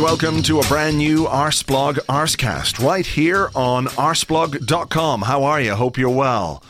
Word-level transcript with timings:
Welcome 0.00 0.42
to 0.42 0.58
a 0.58 0.62
brand 0.66 0.96
new 0.96 1.26
Arsblog 1.26 1.96
Arscast 2.06 2.82
right 2.82 3.04
here 3.04 3.50
on 3.54 3.84
arsblog.com. 3.86 5.22
How 5.22 5.44
are 5.44 5.60
you? 5.60 5.74
Hope 5.74 5.98
you're 5.98 6.08
well. 6.08 6.62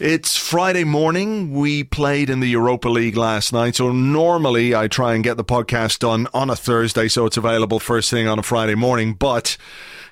It's 0.00 0.36
Friday 0.36 0.82
morning. 0.82 1.52
We 1.52 1.84
played 1.84 2.28
in 2.28 2.40
the 2.40 2.48
Europa 2.48 2.88
League 2.88 3.16
last 3.16 3.52
night, 3.52 3.76
so 3.76 3.92
normally 3.92 4.74
I 4.74 4.88
try 4.88 5.14
and 5.14 5.22
get 5.22 5.36
the 5.36 5.44
podcast 5.44 6.00
done 6.00 6.26
on 6.34 6.50
a 6.50 6.56
Thursday 6.56 7.06
so 7.06 7.24
it's 7.24 7.36
available 7.36 7.78
first 7.78 8.10
thing 8.10 8.26
on 8.26 8.40
a 8.40 8.42
Friday 8.42 8.74
morning, 8.74 9.14
but 9.14 9.56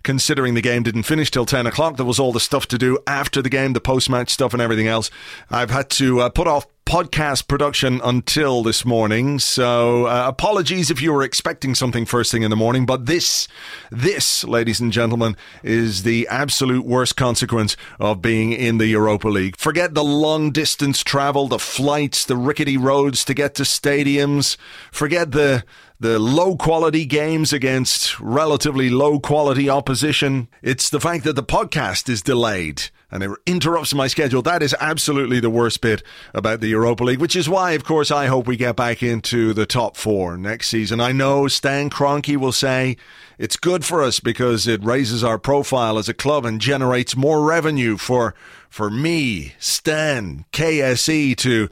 considering 0.05 0.55
the 0.55 0.63
game 0.63 0.85
didn't 0.85 1.03
finish 1.03 1.31
till 1.31 1.47
10 1.47 1.67
o'clock. 1.67 1.97
There 1.97 2.07
was 2.07 2.21
all 2.21 2.33
the 2.33 2.41
stuff 2.41 2.69
to 2.69 2.79
do 2.79 2.99
after 3.07 3.43
the 3.43 3.51
game, 3.51 3.73
the 3.73 3.81
post 3.81 4.09
match 4.09 4.31
stuff 4.31 4.53
and 4.53 4.63
everything 4.63 4.87
else. 4.87 5.11
I've 5.51 5.71
had 5.71 5.91
to 5.91 6.21
uh, 6.21 6.29
put 6.29 6.47
off 6.47 6.67
podcast 6.91 7.47
production 7.47 8.01
until 8.03 8.65
this 8.65 8.84
morning. 8.84 9.39
So 9.39 10.06
uh, 10.06 10.25
apologies 10.27 10.91
if 10.91 11.01
you 11.01 11.12
were 11.12 11.23
expecting 11.23 11.77
something 11.77 12.05
first 12.05 12.33
thing 12.33 12.43
in 12.43 12.51
the 12.51 12.56
morning, 12.56 12.84
but 12.84 13.06
this, 13.06 13.47
this, 13.93 14.43
ladies 14.43 14.81
and 14.81 14.91
gentlemen, 14.91 15.37
is 15.62 16.03
the 16.03 16.27
absolute 16.27 16.84
worst 16.84 17.17
consequence 17.17 17.77
of 18.01 18.21
being 18.21 18.53
in 18.53 18.78
the 18.78 18.89
Europa 18.89 19.28
League. 19.28 19.56
Forget 19.56 19.95
the 19.95 20.03
long 20.03 20.51
distance 20.51 21.05
travel, 21.05 21.47
the 21.47 21.61
flights, 21.61 22.25
the 22.25 22.37
rickety 22.37 22.77
roads 22.77 23.25
to 23.27 23.34
get 23.34 23.55
to 23.55 23.62
stadiums. 23.62 24.57
Forget 24.91 25.31
the 25.31 25.62
the 26.01 26.19
low 26.19 26.57
quality 26.57 27.05
games 27.05 27.53
against 27.53 28.19
relatively 28.19 28.89
low 28.89 29.21
quality 29.21 29.69
opposition. 29.69 30.49
It's 30.62 30.89
the 30.89 30.99
fact 30.99 31.22
that 31.25 31.37
the 31.37 31.43
podcast 31.45 32.09
is 32.09 32.22
delayed 32.22 32.91
and 33.10 33.22
it 33.22 33.31
interrupts 33.47 33.94
my 33.94 34.06
schedule. 34.06 34.43
That 34.43 34.62
is 34.62 34.75
absolutely 34.81 35.41
the 35.41 35.50
worst 35.50 35.81
bit 35.81 36.03
about 36.34 36.60
the 36.60 36.69
Europa 36.69 37.04
League, 37.04 37.21
which 37.21 37.37
is 37.37 37.48
why, 37.48 37.72
of 37.72 37.84
course, 37.84 38.10
I 38.10 38.26
hope 38.26 38.47
we 38.47 38.56
get 38.56 38.76
back 38.76 39.03
into 39.03 39.53
the 39.53 39.66
top 39.66 39.97
four 39.97 40.37
next 40.37 40.69
season. 40.69 41.00
I 41.00 41.12
know 41.12 41.48
Stan 41.48 41.91
Kroenke 41.91 42.37
will 42.37 42.53
say 42.53 42.97
it's 43.38 43.56
good 43.56 43.84
for 43.84 44.03
us 44.03 44.21
because 44.21 44.66
it 44.66 44.84
raises 44.84 45.25
our 45.25 45.38
profile 45.38 45.98
as 45.98 46.09
a 46.09 46.15
club 46.15 46.44
and 46.44 46.60
generates 46.60 47.16
more 47.16 47.44
revenue 47.44 47.97
for 47.97 48.34
for 48.69 48.88
me, 48.88 49.54
Stan, 49.59 50.44
KSE 50.53 51.37
to 51.38 51.69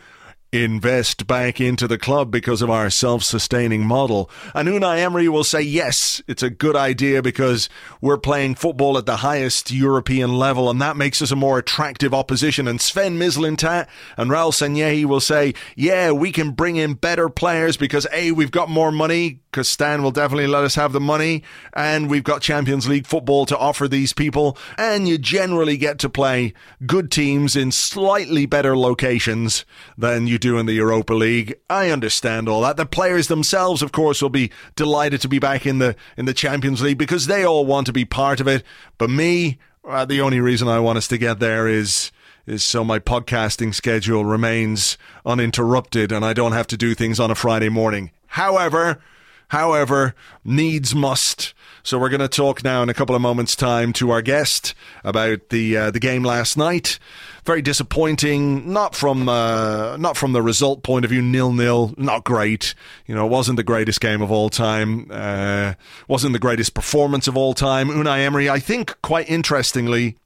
invest 0.52 1.26
back 1.26 1.60
into 1.60 1.86
the 1.86 1.98
club 1.98 2.30
because 2.30 2.62
of 2.62 2.70
our 2.70 2.88
self 2.90 3.22
sustaining 3.22 3.84
model. 3.84 4.30
And 4.54 4.68
Unai 4.68 4.98
Emery 4.98 5.28
will 5.28 5.44
say, 5.44 5.60
yes, 5.60 6.22
it's 6.26 6.42
a 6.42 6.50
good 6.50 6.76
idea 6.76 7.22
because 7.22 7.68
we're 8.00 8.18
playing 8.18 8.54
football 8.54 8.96
at 8.96 9.06
the 9.06 9.18
highest 9.18 9.70
European 9.70 10.34
level 10.34 10.70
and 10.70 10.80
that 10.80 10.96
makes 10.96 11.20
us 11.20 11.30
a 11.30 11.36
more 11.36 11.58
attractive 11.58 12.14
opposition. 12.14 12.66
And 12.66 12.80
Sven 12.80 13.18
Mislintat 13.18 13.88
and 14.16 14.30
Raul 14.30 14.52
Sanllehi 14.52 15.04
will 15.04 15.20
say, 15.20 15.54
yeah, 15.76 16.10
we 16.12 16.32
can 16.32 16.52
bring 16.52 16.76
in 16.76 16.94
better 16.94 17.28
players 17.28 17.76
because 17.76 18.06
A, 18.12 18.32
we've 18.32 18.50
got 18.50 18.70
more 18.70 18.90
money 18.90 19.40
because 19.50 19.68
Stan 19.68 20.02
will 20.02 20.10
definitely 20.10 20.46
let 20.46 20.64
us 20.64 20.74
have 20.74 20.92
the 20.92 21.00
money 21.00 21.42
and 21.72 22.10
we've 22.10 22.24
got 22.24 22.42
Champions 22.42 22.88
League 22.88 23.06
football 23.06 23.46
to 23.46 23.56
offer 23.56 23.88
these 23.88 24.12
people. 24.12 24.58
And 24.76 25.08
you 25.08 25.18
generally 25.18 25.76
get 25.76 25.98
to 26.00 26.10
play 26.10 26.52
good 26.86 27.10
teams 27.10 27.56
in 27.56 27.72
slightly 27.72 28.46
better 28.46 28.76
locations 28.76 29.64
than 29.96 30.26
you 30.26 30.38
do 30.38 30.58
in 30.58 30.66
the 30.66 30.74
Europa 30.74 31.14
League. 31.14 31.54
I 31.70 31.90
understand 31.90 32.48
all 32.48 32.60
that. 32.62 32.76
The 32.76 32.86
players 32.86 33.28
themselves, 33.28 33.82
of 33.82 33.92
course, 33.92 34.20
will 34.20 34.28
be 34.28 34.50
delighted 34.76 35.20
to 35.22 35.28
be 35.28 35.38
back 35.38 35.66
in 35.66 35.78
the 35.78 35.96
in 36.16 36.26
the 36.26 36.34
Champions 36.34 36.82
League 36.82 36.98
because 36.98 37.26
they 37.26 37.44
all 37.44 37.64
want 37.64 37.86
to 37.86 37.92
be 37.92 38.04
part 38.04 38.40
of 38.40 38.48
it. 38.48 38.62
But 38.98 39.10
me, 39.10 39.58
uh, 39.86 40.04
the 40.04 40.20
only 40.20 40.40
reason 40.40 40.68
I 40.68 40.80
want 40.80 40.98
us 40.98 41.08
to 41.08 41.18
get 41.18 41.38
there 41.40 41.66
is 41.66 42.12
is 42.46 42.64
so 42.64 42.82
my 42.82 42.98
podcasting 42.98 43.74
schedule 43.74 44.24
remains 44.24 44.96
uninterrupted 45.26 46.10
and 46.10 46.24
I 46.24 46.32
don't 46.32 46.52
have 46.52 46.66
to 46.68 46.78
do 46.78 46.94
things 46.94 47.20
on 47.20 47.30
a 47.30 47.34
Friday 47.34 47.68
morning. 47.68 48.10
However, 48.28 49.00
however, 49.48 50.14
needs 50.44 50.94
must. 50.94 51.54
So 51.82 51.98
we're 51.98 52.10
going 52.10 52.20
to 52.20 52.28
talk 52.28 52.62
now 52.62 52.82
in 52.82 52.88
a 52.88 52.94
couple 52.94 53.16
of 53.16 53.22
moments' 53.22 53.56
time 53.56 53.92
to 53.94 54.10
our 54.10 54.20
guest 54.20 54.74
about 55.04 55.48
the 55.48 55.76
uh, 55.76 55.90
the 55.90 56.00
game 56.00 56.22
last 56.22 56.56
night. 56.56 56.98
Very 57.46 57.62
disappointing, 57.62 58.70
not 58.70 58.94
from 58.94 59.26
uh, 59.26 59.96
not 59.96 60.16
from 60.16 60.32
the 60.32 60.42
result 60.42 60.82
point 60.82 61.06
of 61.06 61.10
view. 61.10 61.22
Nil 61.22 61.52
nil, 61.52 61.94
not 61.96 62.24
great. 62.24 62.74
You 63.06 63.14
know, 63.14 63.24
it 63.24 63.30
wasn't 63.30 63.56
the 63.56 63.62
greatest 63.62 64.00
game 64.02 64.20
of 64.20 64.30
all 64.30 64.50
time. 64.50 65.06
Uh, 65.10 65.74
wasn't 66.08 66.34
the 66.34 66.38
greatest 66.38 66.74
performance 66.74 67.26
of 67.26 67.38
all 67.38 67.54
time. 67.54 67.88
Unai 67.88 68.18
Emery, 68.18 68.50
I 68.50 68.58
think, 68.58 68.94
quite 69.00 69.30
interestingly, 69.30 70.16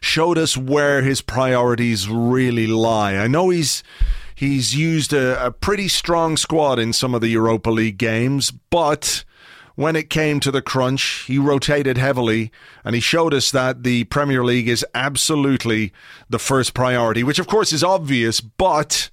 showed 0.00 0.38
us 0.38 0.56
where 0.56 1.02
his 1.02 1.20
priorities 1.20 2.08
really 2.08 2.66
lie. 2.66 3.16
I 3.16 3.26
know 3.26 3.50
he's 3.50 3.82
he's 4.40 4.74
used 4.74 5.12
a, 5.12 5.44
a 5.44 5.50
pretty 5.50 5.86
strong 5.86 6.34
squad 6.34 6.78
in 6.78 6.94
some 6.94 7.14
of 7.14 7.20
the 7.20 7.28
Europa 7.28 7.68
League 7.68 7.98
games, 7.98 8.50
but 8.50 9.22
when 9.74 9.94
it 9.94 10.08
came 10.08 10.40
to 10.40 10.50
the 10.50 10.62
crunch, 10.62 11.24
he 11.26 11.36
rotated 11.36 11.98
heavily 11.98 12.50
and 12.82 12.94
he 12.94 13.02
showed 13.02 13.34
us 13.34 13.50
that 13.50 13.82
the 13.82 14.04
Premier 14.04 14.42
League 14.42 14.66
is 14.66 14.84
absolutely 14.94 15.92
the 16.30 16.38
first 16.38 16.72
priority, 16.72 17.22
which 17.22 17.38
of 17.38 17.48
course 17.48 17.70
is 17.70 17.84
obvious, 17.84 18.40
but 18.40 19.10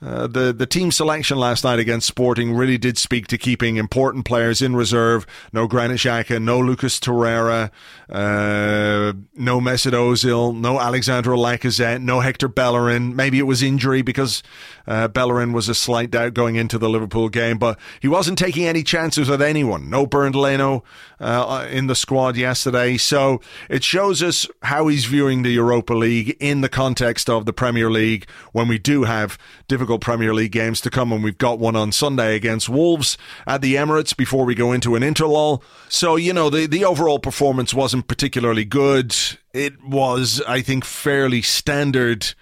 Uh, 0.00 0.28
the 0.28 0.52
the 0.52 0.66
team 0.66 0.92
selection 0.92 1.38
last 1.38 1.64
night 1.64 1.78
against 1.80 2.06
Sporting 2.06 2.54
really 2.54 2.78
did 2.78 2.96
speak 2.96 3.26
to 3.26 3.36
keeping 3.36 3.76
important 3.76 4.24
players 4.24 4.62
in 4.62 4.76
reserve. 4.76 5.26
No 5.52 5.66
Granit 5.66 5.98
Xhaka, 5.98 6.40
no 6.40 6.60
Lucas 6.60 7.00
Torreira, 7.00 7.70
uh, 8.08 9.12
no 9.34 9.60
Mesut 9.60 9.92
Ozil, 9.92 10.56
no 10.56 10.78
Alexandre 10.78 11.32
Lacazette, 11.32 12.00
no 12.00 12.20
Hector 12.20 12.48
Bellerin. 12.48 13.16
Maybe 13.16 13.40
it 13.40 13.42
was 13.42 13.60
injury 13.60 14.02
because 14.02 14.42
uh, 14.88 15.08
Bellerin 15.08 15.52
was 15.52 15.68
a 15.68 15.74
slight 15.74 16.10
doubt 16.10 16.34
going 16.34 16.56
into 16.56 16.78
the 16.78 16.88
Liverpool 16.88 17.28
game, 17.28 17.58
but 17.58 17.78
he 18.00 18.08
wasn't 18.08 18.38
taking 18.38 18.66
any 18.66 18.82
chances 18.82 19.28
with 19.28 19.42
anyone. 19.42 19.90
No 19.90 20.06
Bernd 20.06 20.34
Leno 20.34 20.82
uh, 21.20 21.66
in 21.70 21.86
the 21.86 21.94
squad 21.94 22.36
yesterday, 22.36 22.96
so 22.96 23.40
it 23.68 23.84
shows 23.84 24.22
us 24.22 24.46
how 24.62 24.88
he's 24.88 25.06
viewing 25.06 25.42
the 25.42 25.50
Europa 25.50 25.94
League 25.94 26.36
in 26.40 26.60
the 26.60 26.68
context 26.68 27.28
of 27.28 27.46
the 27.46 27.52
Premier 27.52 27.90
League 27.90 28.28
when 28.52 28.68
we 28.68 28.78
do 28.78 29.04
have 29.04 29.38
difficult 29.66 29.88
difficult 29.88 30.00
Premier 30.00 30.34
League 30.34 30.52
games 30.52 30.80
to 30.80 30.90
come, 30.90 31.12
and 31.12 31.22
we've 31.22 31.38
got 31.38 31.58
one 31.58 31.76
on 31.76 31.92
Sunday 31.92 32.34
against 32.34 32.68
Wolves 32.68 33.16
at 33.46 33.62
the 33.62 33.76
Emirates 33.76 34.16
before 34.16 34.44
we 34.44 34.54
go 34.54 34.72
into 34.72 34.96
an 34.96 35.02
interlull. 35.02 35.62
So, 35.88 36.16
you 36.16 36.32
know, 36.32 36.50
the, 36.50 36.66
the 36.66 36.84
overall 36.84 37.18
performance 37.18 37.72
wasn't 37.72 38.08
particularly 38.08 38.64
good. 38.64 39.14
It 39.54 39.82
was, 39.82 40.42
I 40.46 40.62
think, 40.62 40.84
fairly 40.84 41.42
standard. 41.42 42.34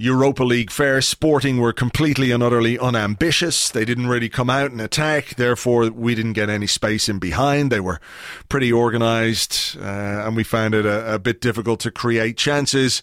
Europa 0.00 0.44
League 0.44 0.70
fair. 0.70 1.02
Sporting 1.02 1.58
were 1.58 1.72
completely 1.72 2.30
and 2.30 2.40
utterly 2.40 2.78
unambitious. 2.78 3.68
They 3.68 3.84
didn't 3.84 4.06
really 4.06 4.28
come 4.28 4.48
out 4.48 4.70
and 4.70 4.80
attack. 4.80 5.34
Therefore, 5.34 5.90
we 5.90 6.14
didn't 6.14 6.34
get 6.34 6.48
any 6.48 6.68
space 6.68 7.08
in 7.08 7.18
behind. 7.18 7.72
They 7.72 7.80
were 7.80 8.00
pretty 8.48 8.72
organised, 8.72 9.76
uh, 9.76 10.24
and 10.24 10.36
we 10.36 10.44
found 10.44 10.74
it 10.76 10.86
a, 10.86 11.14
a 11.14 11.18
bit 11.18 11.40
difficult 11.40 11.80
to 11.80 11.90
create 11.90 12.36
chances. 12.36 13.02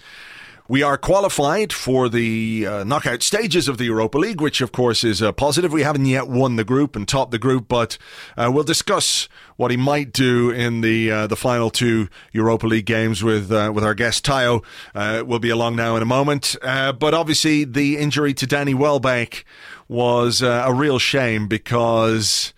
We 0.68 0.82
are 0.82 0.98
qualified 0.98 1.72
for 1.72 2.10
the 2.10 2.66
uh, 2.66 2.84
knockout 2.86 3.22
stages 3.22 3.68
of 3.68 3.78
the 3.78 3.84
Europa 3.84 4.18
League, 4.18 4.42
which 4.42 4.62
of 4.62 4.72
course 4.72 5.04
is 5.04 5.22
a 5.22 5.32
positive. 5.32 5.72
We 5.72 5.84
haven't 5.84 6.06
yet 6.06 6.28
won 6.28 6.56
the 6.56 6.64
group 6.64 6.96
and 6.96 7.08
topped 7.08 7.30
the 7.30 7.38
group, 7.38 7.68
but 7.68 8.00
uh, 8.36 8.50
we'll 8.52 8.64
discuss 8.64 9.30
what 9.58 9.70
he 9.70 9.78
might 9.78 10.12
do 10.12 10.50
in 10.50 10.82
the 10.82 11.12
uh, 11.12 11.28
the 11.28 11.36
final 11.36 11.70
two 11.70 12.10
Europa 12.32 12.66
League 12.66 12.88
games 12.88 13.24
with 13.24 13.52
uh, 13.52 13.72
with 13.76 13.84
our 13.84 13.94
guest 13.94 14.26
Tayo. 14.26 14.64
Uh, 14.96 15.24
we'll 15.24 15.38
be 15.38 15.52
along 15.52 15.76
now 15.76 15.96
in 15.98 16.02
a 16.02 16.06
moment, 16.06 16.56
uh, 16.64 16.92
but 16.92 17.14
obviously 17.14 17.64
the 17.64 17.98
injury 17.98 18.34
to 18.34 18.48
Danny 18.48 18.74
Welbeck 18.74 19.46
was 19.88 20.42
a 20.42 20.74
real 20.74 20.98
shame 20.98 21.48
because. 21.48 22.54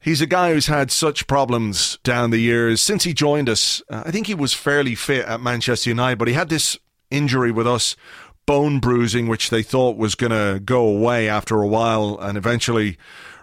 He's 0.00 0.20
a 0.20 0.26
guy 0.26 0.54
who's 0.54 0.68
had 0.68 0.92
such 0.92 1.26
problems 1.26 1.98
down 2.04 2.30
the 2.30 2.38
years 2.38 2.80
since 2.80 3.02
he 3.02 3.12
joined 3.12 3.48
us. 3.48 3.82
Uh, 3.90 4.04
I 4.06 4.10
think 4.12 4.28
he 4.28 4.34
was 4.34 4.54
fairly 4.54 4.94
fit 4.94 5.26
at 5.26 5.40
Manchester 5.40 5.90
United, 5.90 6.18
but 6.18 6.28
he 6.28 6.34
had 6.34 6.48
this 6.48 6.78
injury 7.10 7.50
with 7.50 7.66
us, 7.66 7.96
bone 8.46 8.80
bruising, 8.80 9.28
which 9.28 9.50
they 9.50 9.62
thought 9.62 9.96
was 9.96 10.14
going 10.14 10.30
to 10.30 10.60
go 10.60 10.86
away 10.86 11.28
after 11.28 11.60
a 11.60 11.66
while 11.66 12.18
and 12.20 12.38
eventually 12.38 12.96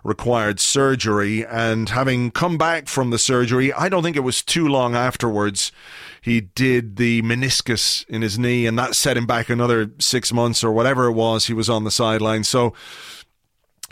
required 0.04 0.60
surgery. 0.60 1.46
And 1.46 1.90
having 1.90 2.32
come 2.32 2.58
back 2.58 2.88
from 2.88 3.10
the 3.10 3.20
surgery, 3.20 3.74
I 3.74 3.90
don't 3.90 4.04
think 4.04 4.16
it 4.16 4.22
was 4.22 4.42
too 4.42 4.68
long 4.68 4.96
afterwards. 4.96 5.72
He 6.22 6.42
did 6.42 6.96
the 6.96 7.22
meniscus 7.22 8.08
in 8.08 8.22
his 8.22 8.40
knee, 8.40 8.66
and 8.66 8.80
that 8.80 8.96
set 8.96 9.18
him 9.18 9.26
back 9.26 9.50
another 9.50 9.92
six 10.00 10.32
months 10.32 10.64
or 10.64 10.72
whatever 10.72 11.08
it 11.08 11.14
was. 11.14 11.46
He 11.46 11.54
was 11.54 11.70
on 11.70 11.84
the 11.84 11.92
sideline. 11.92 12.44
So 12.44 12.74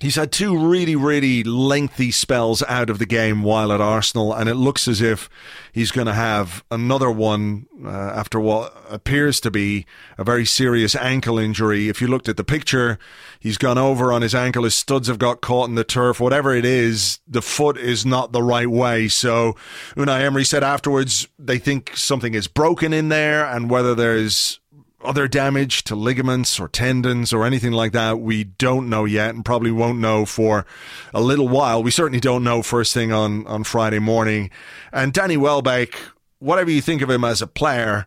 He's 0.03 0.17
had 0.17 0.33
two 0.33 0.57
really, 0.57 0.97
really 0.97 1.45
lengthy 1.45 2.11
spells 2.11 2.61
out 2.63 2.89
of 2.89 2.99
the 2.99 3.05
game 3.05 3.41
while 3.41 3.71
at 3.71 3.79
Arsenal, 3.79 4.33
and 4.33 4.49
it 4.49 4.55
looks 4.55 4.85
as 4.85 4.99
if 4.99 5.29
he's 5.71 5.91
going 5.91 6.07
to 6.07 6.13
have 6.13 6.61
another 6.69 7.09
one 7.09 7.67
uh, 7.81 7.87
after 7.87 8.37
what 8.37 8.75
appears 8.89 9.39
to 9.39 9.49
be 9.49 9.85
a 10.17 10.25
very 10.25 10.45
serious 10.45 10.93
ankle 10.93 11.39
injury. 11.39 11.87
If 11.87 12.01
you 12.01 12.07
looked 12.07 12.27
at 12.27 12.35
the 12.35 12.43
picture, 12.43 12.99
he's 13.39 13.57
gone 13.57 13.77
over 13.77 14.11
on 14.11 14.21
his 14.21 14.35
ankle, 14.35 14.65
his 14.65 14.75
studs 14.75 15.07
have 15.07 15.19
got 15.19 15.39
caught 15.39 15.69
in 15.69 15.75
the 15.75 15.85
turf. 15.85 16.19
Whatever 16.19 16.53
it 16.53 16.65
is, 16.65 17.19
the 17.25 17.41
foot 17.41 17.77
is 17.77 18.05
not 18.05 18.33
the 18.33 18.43
right 18.43 18.69
way. 18.69 19.07
So 19.07 19.55
Unai 19.95 20.19
Emery 20.19 20.43
said 20.43 20.65
afterwards 20.65 21.29
they 21.39 21.59
think 21.59 21.95
something 21.95 22.33
is 22.33 22.49
broken 22.49 22.91
in 22.91 23.07
there, 23.07 23.45
and 23.45 23.69
whether 23.69 23.95
there's 23.95 24.59
other 25.03 25.27
damage 25.27 25.83
to 25.85 25.95
ligaments 25.95 26.59
or 26.59 26.67
tendons 26.67 27.33
or 27.33 27.45
anything 27.45 27.71
like 27.71 27.91
that, 27.91 28.19
we 28.19 28.43
don't 28.43 28.89
know 28.89 29.05
yet 29.05 29.35
and 29.35 29.45
probably 29.45 29.71
won't 29.71 29.99
know 29.99 30.25
for 30.25 30.65
a 31.13 31.21
little 31.21 31.47
while. 31.47 31.83
We 31.83 31.91
certainly 31.91 32.19
don't 32.19 32.43
know 32.43 32.63
first 32.63 32.93
thing 32.93 33.11
on, 33.11 33.45
on 33.47 33.63
Friday 33.63 33.99
morning. 33.99 34.49
And 34.91 35.13
Danny 35.13 35.37
Welbeck, 35.37 35.95
whatever 36.39 36.71
you 36.71 36.81
think 36.81 37.01
of 37.01 37.09
him 37.09 37.23
as 37.23 37.41
a 37.41 37.47
player, 37.47 38.05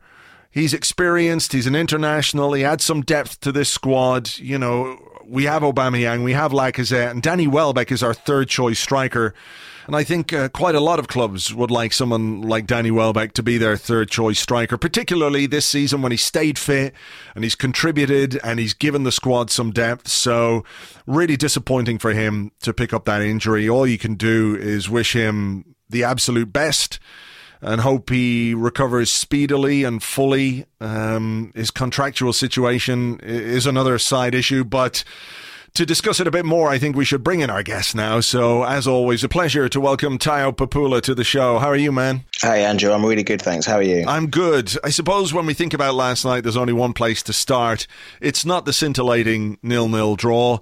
he's 0.50 0.74
experienced, 0.74 1.52
he's 1.52 1.66
an 1.66 1.76
international, 1.76 2.52
he 2.52 2.64
adds 2.64 2.84
some 2.84 3.02
depth 3.02 3.40
to 3.40 3.52
this 3.52 3.68
squad. 3.68 4.38
You 4.38 4.58
know, 4.58 4.98
we 5.26 5.44
have 5.44 5.62
Aubameyang, 5.62 6.24
we 6.24 6.32
have 6.32 6.52
Lacazette, 6.52 7.10
and 7.10 7.22
Danny 7.22 7.46
Welbeck 7.46 7.92
is 7.92 8.02
our 8.02 8.14
third 8.14 8.48
choice 8.48 8.78
striker. 8.78 9.34
And 9.86 9.94
I 9.94 10.02
think 10.02 10.32
uh, 10.32 10.48
quite 10.48 10.74
a 10.74 10.80
lot 10.80 10.98
of 10.98 11.06
clubs 11.06 11.54
would 11.54 11.70
like 11.70 11.92
someone 11.92 12.42
like 12.42 12.66
Danny 12.66 12.90
Welbeck 12.90 13.32
to 13.34 13.42
be 13.42 13.56
their 13.56 13.76
third 13.76 14.10
choice 14.10 14.40
striker, 14.40 14.76
particularly 14.76 15.46
this 15.46 15.64
season 15.64 16.02
when 16.02 16.10
he 16.10 16.18
stayed 16.18 16.58
fit 16.58 16.92
and 17.36 17.44
he's 17.44 17.54
contributed 17.54 18.40
and 18.42 18.58
he's 18.58 18.74
given 18.74 19.04
the 19.04 19.12
squad 19.12 19.48
some 19.50 19.70
depth. 19.70 20.08
So, 20.08 20.64
really 21.06 21.36
disappointing 21.36 21.98
for 21.98 22.12
him 22.12 22.50
to 22.62 22.74
pick 22.74 22.92
up 22.92 23.04
that 23.04 23.22
injury. 23.22 23.68
All 23.68 23.86
you 23.86 23.98
can 23.98 24.16
do 24.16 24.56
is 24.56 24.90
wish 24.90 25.14
him 25.14 25.76
the 25.88 26.02
absolute 26.02 26.52
best 26.52 26.98
and 27.60 27.80
hope 27.80 28.10
he 28.10 28.54
recovers 28.54 29.10
speedily 29.10 29.84
and 29.84 30.02
fully. 30.02 30.66
Um, 30.80 31.52
his 31.54 31.70
contractual 31.70 32.32
situation 32.32 33.20
is 33.22 33.66
another 33.66 33.98
side 33.98 34.34
issue, 34.34 34.64
but 34.64 35.04
to 35.76 35.86
discuss 35.86 36.20
it 36.20 36.26
a 36.26 36.30
bit 36.30 36.44
more, 36.44 36.70
I 36.70 36.78
think 36.78 36.96
we 36.96 37.04
should 37.04 37.22
bring 37.22 37.40
in 37.40 37.50
our 37.50 37.62
guest 37.62 37.94
now. 37.94 38.20
So, 38.20 38.64
as 38.64 38.86
always, 38.86 39.22
a 39.22 39.28
pleasure 39.28 39.68
to 39.68 39.80
welcome 39.80 40.18
Tayo 40.18 40.54
Popoola 40.54 41.02
to 41.02 41.14
the 41.14 41.24
show. 41.24 41.58
How 41.58 41.68
are 41.68 41.76
you, 41.76 41.92
man? 41.92 42.24
Hi, 42.40 42.58
Andrew. 42.58 42.92
I'm 42.92 43.04
really 43.04 43.22
good, 43.22 43.42
thanks. 43.42 43.66
How 43.66 43.76
are 43.76 43.82
you? 43.82 44.04
I'm 44.06 44.28
good. 44.28 44.72
I 44.82 44.90
suppose 44.90 45.34
when 45.34 45.46
we 45.46 45.54
think 45.54 45.74
about 45.74 45.94
last 45.94 46.24
night, 46.24 46.42
there's 46.42 46.56
only 46.56 46.72
one 46.72 46.94
place 46.94 47.22
to 47.24 47.32
start. 47.32 47.86
It's 48.20 48.44
not 48.44 48.64
the 48.64 48.72
scintillating 48.72 49.58
nil-nil 49.62 50.16
draw. 50.16 50.60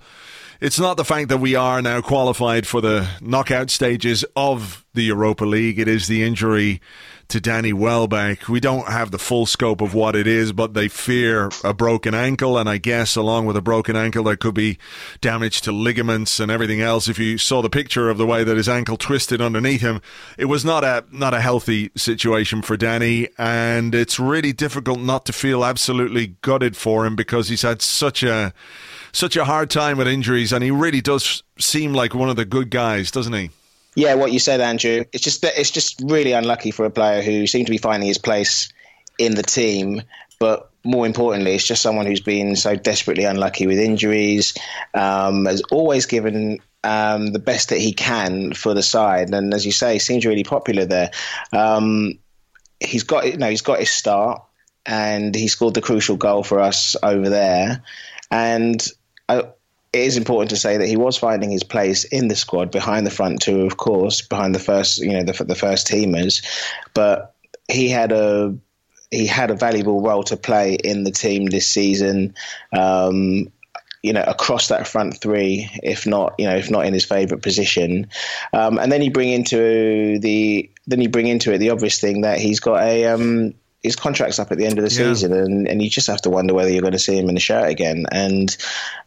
It's 0.65 0.81
not 0.81 0.97
the 0.97 1.05
fact 1.05 1.29
that 1.29 1.37
we 1.37 1.55
are 1.57 1.83
now 1.83 2.01
qualified 2.01 2.67
for 2.67 2.81
the 2.81 3.07
knockout 3.21 3.69
stages 3.69 4.25
of 4.35 4.83
the 4.95 5.03
Europa 5.03 5.45
League. 5.45 5.79
It 5.79 5.89
is 5.89 6.07
the 6.07 6.23
injury 6.23 6.81
to 7.29 7.39
Danny 7.39 7.75
Welbeck. 7.75 8.49
We 8.49 8.61
don't 8.61 8.89
have 8.89 9.11
the 9.11 9.19
full 9.19 9.45
scope 9.45 9.83
of 9.83 9.93
what 9.93 10.17
it 10.17 10.27
is, 10.27 10.53
but 10.53 10.73
they 10.73 10.89
fear 10.89 11.51
a 11.63 11.75
broken 11.75 12.15
ankle. 12.15 12.57
And 12.57 12.67
I 12.67 12.79
guess 12.79 13.15
along 13.15 13.45
with 13.45 13.59
a 13.59 13.61
broken 13.61 13.95
ankle, 13.95 14.25
there 14.25 14.37
could 14.37 14.55
be 14.55 14.79
damage 15.21 15.61
to 15.63 15.71
ligaments 15.71 16.41
and 16.41 16.51
everything 16.51 16.81
else. 16.81 17.09
If 17.09 17.19
you 17.19 17.37
saw 17.37 17.61
the 17.61 17.69
picture 17.69 18.09
of 18.09 18.17
the 18.17 18.27
way 18.27 18.43
that 18.43 18.57
his 18.57 18.69
ankle 18.69 18.97
twisted 18.97 19.43
underneath 19.43 19.83
him, 19.83 20.01
it 20.39 20.47
was 20.47 20.65
not 20.65 20.83
a, 20.83 21.05
not 21.11 21.35
a 21.35 21.43
healthy 21.43 21.91
situation 21.95 22.63
for 22.63 22.79
Danny. 22.79 23.29
And 23.37 23.95
it's 23.95 24.19
really 24.19 24.55
difficult 24.55 25.01
not 25.01 25.27
to 25.27 25.35
feel 25.35 25.63
absolutely 25.63 26.37
gutted 26.41 26.75
for 26.75 27.05
him 27.05 27.17
because 27.17 27.51
he's 27.51 27.61
had 27.61 27.83
such 27.83 28.23
a, 28.23 28.55
such 29.15 29.37
a 29.37 29.45
hard 29.45 29.71
time 29.71 29.97
with 29.97 30.09
injuries. 30.09 30.53
And 30.53 30.63
he 30.63 30.71
really 30.71 31.01
does 31.01 31.43
seem 31.59 31.95
like 31.95 32.15
one 32.15 32.29
of 32.29 32.37
the 32.37 32.45
good 32.45 32.71
guys, 32.71 33.11
doesn't 33.11 33.33
he? 33.33 33.51
Yeah, 33.97 34.15
what 34.15 34.33
you 34.33 34.39
said, 34.39 34.61
Andrew. 34.61 35.05
It's 35.13 35.23
just 35.23 35.45
it's 35.45 35.71
just 35.71 36.01
really 36.05 36.33
unlucky 36.33 36.73
for 36.73 36.85
a 36.85 36.91
player 36.91 37.23
who 37.23 37.47
seemed 37.47 37.67
to 37.67 37.71
be 37.71 37.79
finding 37.79 38.09
his 38.09 38.19
place 38.19 38.69
in 39.19 39.37
the 39.37 39.43
team, 39.43 40.03
but 40.41 40.71
more 40.83 41.07
importantly, 41.07 41.55
it's 41.55 41.67
just 41.67 41.81
someone 41.81 42.05
who's 42.05 42.21
been 42.21 42.57
so 42.57 42.75
desperately 42.75 43.25
unlucky 43.25 43.67
with 43.67 43.79
injuries. 43.79 44.55
Um, 44.95 45.47
has 45.47 45.63
always 45.71 46.07
given 46.07 46.59
um, 46.83 47.29
the 47.29 47.39
best 47.39 47.69
that 47.69 47.79
he 47.79 47.93
can 47.93 48.53
for 48.53 48.75
the 48.75 48.83
side, 48.83 49.33
and 49.33 49.55
as 49.55 49.65
you 49.65 49.73
say, 49.73 49.99
seems 49.99 50.27
really 50.27 50.45
popular 50.45 50.85
there. 50.85 51.11
Um, 51.53 52.19
he's 52.81 53.05
got 53.05 53.25
know 53.39 53.49
he's 53.49 53.63
got 53.63 53.79
his 53.79 53.91
start, 53.91 54.43
and 54.85 55.35
he 55.35 55.47
scored 55.47 55.75
the 55.75 55.81
crucial 55.81 56.17
goal 56.17 56.43
for 56.43 56.61
us 56.61 56.97
over 57.03 57.29
there, 57.29 57.83
and. 58.31 58.85
I, 59.29 59.39
it 59.95 60.01
is 60.01 60.17
important 60.17 60.51
to 60.51 60.57
say 60.57 60.77
that 60.77 60.89
he 60.89 60.97
was 60.97 61.17
finding 61.17 61.51
his 61.51 61.63
place 61.63 62.05
in 62.05 62.29
the 62.29 62.35
squad 62.35 62.71
behind 62.71 63.07
the 63.07 63.13
front 63.13 63.41
two, 63.41 63.61
of 63.61 63.77
course, 63.77 64.23
behind 64.23 64.55
the 64.55 64.59
first, 64.59 64.99
you 64.99 65.13
know, 65.13 65.23
the, 65.23 65.45
the 65.45 65.55
first 65.55 65.87
teamers, 65.87 66.45
but 66.95 67.35
he 67.69 67.89
had 67.89 68.13
a 68.13 68.57
he 69.11 69.27
had 69.27 69.51
a 69.51 69.55
valuable 69.55 70.03
role 70.03 70.25
to 70.25 70.37
play 70.37 70.75
in 70.75 71.05
the 71.05 71.13
team 71.13 71.47
this 71.47 71.69
season. 71.69 72.35
Um, 72.77 73.53
you 74.03 74.13
know, 74.13 74.23
across 74.23 74.69
that 74.69 74.87
front 74.87 75.19
three, 75.19 75.71
if 75.83 76.07
not, 76.07 76.35
you 76.39 76.47
know, 76.47 76.57
if 76.57 76.71
not 76.71 76.85
in 76.85 76.93
his 76.93 77.07
favourite 77.07 77.43
position, 77.43 78.11
um, 78.53 78.79
and 78.79 78.93
then 78.93 79.01
you 79.01 79.11
bring 79.11 79.31
into 79.31 80.19
the 80.19 80.71
then 80.87 81.01
you 81.01 81.09
bring 81.09 81.27
into 81.27 81.55
it 81.55 81.59
the 81.59 81.71
obvious 81.71 82.01
thing 82.01 82.21
that 82.21 82.39
he's 82.39 82.61
got 82.61 82.83
a 82.83 83.07
um, 83.07 83.55
his 83.85 83.95
contract's 83.95 84.39
up 84.39 84.51
at 84.51 84.59
the 84.59 84.65
end 84.65 84.79
of 84.79 84.85
the 84.85 84.91
yeah. 84.91 85.13
season, 85.13 85.33
and, 85.33 85.69
and 85.69 85.83
you 85.83 85.91
just 85.91 86.09
have 86.09 86.23
to 86.23 86.31
wonder 86.31 86.55
whether 86.55 86.71
you're 86.71 86.81
going 86.81 86.93
to 86.93 86.99
see 86.99 87.17
him 87.17 87.29
in 87.29 87.35
the 87.35 87.41
shirt 87.41 87.69
again. 87.69 88.07
And 88.11 88.57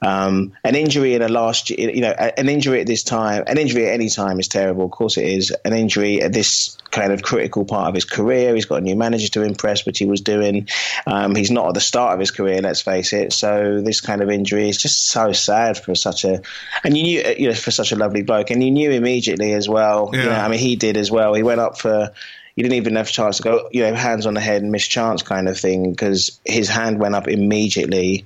um, 0.01 0.53
an 0.63 0.75
injury 0.75 1.15
in 1.15 1.23
a 1.23 1.27
last, 1.27 1.71
you 1.71 1.99
know, 1.99 2.11
an 2.11 2.47
injury 2.47 2.79
at 2.79 2.87
this 2.87 3.03
time, 3.03 3.43
an 3.47 3.57
injury 3.57 3.87
at 3.87 3.93
any 3.93 4.09
time 4.09 4.39
is 4.39 4.47
terrible. 4.47 4.85
Of 4.85 4.91
course, 4.91 5.17
it 5.17 5.25
is. 5.25 5.53
An 5.65 5.73
injury 5.73 6.21
at 6.21 6.31
this 6.31 6.77
kind 6.91 7.11
of 7.11 7.23
critical 7.23 7.65
part 7.65 7.89
of 7.89 7.95
his 7.95 8.05
career. 8.05 8.55
He's 8.55 8.65
got 8.65 8.77
a 8.77 8.81
new 8.81 8.95
manager 8.95 9.27
to 9.29 9.41
impress, 9.41 9.85
which 9.85 9.99
he 9.99 10.05
was 10.05 10.21
doing. 10.21 10.67
Um, 11.05 11.35
he's 11.35 11.51
not 11.51 11.67
at 11.67 11.73
the 11.73 11.81
start 11.81 12.13
of 12.13 12.19
his 12.19 12.31
career, 12.31 12.61
let's 12.61 12.81
face 12.81 13.13
it. 13.13 13.33
So 13.33 13.81
this 13.81 13.99
kind 13.99 14.21
of 14.21 14.29
injury 14.29 14.69
is 14.69 14.77
just 14.77 15.09
so 15.09 15.31
sad 15.31 15.77
for 15.77 15.95
such 15.95 16.23
a, 16.23 16.41
and 16.83 16.95
you 16.95 17.03
knew, 17.03 17.35
you 17.37 17.47
know, 17.49 17.55
for 17.55 17.71
such 17.71 17.91
a 17.91 17.95
lovely 17.95 18.21
bloke, 18.21 18.51
and 18.51 18.63
you 18.63 18.71
knew 18.71 18.91
immediately 18.91 19.53
as 19.53 19.67
well. 19.67 20.11
Yeah. 20.13 20.19
You 20.19 20.29
know, 20.29 20.35
I 20.35 20.47
mean, 20.47 20.59
he 20.59 20.75
did 20.75 20.97
as 20.97 21.11
well. 21.11 21.33
He 21.33 21.43
went 21.43 21.59
up 21.59 21.79
for 21.79 22.11
he 22.57 22.63
didn't 22.63 22.77
even 22.77 22.95
have 22.95 23.07
a 23.07 23.11
chance 23.11 23.37
to 23.37 23.43
go, 23.43 23.69
you 23.71 23.83
know, 23.83 23.93
hands 23.93 24.25
on 24.25 24.33
the 24.33 24.41
head 24.41 24.63
and 24.63 24.71
miss 24.71 24.87
chance 24.87 25.21
kind 25.21 25.47
of 25.47 25.59
thing 25.59 25.91
because 25.91 26.39
his 26.43 26.67
hand 26.67 26.99
went 26.99 27.13
up 27.13 27.27
immediately, 27.27 28.25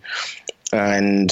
and 0.71 1.29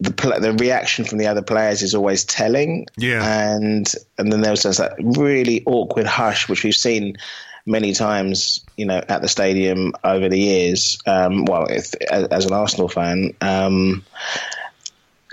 the 0.00 0.10
the 0.40 0.56
reaction 0.58 1.04
from 1.04 1.18
the 1.18 1.26
other 1.26 1.42
players 1.42 1.82
is 1.82 1.94
always 1.94 2.24
telling. 2.24 2.86
Yeah, 2.96 3.22
and 3.22 3.86
and 4.16 4.32
then 4.32 4.40
there 4.40 4.50
was 4.50 4.62
just 4.62 4.78
that 4.78 4.94
really 4.98 5.62
awkward 5.66 6.06
hush, 6.06 6.48
which 6.48 6.64
we've 6.64 6.74
seen 6.74 7.18
many 7.66 7.92
times, 7.92 8.64
you 8.78 8.86
know, 8.86 9.02
at 9.06 9.20
the 9.20 9.28
stadium 9.28 9.92
over 10.02 10.30
the 10.30 10.40
years. 10.40 10.98
Um, 11.06 11.44
well, 11.44 11.66
if, 11.66 11.94
as, 12.10 12.28
as, 12.28 12.46
an 12.46 12.54
Arsenal 12.54 12.88
fan, 12.88 13.34
um, 13.42 14.06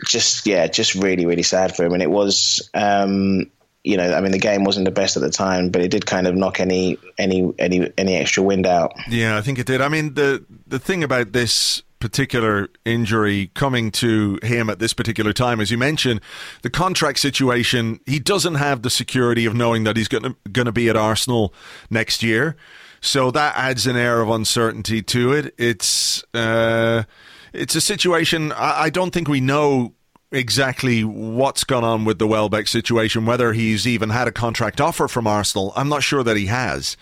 just 0.05 0.45
yeah, 0.45 0.67
just 0.67 0.95
really 0.95 1.25
really 1.25 1.43
sad 1.43 1.77
for 1.77 1.85
him, 1.85 1.93
and 1.93 2.03
it 2.03 2.11
was. 2.11 2.69
Um, 2.73 3.49
you 3.83 3.97
know, 3.97 4.13
I 4.13 4.21
mean, 4.21 4.31
the 4.31 4.39
game 4.39 4.63
wasn't 4.63 4.85
the 4.85 4.91
best 4.91 5.17
at 5.17 5.21
the 5.21 5.29
time, 5.29 5.69
but 5.69 5.81
it 5.81 5.91
did 5.91 6.05
kind 6.05 6.25
of 6.25 6.35
knock 6.35 6.59
any 6.59 6.97
any 7.17 7.53
any 7.59 7.91
any 7.97 8.15
extra 8.15 8.41
wind 8.41 8.65
out. 8.65 8.93
Yeah, 9.09 9.37
I 9.37 9.41
think 9.41 9.59
it 9.59 9.65
did. 9.65 9.81
I 9.81 9.89
mean, 9.89 10.13
the 10.13 10.45
the 10.65 10.79
thing 10.79 11.03
about 11.03 11.33
this 11.33 11.81
particular 11.99 12.69
injury 12.83 13.49
coming 13.53 13.89
to 13.89 14.37
him 14.43 14.69
at 14.69 14.79
this 14.79 14.93
particular 14.93 15.31
time, 15.31 15.61
as 15.61 15.71
you 15.71 15.77
mentioned, 15.77 16.19
the 16.61 16.69
contract 16.69 17.17
situation, 17.17 17.99
he 18.05 18.19
doesn't 18.19 18.55
have 18.55 18.81
the 18.81 18.89
security 18.89 19.45
of 19.45 19.55
knowing 19.55 19.85
that 19.85 19.95
he's 19.95 20.09
going 20.09 20.35
to 20.43 20.71
be 20.71 20.89
at 20.89 20.97
Arsenal 20.97 21.53
next 21.89 22.21
year. 22.21 22.57
So 22.99 23.31
that 23.31 23.55
adds 23.57 23.87
an 23.87 23.95
air 23.95 24.21
of 24.21 24.29
uncertainty 24.29 25.01
to 25.01 25.33
it. 25.33 25.53
It's 25.57 26.23
uh, 26.33 27.03
it's 27.51 27.75
a 27.75 27.81
situation 27.81 28.51
I, 28.53 28.83
I 28.83 28.89
don't 28.89 29.11
think 29.11 29.27
we 29.27 29.41
know 29.41 29.93
exactly 30.33 31.03
what's 31.03 31.63
gone 31.63 31.83
on 31.83 32.03
with 32.03 32.19
the 32.19 32.27
Welbeck 32.27 32.67
situation, 32.67 33.25
whether 33.25 33.53
he's 33.53 33.87
even 33.87 34.09
had 34.09 34.27
a 34.27 34.31
contract 34.31 34.81
offer 34.81 35.07
from 35.07 35.27
Arsenal. 35.27 35.71
I'm 35.75 35.89
not 35.89 36.03
sure 36.03 36.23
that 36.23 36.35
he 36.35 36.47
has. 36.47 36.97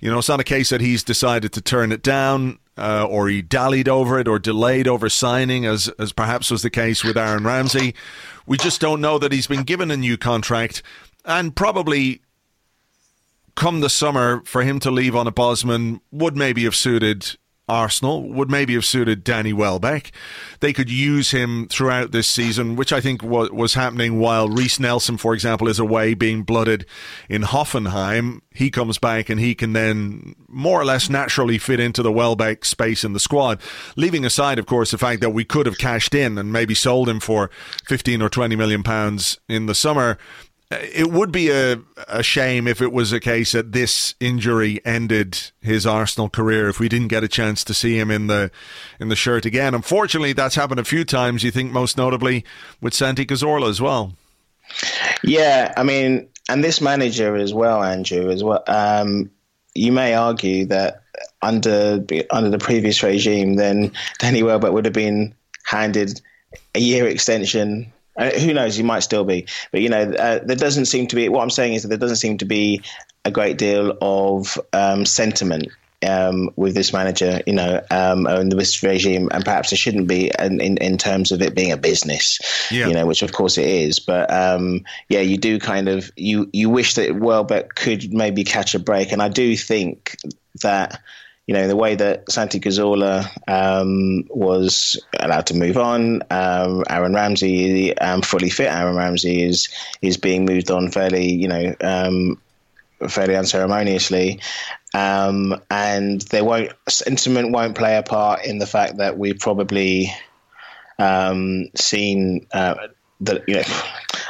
You 0.00 0.10
know, 0.10 0.18
it's 0.18 0.28
not 0.28 0.40
a 0.40 0.44
case 0.44 0.68
that 0.68 0.82
he's 0.82 1.02
decided 1.02 1.52
to 1.54 1.60
turn 1.62 1.90
it 1.90 2.02
down 2.02 2.58
uh, 2.76 3.06
or 3.08 3.28
he 3.28 3.40
dallied 3.40 3.88
over 3.88 4.18
it 4.18 4.28
or 4.28 4.38
delayed 4.38 4.86
over 4.86 5.08
signing, 5.08 5.64
as, 5.64 5.88
as 5.98 6.12
perhaps 6.12 6.50
was 6.50 6.62
the 6.62 6.70
case 6.70 7.02
with 7.02 7.16
Aaron 7.16 7.44
Ramsey. 7.44 7.94
We 8.46 8.58
just 8.58 8.80
don't 8.80 9.00
know 9.00 9.18
that 9.18 9.32
he's 9.32 9.46
been 9.46 9.62
given 9.62 9.90
a 9.90 9.96
new 9.96 10.18
contract 10.18 10.82
and 11.24 11.56
probably 11.56 12.20
come 13.54 13.80
the 13.80 13.88
summer 13.88 14.42
for 14.44 14.62
him 14.62 14.78
to 14.80 14.90
leave 14.90 15.16
on 15.16 15.26
a 15.26 15.32
Bosman 15.32 16.02
would 16.12 16.36
maybe 16.36 16.64
have 16.64 16.76
suited 16.76 17.36
Arsenal 17.68 18.28
would 18.28 18.50
maybe 18.50 18.74
have 18.74 18.84
suited 18.84 19.24
Danny 19.24 19.52
Welbeck. 19.52 20.12
They 20.60 20.72
could 20.72 20.90
use 20.90 21.32
him 21.32 21.66
throughout 21.68 22.12
this 22.12 22.28
season, 22.28 22.76
which 22.76 22.92
I 22.92 23.00
think 23.00 23.22
was, 23.22 23.50
was 23.50 23.74
happening 23.74 24.18
while 24.18 24.48
Reiss 24.48 24.78
Nelson, 24.78 25.16
for 25.16 25.34
example, 25.34 25.68
is 25.68 25.78
away 25.78 26.14
being 26.14 26.42
blooded 26.42 26.86
in 27.28 27.42
Hoffenheim. 27.42 28.40
He 28.54 28.70
comes 28.70 28.98
back 28.98 29.28
and 29.28 29.40
he 29.40 29.54
can 29.54 29.72
then 29.72 30.34
more 30.48 30.80
or 30.80 30.84
less 30.84 31.10
naturally 31.10 31.58
fit 31.58 31.80
into 31.80 32.02
the 32.02 32.12
Welbeck 32.12 32.64
space 32.64 33.04
in 33.04 33.12
the 33.12 33.20
squad. 33.20 33.60
Leaving 33.96 34.24
aside, 34.24 34.58
of 34.58 34.66
course, 34.66 34.92
the 34.92 34.98
fact 34.98 35.20
that 35.20 35.30
we 35.30 35.44
could 35.44 35.66
have 35.66 35.78
cashed 35.78 36.14
in 36.14 36.38
and 36.38 36.52
maybe 36.52 36.74
sold 36.74 37.08
him 37.08 37.20
for 37.20 37.50
15 37.86 38.22
or 38.22 38.28
20 38.28 38.54
million 38.54 38.82
pounds 38.82 39.38
in 39.48 39.66
the 39.66 39.74
summer 39.74 40.18
it 40.70 41.12
would 41.12 41.30
be 41.30 41.50
a, 41.50 41.78
a 42.08 42.22
shame 42.22 42.66
if 42.66 42.80
it 42.80 42.92
was 42.92 43.12
a 43.12 43.20
case 43.20 43.52
that 43.52 43.72
this 43.72 44.14
injury 44.18 44.80
ended 44.84 45.38
his 45.60 45.86
Arsenal 45.86 46.28
career 46.28 46.68
if 46.68 46.80
we 46.80 46.88
didn't 46.88 47.08
get 47.08 47.22
a 47.22 47.28
chance 47.28 47.62
to 47.64 47.74
see 47.74 47.98
him 47.98 48.10
in 48.10 48.26
the 48.26 48.50
in 48.98 49.08
the 49.08 49.16
shirt 49.16 49.46
again. 49.46 49.74
Unfortunately, 49.74 50.32
that's 50.32 50.56
happened 50.56 50.80
a 50.80 50.84
few 50.84 51.04
times. 51.04 51.44
You 51.44 51.50
think 51.50 51.70
most 51.70 51.96
notably 51.96 52.44
with 52.80 52.94
Santi 52.94 53.24
Cazorla 53.24 53.68
as 53.68 53.80
well. 53.80 54.14
Yeah, 55.22 55.72
I 55.76 55.84
mean, 55.84 56.28
and 56.48 56.64
this 56.64 56.80
manager 56.80 57.36
as 57.36 57.54
well, 57.54 57.82
Andrew, 57.82 58.30
as 58.30 58.42
well. 58.42 58.64
Um, 58.66 59.30
you 59.74 59.92
may 59.92 60.14
argue 60.14 60.66
that 60.66 61.02
under 61.42 62.04
under 62.30 62.50
the 62.50 62.58
previous 62.58 63.02
regime, 63.02 63.54
then 63.54 63.92
Danny 64.18 64.42
Welbeck 64.42 64.72
would 64.72 64.84
have 64.84 64.94
been 64.94 65.34
handed 65.64 66.20
a 66.74 66.80
year 66.80 67.06
extension 67.06 67.92
uh, 68.16 68.30
who 68.30 68.54
knows? 68.54 68.78
You 68.78 68.84
might 68.84 69.00
still 69.00 69.24
be, 69.24 69.46
but 69.72 69.80
you 69.80 69.88
know, 69.88 70.02
uh, 70.02 70.40
there 70.42 70.56
doesn't 70.56 70.86
seem 70.86 71.06
to 71.08 71.16
be. 71.16 71.28
What 71.28 71.42
I'm 71.42 71.50
saying 71.50 71.74
is 71.74 71.82
that 71.82 71.88
there 71.88 71.98
doesn't 71.98 72.16
seem 72.16 72.38
to 72.38 72.44
be 72.44 72.82
a 73.24 73.30
great 73.30 73.58
deal 73.58 73.96
of 74.00 74.58
um, 74.72 75.04
sentiment 75.04 75.68
um, 76.06 76.50
with 76.56 76.74
this 76.74 76.92
manager, 76.92 77.40
you 77.46 77.52
know, 77.52 77.82
um, 77.90 78.26
and 78.26 78.52
this 78.52 78.82
regime, 78.82 79.28
and 79.32 79.44
perhaps 79.44 79.70
there 79.70 79.76
shouldn't 79.76 80.06
be 80.06 80.30
in, 80.38 80.60
in, 80.60 80.76
in 80.78 80.98
terms 80.98 81.32
of 81.32 81.42
it 81.42 81.54
being 81.54 81.72
a 81.72 81.76
business, 81.76 82.40
yeah. 82.70 82.86
you 82.86 82.94
know, 82.94 83.06
which 83.06 83.22
of 83.22 83.32
course 83.32 83.58
it 83.58 83.66
is. 83.66 83.98
But 83.98 84.32
um, 84.32 84.84
yeah, 85.08 85.20
you 85.20 85.36
do 85.36 85.58
kind 85.58 85.88
of 85.88 86.10
you 86.16 86.48
you 86.52 86.70
wish 86.70 86.94
that 86.94 87.16
Welbeck 87.16 87.74
could 87.74 88.12
maybe 88.12 88.44
catch 88.44 88.74
a 88.74 88.78
break, 88.78 89.12
and 89.12 89.22
I 89.22 89.28
do 89.28 89.56
think 89.56 90.16
that 90.62 91.00
you 91.46 91.54
know, 91.54 91.68
the 91.68 91.76
way 91.76 91.94
that 91.94 92.30
Santi 92.30 92.58
Cazorla 92.58 93.30
um, 93.46 94.24
was 94.28 95.00
allowed 95.18 95.46
to 95.46 95.54
move 95.54 95.76
on, 95.76 96.22
um, 96.30 96.82
Aaron 96.90 97.14
Ramsey, 97.14 97.96
um, 97.98 98.22
fully 98.22 98.50
fit 98.50 98.66
Aaron 98.66 98.96
Ramsey, 98.96 99.42
is 99.42 99.68
is 100.02 100.16
being 100.16 100.44
moved 100.44 100.72
on 100.72 100.90
fairly, 100.90 101.32
you 101.32 101.46
know, 101.46 101.74
um, 101.80 102.40
fairly 103.08 103.36
unceremoniously. 103.36 104.40
Um, 104.92 105.62
and 105.70 106.20
they 106.22 106.42
won't 106.42 106.72
sentiment 106.88 107.52
won't 107.52 107.76
play 107.76 107.96
a 107.96 108.02
part 108.02 108.44
in 108.44 108.58
the 108.58 108.66
fact 108.66 108.96
that 108.96 109.16
we've 109.16 109.38
probably 109.38 110.12
um, 110.98 111.68
seen 111.76 112.46
uh, 112.52 112.74
the 113.20 113.44
you 113.46 113.54
know 113.54 113.62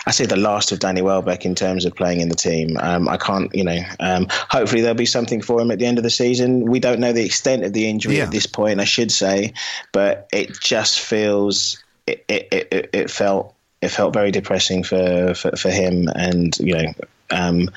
I 0.07 0.13
say 0.13 0.25
the 0.25 0.37
last 0.37 0.71
of 0.71 0.79
Danny 0.79 1.03
Welbeck 1.03 1.45
in 1.45 1.57
terms 1.57 1.85
of 1.85 1.95
playing 1.95 2.21
in 2.21 2.29
the 2.29 2.37
team. 2.37 2.77
Um, 2.81 3.09
I 3.09 3.17
can't, 3.17 3.53
you 3.53 3.65
know. 3.65 3.81
Um, 3.99 4.29
hopefully 4.31 4.81
there'll 4.81 4.95
be 4.95 5.05
something 5.05 5.43
for 5.43 5.61
him 5.61 5.73
at 5.73 5.81
the 5.81 5.87
end 5.87 5.99
of 5.99 6.05
the 6.05 6.11
season. 6.11 6.65
We 6.65 6.79
don't 6.79 7.01
know 7.01 7.13
the 7.13 7.25
extent 7.25 7.65
of 7.65 7.73
the 7.73 7.91
injury 7.91 8.19
yeah. 8.19 8.25
at 8.25 8.31
this 8.31 8.47
point, 8.47 8.81
I 8.81 8.85
should 8.85 9.11
say, 9.11 9.53
but 9.93 10.29
it 10.33 10.61
just 10.61 11.01
feels 11.01 11.83
it 12.07 12.25
it, 12.29 12.49
it, 12.53 12.91
it 12.93 13.11
felt 13.11 13.55
it 13.83 13.89
felt 13.89 14.15
very 14.15 14.31
depressing 14.31 14.85
for 14.85 15.35
for, 15.35 15.57
for 15.57 15.71
him, 15.71 16.09
and 16.15 16.57
you 16.59 16.75
know. 16.75 16.93
Um, 17.31 17.71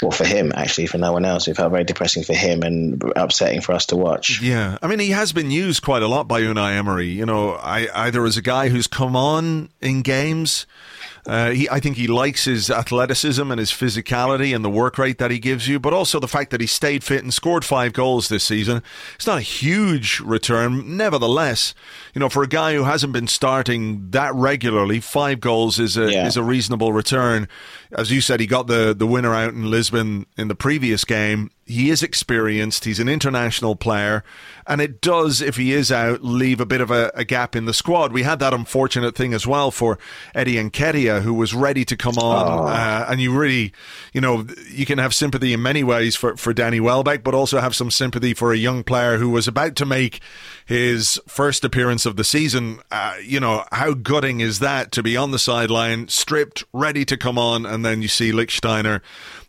well, 0.00 0.12
for 0.12 0.24
him, 0.24 0.52
actually, 0.54 0.86
for 0.86 0.96
no 0.96 1.12
one 1.12 1.24
else. 1.24 1.48
It 1.48 1.56
felt 1.56 1.72
very 1.72 1.82
depressing 1.82 2.22
for 2.22 2.32
him 2.32 2.62
and 2.62 3.02
upsetting 3.16 3.60
for 3.60 3.72
us 3.72 3.86
to 3.86 3.96
watch. 3.96 4.40
Yeah. 4.40 4.78
I 4.80 4.86
mean, 4.86 5.00
he 5.00 5.10
has 5.10 5.32
been 5.32 5.50
used 5.50 5.82
quite 5.82 6.04
a 6.04 6.06
lot 6.06 6.28
by 6.28 6.40
Unai 6.40 6.76
Emery. 6.76 7.08
You 7.08 7.26
know, 7.26 7.54
I, 7.54 7.88
either 7.92 8.24
as 8.24 8.36
a 8.36 8.42
guy 8.42 8.68
who's 8.68 8.86
come 8.86 9.16
on 9.16 9.70
in 9.80 10.02
games 10.02 10.66
uh, 11.26 11.50
he, 11.50 11.68
I 11.68 11.80
think 11.80 11.96
he 11.96 12.06
likes 12.06 12.44
his 12.44 12.70
athleticism 12.70 13.50
and 13.50 13.58
his 13.58 13.70
physicality 13.70 14.54
and 14.54 14.64
the 14.64 14.70
work 14.70 14.98
rate 14.98 15.18
that 15.18 15.30
he 15.30 15.38
gives 15.38 15.68
you, 15.68 15.78
but 15.78 15.92
also 15.92 16.20
the 16.20 16.28
fact 16.28 16.50
that 16.50 16.60
he 16.60 16.66
stayed 16.66 17.04
fit 17.04 17.22
and 17.22 17.32
scored 17.32 17.64
five 17.64 17.92
goals 17.92 18.28
this 18.28 18.44
season. 18.44 18.82
It's 19.14 19.26
not 19.26 19.38
a 19.38 19.42
huge 19.42 20.20
return. 20.20 20.96
Nevertheless, 20.96 21.74
you 22.14 22.20
know, 22.20 22.28
for 22.28 22.42
a 22.42 22.48
guy 22.48 22.74
who 22.74 22.84
hasn't 22.84 23.12
been 23.12 23.28
starting 23.28 24.10
that 24.10 24.34
regularly, 24.34 25.00
five 25.00 25.40
goals 25.40 25.78
is 25.78 25.96
a 25.96 26.12
yeah. 26.12 26.26
is 26.26 26.36
a 26.36 26.42
reasonable 26.42 26.92
return. 26.92 27.48
As 27.92 28.10
you 28.10 28.20
said, 28.20 28.40
he 28.40 28.46
got 28.46 28.66
the 28.66 28.94
the 28.94 29.06
winner 29.06 29.34
out 29.34 29.52
in 29.52 29.70
Lisbon 29.70 30.26
in 30.36 30.48
the 30.48 30.54
previous 30.54 31.04
game 31.04 31.50
he 31.68 31.90
is 31.90 32.02
experienced. 32.02 32.86
He's 32.86 32.98
an 32.98 33.08
international 33.08 33.76
player, 33.76 34.24
and 34.66 34.80
it 34.80 35.00
does, 35.00 35.42
if 35.42 35.56
he 35.56 35.72
is 35.72 35.92
out, 35.92 36.24
leave 36.24 36.60
a 36.60 36.66
bit 36.66 36.80
of 36.80 36.90
a, 36.90 37.12
a 37.14 37.24
gap 37.24 37.54
in 37.54 37.66
the 37.66 37.74
squad. 37.74 38.12
We 38.12 38.22
had 38.22 38.38
that 38.38 38.54
unfortunate 38.54 39.14
thing 39.14 39.34
as 39.34 39.46
well 39.46 39.70
for 39.70 39.98
Eddie 40.34 40.54
Nketiah, 40.54 41.22
who 41.22 41.34
was 41.34 41.52
ready 41.52 41.84
to 41.84 41.96
come 41.96 42.16
on, 42.16 42.46
oh. 42.46 42.66
uh, 42.66 43.06
and 43.08 43.20
you 43.20 43.38
really, 43.38 43.72
you 44.12 44.20
know, 44.20 44.46
you 44.70 44.86
can 44.86 44.98
have 44.98 45.14
sympathy 45.14 45.52
in 45.52 45.62
many 45.62 45.84
ways 45.84 46.16
for 46.16 46.36
for 46.36 46.54
Danny 46.54 46.80
Welbeck, 46.80 47.22
but 47.22 47.34
also 47.34 47.60
have 47.60 47.74
some 47.74 47.90
sympathy 47.90 48.32
for 48.32 48.52
a 48.52 48.56
young 48.56 48.82
player 48.82 49.18
who 49.18 49.28
was 49.28 49.46
about 49.46 49.76
to 49.76 49.86
make 49.86 50.20
his 50.64 51.20
first 51.26 51.64
appearance 51.64 52.06
of 52.06 52.16
the 52.16 52.24
season. 52.24 52.80
Uh, 52.90 53.16
you 53.22 53.40
know, 53.40 53.64
how 53.72 53.92
gutting 53.92 54.40
is 54.40 54.58
that 54.58 54.90
to 54.92 55.02
be 55.02 55.16
on 55.16 55.32
the 55.32 55.38
sideline, 55.38 56.08
stripped, 56.08 56.64
ready 56.72 57.04
to 57.04 57.16
come 57.16 57.36
on, 57.36 57.66
and 57.66 57.84
then 57.84 58.00
you 58.00 58.08
see 58.08 58.32
Lichtsteiner 58.32 59.02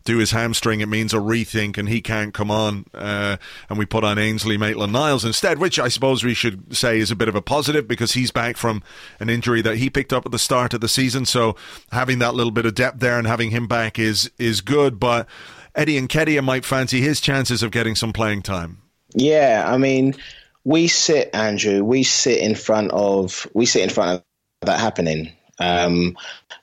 do 0.06 0.18
his 0.18 0.32
hamstring, 0.32 0.82
it 0.82 0.88
means 0.88 1.14
a 1.14 1.18
rethink, 1.18 1.78
and 1.78 1.90
he 1.90 2.02
can't 2.02 2.34
come 2.34 2.50
on. 2.50 2.86
Uh, 2.94 3.38
and 3.70 3.78
we 3.78 3.86
put 3.86 4.04
on 4.04 4.18
Ainsley 4.18 4.58
Maitland 4.58 4.94
Niles 4.94 5.26
instead, 5.26 5.60
which 5.60 5.78
I 5.80 5.88
suppose 5.88 6.24
we 6.24 6.34
should 6.34 6.76
say 6.76 7.00
is 7.00 7.12
a 7.12 7.16
bit 7.16 7.28
of 7.28 7.36
a 7.36 7.42
positive 7.42 7.88
because 7.88 8.14
he's 8.14 8.32
back 8.32 8.58
from 8.58 8.82
an 9.20 9.30
injury 9.30 9.62
that 9.62 9.78
he 9.78 9.90
picked 9.90 10.14
up 10.14 10.26
at 10.26 10.32
the 10.32 10.40
start 10.40 10.74
of 10.74 10.82
the 10.82 10.88
season. 10.88 11.26
So 11.26 11.56
having 11.92 12.20
that 12.20 12.34
little 12.34 12.52
bit 12.52 12.66
of 12.66 12.76
depth 12.76 13.00
there 13.00 13.18
and 13.18 13.28
having 13.28 13.52
him 13.52 13.68
back 13.68 14.00
is 14.00 14.32
is 14.38 14.62
good. 14.62 15.00
But 15.00 15.28
Eddie 15.76 16.00
Nketiah 16.00 16.44
might 16.44 16.66
fancy 16.66 17.02
his 17.02 17.22
chances 17.22 17.62
of 17.62 17.72
getting 17.72 17.96
some 17.96 18.14
playing 18.14 18.42
time. 18.42 18.82
Yeah, 19.14 19.66
I 19.68 19.78
mean, 19.78 20.16
we 20.64 20.88
sit, 20.88 21.30
Andrew. 21.34 21.84
We 21.84 22.04
sit 22.04 22.40
in 22.40 22.56
front 22.56 22.92
of 22.92 23.48
we 23.54 23.66
sit 23.66 23.84
in 23.84 23.90
front 23.90 24.12
of 24.12 24.24
that 24.66 24.80
happening. 24.80 25.32
Um, 25.60 26.16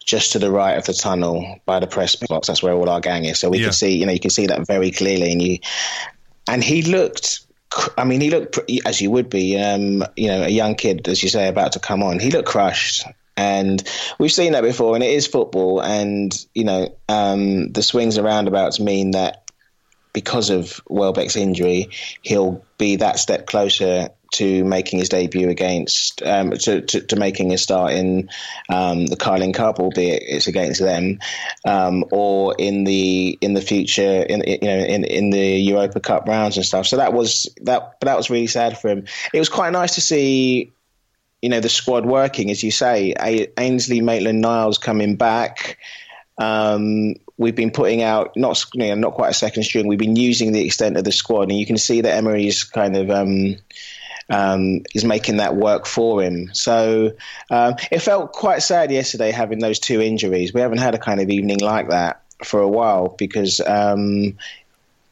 just 0.06 0.32
to 0.32 0.38
the 0.38 0.50
right 0.50 0.78
of 0.78 0.86
the 0.86 0.94
tunnel 0.94 1.60
by 1.66 1.80
the 1.80 1.86
press 1.86 2.16
box. 2.16 2.46
That's 2.46 2.62
where 2.62 2.72
all 2.72 2.88
our 2.88 3.00
gang 3.00 3.24
is. 3.24 3.38
So 3.38 3.50
we 3.50 3.58
yeah. 3.58 3.64
can 3.64 3.72
see, 3.72 3.98
you 3.98 4.06
know, 4.06 4.12
you 4.12 4.20
can 4.20 4.30
see 4.30 4.46
that 4.46 4.66
very 4.66 4.92
clearly. 4.92 5.32
And 5.32 5.42
you, 5.42 5.58
and 6.46 6.64
he 6.64 6.82
looked. 6.82 7.40
I 7.98 8.04
mean, 8.04 8.20
he 8.20 8.30
looked 8.30 8.58
as 8.86 9.00
you 9.00 9.10
would 9.10 9.28
be, 9.28 9.58
um, 9.58 10.04
you 10.16 10.28
know, 10.28 10.44
a 10.44 10.48
young 10.48 10.76
kid, 10.76 11.08
as 11.08 11.22
you 11.22 11.28
say, 11.28 11.48
about 11.48 11.72
to 11.72 11.80
come 11.80 12.02
on. 12.02 12.20
He 12.20 12.30
looked 12.30 12.48
crushed, 12.48 13.04
and 13.36 13.82
we've 14.18 14.32
seen 14.32 14.52
that 14.52 14.62
before. 14.62 14.94
And 14.94 15.04
it 15.04 15.10
is 15.10 15.26
football, 15.26 15.82
and 15.82 16.32
you 16.54 16.64
know, 16.64 16.96
um, 17.08 17.72
the 17.72 17.82
swings 17.82 18.16
and 18.16 18.24
roundabouts 18.24 18.80
mean 18.80 19.10
that 19.10 19.50
because 20.12 20.48
of 20.48 20.80
Welbeck's 20.88 21.36
injury, 21.36 21.90
he'll 22.22 22.64
be 22.78 22.96
that 22.96 23.18
step 23.18 23.46
closer 23.46 24.08
to 24.32 24.64
making 24.64 24.98
his 24.98 25.08
debut 25.08 25.48
against 25.48 26.22
um, 26.22 26.50
to, 26.50 26.80
to, 26.80 27.00
to, 27.00 27.16
making 27.16 27.52
a 27.52 27.58
start 27.58 27.92
in 27.92 28.28
um, 28.68 29.06
the 29.06 29.16
Carling 29.16 29.52
Cup, 29.52 29.78
albeit 29.78 30.22
it's 30.26 30.46
against 30.46 30.80
them, 30.80 31.18
um, 31.64 32.04
or 32.10 32.54
in 32.58 32.84
the 32.84 33.38
in 33.40 33.54
the 33.54 33.60
future 33.60 34.22
in 34.22 34.42
you 34.46 34.58
know 34.60 34.78
in, 34.78 35.04
in 35.04 35.30
the 35.30 35.56
Europa 35.56 36.00
Cup 36.00 36.26
rounds 36.26 36.56
and 36.56 36.66
stuff. 36.66 36.86
So 36.86 36.96
that 36.96 37.12
was 37.12 37.48
that, 37.62 37.98
but 38.00 38.06
that 38.06 38.16
was 38.16 38.30
really 38.30 38.46
sad 38.46 38.78
for 38.78 38.88
him. 38.88 39.06
It 39.32 39.38
was 39.38 39.48
quite 39.48 39.72
nice 39.72 39.94
to 39.94 40.00
see. 40.00 40.72
You 41.42 41.50
know 41.50 41.60
the 41.60 41.68
squad 41.68 42.06
working, 42.06 42.50
as 42.50 42.62
you 42.62 42.70
say. 42.70 43.14
Ainsley 43.58 44.00
Maitland-Niles 44.00 44.78
coming 44.78 45.16
back. 45.16 45.78
Um, 46.38 47.14
we've 47.38 47.54
been 47.54 47.70
putting 47.70 48.02
out 48.02 48.36
not 48.36 48.64
you 48.74 48.88
know, 48.88 48.94
not 48.94 49.14
quite 49.14 49.30
a 49.30 49.34
second 49.34 49.64
string. 49.64 49.86
We've 49.86 49.98
been 49.98 50.16
using 50.16 50.52
the 50.52 50.64
extent 50.64 50.96
of 50.96 51.04
the 51.04 51.12
squad, 51.12 51.50
and 51.50 51.58
you 51.58 51.66
can 51.66 51.76
see 51.76 52.00
that 52.00 52.14
Emery's 52.14 52.64
kind 52.64 52.96
of 52.96 53.10
um, 53.10 53.56
um, 54.30 54.82
is 54.94 55.04
making 55.04 55.36
that 55.38 55.56
work 55.56 55.86
for 55.86 56.22
him. 56.22 56.50
So 56.52 57.12
um, 57.50 57.74
it 57.90 58.00
felt 58.00 58.32
quite 58.32 58.62
sad 58.62 58.90
yesterday 58.90 59.30
having 59.30 59.60
those 59.60 59.78
two 59.78 60.00
injuries. 60.00 60.52
We 60.52 60.60
haven't 60.60 60.78
had 60.78 60.94
a 60.94 60.98
kind 60.98 61.20
of 61.20 61.30
evening 61.30 61.58
like 61.58 61.90
that 61.90 62.22
for 62.44 62.60
a 62.60 62.68
while 62.68 63.14
because 63.18 63.60
um, 63.60 64.36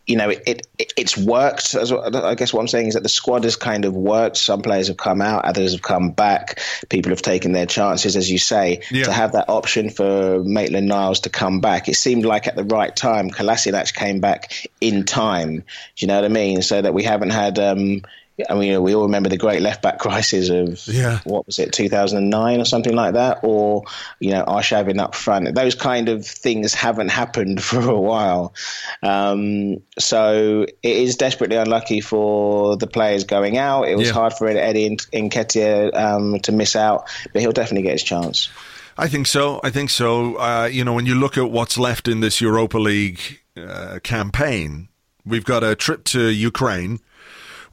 you 0.06 0.16
know, 0.16 0.28
it, 0.28 0.66
it, 0.78 0.92
it's 0.96 1.16
worked. 1.16 1.74
I 1.74 2.34
guess 2.34 2.52
what 2.52 2.60
I'm 2.60 2.68
saying 2.68 2.88
is 2.88 2.94
that 2.94 3.02
the 3.02 3.08
squad 3.08 3.44
has 3.44 3.56
kind 3.56 3.84
of 3.84 3.94
worked. 3.94 4.36
Some 4.36 4.60
players 4.60 4.88
have 4.88 4.98
come 4.98 5.22
out, 5.22 5.44
others 5.44 5.72
have 5.72 5.82
come 5.82 6.10
back. 6.10 6.60
People 6.90 7.10
have 7.10 7.22
taken 7.22 7.52
their 7.52 7.64
chances, 7.64 8.14
as 8.14 8.30
you 8.30 8.38
say, 8.38 8.82
yeah. 8.90 9.04
to 9.04 9.12
have 9.12 9.32
that 9.32 9.48
option 9.48 9.88
for 9.88 10.42
Maitland 10.44 10.88
Niles 10.88 11.20
to 11.20 11.30
come 11.30 11.60
back. 11.60 11.88
It 11.88 11.94
seemed 11.94 12.26
like 12.26 12.46
at 12.46 12.56
the 12.56 12.64
right 12.64 12.94
time, 12.94 13.30
Kolasinac 13.30 13.94
came 13.94 14.20
back 14.20 14.66
in 14.80 15.04
time. 15.04 15.60
Do 15.60 15.64
you 15.96 16.08
know 16.08 16.16
what 16.16 16.24
I 16.24 16.28
mean? 16.28 16.60
So 16.60 16.82
that 16.82 16.92
we 16.92 17.02
haven't 17.02 17.30
had. 17.30 17.58
Um, 17.58 18.02
I 18.50 18.54
mean, 18.54 18.82
we 18.82 18.94
all 18.96 19.04
remember 19.04 19.28
the 19.28 19.36
great 19.36 19.62
left 19.62 19.80
back 19.80 20.00
crisis 20.00 20.48
of 20.50 20.92
yeah. 20.92 21.20
what 21.22 21.46
was 21.46 21.60
it, 21.60 21.72
2009 21.72 22.60
or 22.60 22.64
something 22.64 22.94
like 22.94 23.14
that, 23.14 23.40
or 23.44 23.84
you 24.18 24.32
know, 24.32 24.44
Arshavin 24.44 24.98
up 24.98 25.14
front. 25.14 25.54
Those 25.54 25.76
kind 25.76 26.08
of 26.08 26.26
things 26.26 26.74
haven't 26.74 27.10
happened 27.10 27.62
for 27.62 27.88
a 27.88 28.00
while, 28.00 28.54
um, 29.02 29.76
so 29.98 30.66
it 30.82 30.96
is 30.96 31.16
desperately 31.16 31.56
unlucky 31.56 32.00
for 32.00 32.76
the 32.76 32.88
players 32.88 33.22
going 33.22 33.56
out. 33.56 33.84
It 33.84 33.96
was 33.96 34.08
yeah. 34.08 34.14
hard 34.14 34.32
for 34.32 34.48
Eddie 34.48 34.96
Nketiah 34.96 35.94
um, 35.94 36.40
to 36.40 36.50
miss 36.50 36.74
out, 36.74 37.08
but 37.32 37.40
he'll 37.40 37.52
definitely 37.52 37.82
get 37.82 37.92
his 37.92 38.02
chance. 38.02 38.48
I 38.96 39.08
think 39.08 39.26
so. 39.26 39.60
I 39.62 39.70
think 39.70 39.90
so. 39.90 40.36
Uh, 40.36 40.68
you 40.70 40.84
know, 40.84 40.92
when 40.92 41.06
you 41.06 41.14
look 41.14 41.36
at 41.36 41.50
what's 41.50 41.78
left 41.78 42.08
in 42.08 42.20
this 42.20 42.40
Europa 42.40 42.78
League 42.78 43.40
uh, 43.56 43.98
campaign, 44.02 44.88
we've 45.24 45.44
got 45.44 45.62
a 45.62 45.74
trip 45.74 46.04
to 46.04 46.28
Ukraine 46.28 47.00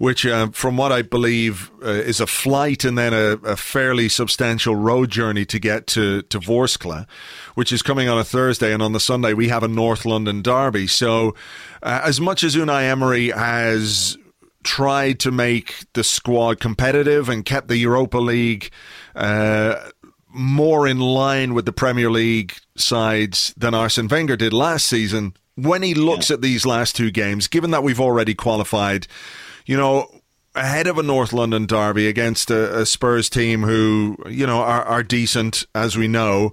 which, 0.02 0.26
uh, 0.26 0.48
from 0.48 0.78
what 0.78 0.92
I 0.92 1.04
believe, 1.04 1.70
uh, 1.84 1.90
is 1.90 2.20
a 2.20 2.26
flight 2.26 2.84
and 2.84 2.98
then 2.98 3.14
a, 3.14 3.38
a, 3.44 3.56
fairly 3.56 4.10
substantial 4.10 4.76
road 4.76 5.12
journey 5.12 5.46
to 5.46 5.60
get 5.60 5.86
to, 5.88 6.24
to 6.24 6.40
Vorskla, 6.40 7.08
which 7.54 7.72
is 7.72 7.84
coming 7.84 8.10
on 8.10 8.18
a 8.18 8.24
Thursday. 8.24 8.74
And 8.74 8.82
on 8.82 8.94
the 8.94 9.00
Sunday, 9.00 9.34
we 9.34 9.50
have 9.50 9.62
a 9.62 9.68
North 9.68 10.04
London 10.04 10.42
derby. 10.42 10.88
So, 10.88 11.36
uh, 11.84 12.02
as 12.04 12.20
much 12.20 12.44
as 12.44 12.56
Unai 12.56 12.90
Emery 12.90 13.30
has 13.30 14.18
tried 14.64 15.20
to 15.20 15.30
make 15.30 15.86
the 15.94 16.04
squad 16.04 16.60
competitive 16.60 17.30
and 17.30 17.46
kept 17.46 17.68
the 17.68 17.78
Europa 17.78 18.18
League 18.18 18.72
uh, 19.16 19.76
more 20.30 20.88
in 20.88 21.00
line 21.00 21.54
with 21.54 21.66
the 21.68 21.74
Premier 21.74 22.10
League 22.10 22.56
sides 22.76 23.54
than 23.56 23.76
Arsene 23.76 24.08
Wenger 24.08 24.36
did 24.36 24.52
last 24.52 24.88
season, 24.88 25.36
when 25.54 25.84
he 25.84 25.94
looks 25.94 26.32
yeah. 26.32 26.38
at 26.38 26.42
these 26.42 26.66
last 26.66 26.96
two 26.96 27.12
games, 27.12 27.48
given 27.48 27.70
that 27.70 27.84
we've 27.84 28.02
already 28.02 28.34
qualified 28.34 29.06
you 29.72 29.78
know, 29.78 30.06
ahead 30.54 30.86
of 30.86 30.98
a 30.98 31.02
North 31.02 31.32
London 31.32 31.66
derby 31.66 32.06
against 32.06 32.52
a, 32.52 32.82
a 32.82 32.86
Spurs 32.86 33.30
team 33.30 33.64
who, 33.64 34.18
you 34.30 34.46
know, 34.46 34.60
are, 34.60 34.84
are, 34.84 35.02
decent, 35.02 35.66
as 35.74 35.98
we 35.98 36.10
know. 36.10 36.52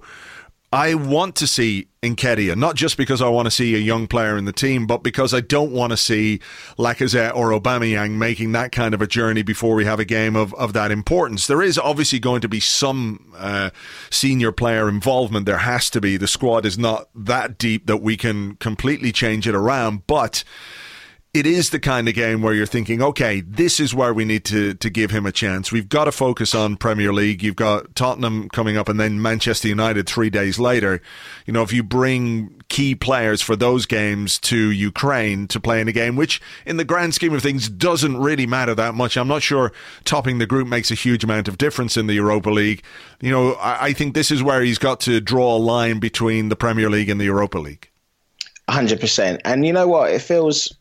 I 0.71 0.93
want 0.93 1.35
to 1.35 1.45
see 1.45 1.89
Nketiah, 2.01 2.55
not 2.55 2.77
just 2.77 2.95
because 2.95 3.21
I 3.21 3.27
want 3.27 3.47
to 3.47 3.51
see 3.51 3.75
a 3.75 3.79
young 3.79 4.07
player 4.07 4.37
in 4.37 4.45
the 4.45 4.53
team, 4.53 4.87
but 4.87 5.03
because 5.03 5.33
I 5.33 5.41
don't 5.41 5.73
want 5.73 5.91
to 5.91 5.97
see 5.97 6.39
Lacazette 6.77 7.35
or 7.35 7.49
Aubameyang 7.49 8.11
making 8.11 8.53
that 8.53 8.71
kind 8.71 8.93
of 8.93 9.01
a 9.01 9.07
journey 9.07 9.41
before 9.41 9.75
we 9.75 9.83
have 9.83 9.99
a 9.99 10.05
game 10.05 10.37
of, 10.37 10.53
of 10.53 10.71
that 10.71 10.89
importance. 10.89 11.45
There 11.45 11.61
is 11.61 11.77
obviously 11.77 12.19
going 12.19 12.39
to 12.39 12.47
be 12.47 12.61
some 12.61 13.33
uh, 13.37 13.71
senior 14.09 14.53
player 14.53 14.87
involvement. 14.87 15.45
There 15.45 15.57
has 15.57 15.89
to 15.89 15.99
be. 15.99 16.15
The 16.15 16.25
squad 16.25 16.65
is 16.65 16.77
not 16.77 17.09
that 17.13 17.57
deep 17.57 17.85
that 17.87 17.97
we 17.97 18.15
can 18.15 18.55
completely 18.55 19.11
change 19.11 19.45
it 19.45 19.55
around, 19.55 20.07
but 20.07 20.45
it 21.31 21.45
is 21.45 21.69
the 21.69 21.79
kind 21.79 22.07
of 22.07 22.15
game 22.15 22.41
where 22.41 22.55
you're 22.55 22.65
thinking, 22.65 23.03
okay, 23.03 23.41
this 23.41 23.79
is 23.79 23.93
where 23.93 24.15
we 24.15 24.25
need 24.25 24.43
to, 24.45 24.73
to 24.73 24.89
give 24.89 25.11
him 25.11 25.27
a 25.27 25.31
chance. 25.31 25.71
We've 25.71 25.87
got 25.87 26.05
to 26.05 26.11
focus 26.11 26.55
on 26.55 26.75
Premier 26.75 27.13
League. 27.13 27.43
You've 27.43 27.55
got 27.55 27.93
Tottenham 27.95 28.49
coming 28.49 28.77
up 28.77 28.89
and 28.89 28.99
then 28.99 29.21
Manchester 29.21 29.67
United 29.67 30.09
three 30.09 30.31
days 30.31 30.57
later. 30.57 31.01
You 31.45 31.53
know, 31.53 31.61
if 31.61 31.71
you 31.71 31.83
bring 31.83 32.59
key 32.67 32.95
players 32.95 33.43
for 33.43 33.55
those 33.55 33.85
games 33.85 34.39
to 34.39 34.71
Ukraine 34.71 35.47
to 35.49 35.59
play 35.59 35.81
in 35.81 35.87
a 35.87 35.91
game, 35.91 36.15
which 36.15 36.41
in 36.65 36.77
the 36.77 36.85
grand 36.85 37.13
scheme 37.13 37.33
of 37.33 37.43
things 37.43 37.69
doesn't 37.69 38.17
really 38.17 38.47
matter 38.47 38.73
that 38.73 38.95
much. 38.95 39.15
I'm 39.15 39.27
not 39.27 39.43
sure 39.43 39.71
topping 40.05 40.39
the 40.39 40.47
group 40.47 40.67
makes 40.67 40.89
a 40.89 40.95
huge 40.95 41.23
amount 41.23 41.47
of 41.47 41.59
difference 41.59 41.95
in 41.95 42.07
the 42.07 42.15
Europa 42.15 42.49
League. 42.49 42.81
You 43.21 43.29
know, 43.29 43.53
I, 43.53 43.85
I 43.85 43.93
think 43.93 44.15
this 44.15 44.31
is 44.31 44.41
where 44.41 44.63
he's 44.63 44.79
got 44.79 44.99
to 45.01 45.21
draw 45.21 45.55
a 45.55 45.59
line 45.59 45.99
between 45.99 46.49
the 46.49 46.55
Premier 46.55 46.89
League 46.89 47.09
and 47.09 47.21
the 47.21 47.25
Europa 47.25 47.59
League. 47.59 47.91
100%. 48.67 49.41
And 49.45 49.65
you 49.65 49.73
know 49.73 49.87
what? 49.87 50.11
It 50.11 50.21
feels 50.21 50.71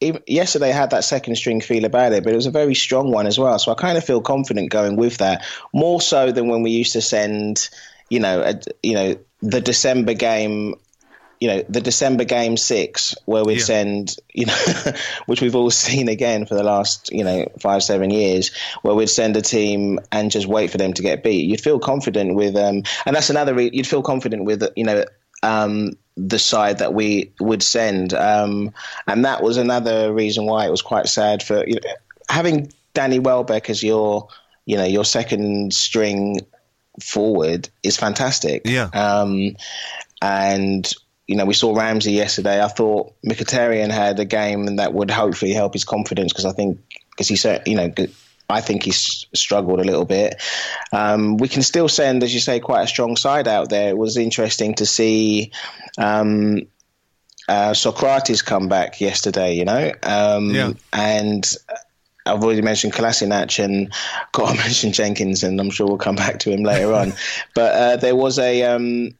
even, 0.00 0.22
yesterday 0.26 0.70
I 0.70 0.72
had 0.72 0.90
that 0.90 1.04
second 1.04 1.36
string 1.36 1.60
feel 1.60 1.84
about 1.84 2.12
it, 2.12 2.22
but 2.24 2.32
it 2.32 2.36
was 2.36 2.46
a 2.46 2.50
very 2.50 2.74
strong 2.74 3.10
one 3.10 3.26
as 3.26 3.38
well. 3.38 3.58
So 3.58 3.72
I 3.72 3.74
kind 3.74 3.98
of 3.98 4.04
feel 4.04 4.20
confident 4.20 4.70
going 4.70 4.96
with 4.96 5.18
that, 5.18 5.44
more 5.72 6.00
so 6.00 6.30
than 6.30 6.48
when 6.48 6.62
we 6.62 6.70
used 6.70 6.92
to 6.92 7.00
send, 7.00 7.68
you 8.08 8.20
know, 8.20 8.42
a, 8.42 8.60
you 8.82 8.94
know, 8.94 9.16
the 9.40 9.60
December 9.60 10.14
game. 10.14 10.74
You 11.40 11.46
know 11.46 11.64
the 11.68 11.80
December 11.80 12.24
game 12.24 12.56
six, 12.56 13.14
where 13.26 13.44
we'd 13.44 13.58
yeah. 13.58 13.64
send, 13.64 14.16
you 14.34 14.46
know, 14.46 14.92
which 15.26 15.40
we've 15.40 15.54
all 15.54 15.70
seen 15.86 16.08
again 16.08 16.46
for 16.46 16.56
the 16.56 16.64
last, 16.64 17.12
you 17.12 17.22
know, 17.22 17.46
five 17.60 17.84
seven 17.84 18.10
years, 18.10 18.50
where 18.82 18.96
we'd 18.96 19.08
send 19.08 19.36
a 19.36 19.40
team 19.40 20.00
and 20.10 20.32
just 20.32 20.48
wait 20.48 20.72
for 20.72 20.78
them 20.78 20.94
to 20.94 21.00
get 21.02 21.22
beat. 21.22 21.46
You'd 21.46 21.60
feel 21.60 21.78
confident 21.78 22.34
with, 22.34 22.56
um, 22.56 22.82
and 23.06 23.14
that's 23.14 23.30
another. 23.30 23.54
Re- 23.54 23.70
you'd 23.72 23.86
feel 23.86 24.02
confident 24.02 24.46
with, 24.46 24.64
you 24.74 24.82
know, 24.82 25.04
um, 25.44 25.92
the 26.18 26.38
side 26.38 26.78
that 26.78 26.92
we 26.92 27.32
would 27.38 27.62
send. 27.62 28.12
Um, 28.12 28.72
and 29.06 29.24
that 29.24 29.42
was 29.42 29.56
another 29.56 30.12
reason 30.12 30.46
why 30.46 30.66
it 30.66 30.70
was 30.70 30.82
quite 30.82 31.06
sad 31.06 31.42
for 31.42 31.66
you 31.66 31.74
know, 31.74 31.80
having 32.28 32.72
Danny 32.92 33.18
Welbeck 33.20 33.70
as 33.70 33.82
your, 33.82 34.28
you 34.66 34.76
know, 34.76 34.84
your 34.84 35.04
second 35.04 35.72
string 35.72 36.40
forward 37.00 37.68
is 37.82 37.96
fantastic. 37.96 38.62
Yeah. 38.64 38.90
Um, 38.92 39.56
and 40.20 40.92
you 41.28 41.36
know, 41.36 41.44
we 41.44 41.54
saw 41.54 41.74
Ramsey 41.74 42.12
yesterday. 42.12 42.62
I 42.62 42.68
thought 42.68 43.14
Mkhitaryan 43.22 43.90
had 43.90 44.18
a 44.18 44.24
game 44.24 44.76
that 44.76 44.94
would 44.94 45.10
hopefully 45.10 45.52
help 45.52 45.74
his 45.74 45.84
confidence 45.84 46.32
because 46.32 46.46
I 46.46 46.52
think 46.52 46.80
because 47.10 47.28
he 47.28 47.36
said, 47.36 47.64
you 47.66 47.76
know, 47.76 47.92
I 48.50 48.62
think 48.62 48.82
he's 48.84 49.26
struggled 49.34 49.80
a 49.80 49.84
little 49.84 50.06
bit. 50.06 50.40
Um, 50.92 51.36
we 51.36 51.48
can 51.48 51.62
still 51.62 51.88
send, 51.88 52.22
as 52.22 52.32
you 52.32 52.40
say, 52.40 52.60
quite 52.60 52.82
a 52.82 52.86
strong 52.86 53.16
side 53.16 53.46
out 53.46 53.68
there. 53.68 53.90
It 53.90 53.98
was 53.98 54.16
interesting 54.16 54.74
to 54.76 54.86
see 54.86 55.52
um, 55.98 56.62
uh, 57.46 57.72
Sokratis 57.72 58.42
come 58.42 58.68
back 58.68 59.00
yesterday, 59.00 59.54
you 59.54 59.64
know, 59.64 59.92
um, 60.02 60.50
yeah. 60.50 60.72
and. 60.92 61.50
I've 62.26 62.44
already 62.44 62.60
mentioned 62.60 62.92
Kolasinac 62.92 63.64
and 63.64 63.90
got 64.32 64.50
to 64.50 64.58
mention 64.58 64.92
Jenkins, 64.92 65.42
and 65.42 65.58
I'm 65.58 65.70
sure 65.70 65.86
we'll 65.86 65.96
come 65.96 66.16
back 66.16 66.40
to 66.40 66.50
him 66.50 66.62
later 66.62 66.92
on. 66.92 67.14
But 67.54 67.74
uh, 67.74 67.96
there 67.96 68.14
was 68.14 68.38
a, 68.38 68.64
um, 68.64 69.14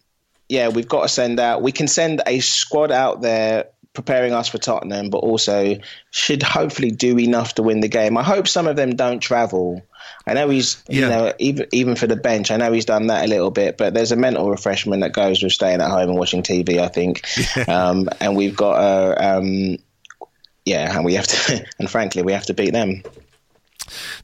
yeah, 0.50 0.68
we've 0.68 0.86
got 0.86 1.04
to 1.04 1.08
send 1.08 1.40
out. 1.40 1.62
We 1.62 1.72
can 1.72 1.88
send 1.88 2.20
a 2.26 2.40
squad 2.40 2.92
out 2.92 3.22
there 3.22 3.68
preparing 3.94 4.32
us 4.32 4.48
for 4.48 4.58
Tottenham, 4.58 5.10
but 5.10 5.18
also 5.18 5.76
should 6.10 6.42
hopefully 6.42 6.90
do 6.90 7.18
enough 7.18 7.54
to 7.54 7.62
win 7.62 7.80
the 7.80 7.88
game. 7.88 8.16
I 8.16 8.22
hope 8.22 8.46
some 8.46 8.66
of 8.66 8.76
them 8.76 8.96
don't 8.96 9.20
travel. 9.20 9.82
I 10.26 10.34
know 10.34 10.48
he's, 10.48 10.82
yeah. 10.88 11.00
you 11.00 11.08
know, 11.08 11.32
even 11.38 11.66
even 11.72 11.96
for 11.96 12.06
the 12.06 12.16
bench, 12.16 12.50
I 12.50 12.56
know 12.56 12.72
he's 12.72 12.84
done 12.84 13.08
that 13.08 13.24
a 13.24 13.28
little 13.28 13.50
bit, 13.50 13.76
but 13.76 13.94
there's 13.94 14.12
a 14.12 14.16
mental 14.16 14.50
refreshment 14.50 15.02
that 15.02 15.12
goes 15.12 15.42
with 15.42 15.52
staying 15.52 15.80
at 15.80 15.90
home 15.90 16.10
and 16.10 16.18
watching 16.18 16.42
TV. 16.42 16.78
I 16.78 16.88
think, 16.88 17.22
um, 17.68 18.08
and 18.20 18.36
we've 18.36 18.56
got 18.56 18.78
a. 18.78 19.36
Um, 19.36 19.78
yeah, 20.64 20.94
and 20.94 21.04
we 21.04 21.14
have 21.14 21.26
to, 21.26 21.66
and 21.78 21.90
frankly, 21.90 22.22
we 22.22 22.32
have 22.32 22.46
to 22.46 22.54
beat 22.54 22.72
them. 22.72 23.02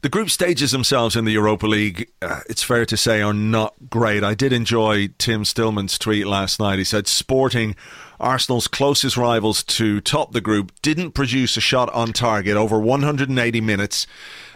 The 0.01 0.09
group 0.09 0.29
stages 0.29 0.71
themselves 0.71 1.15
in 1.15 1.25
the 1.25 1.31
Europa 1.31 1.65
League, 1.65 2.11
uh, 2.21 2.41
it's 2.47 2.61
fair 2.61 2.85
to 2.85 2.95
say, 2.95 3.23
are 3.23 3.33
not 3.33 3.73
great. 3.89 4.23
I 4.23 4.35
did 4.35 4.53
enjoy 4.53 5.09
Tim 5.17 5.43
Stillman's 5.43 5.97
tweet 5.97 6.27
last 6.27 6.59
night. 6.59 6.77
He 6.77 6.85
said 6.85 7.07
Sporting, 7.07 7.75
Arsenal's 8.19 8.67
closest 8.67 9.17
rivals 9.17 9.63
to 9.63 10.01
top 10.01 10.31
the 10.31 10.41
group, 10.41 10.71
didn't 10.81 11.11
produce 11.11 11.57
a 11.57 11.61
shot 11.61 11.93
on 11.93 12.13
target 12.13 12.57
over 12.57 12.79
180 12.79 13.61
minutes 13.61 14.07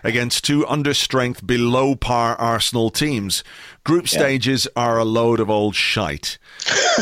against 0.03 0.45
two 0.45 0.65
under 0.67 0.93
strength, 0.93 1.45
below 1.45 1.95
par 1.95 2.35
Arsenal 2.37 2.89
teams. 2.89 3.43
Group 3.83 4.11
yeah. 4.11 4.19
stages 4.19 4.67
are 4.75 4.97
a 4.97 5.05
load 5.05 5.39
of 5.39 5.49
old 5.49 5.75
shite, 5.75 6.37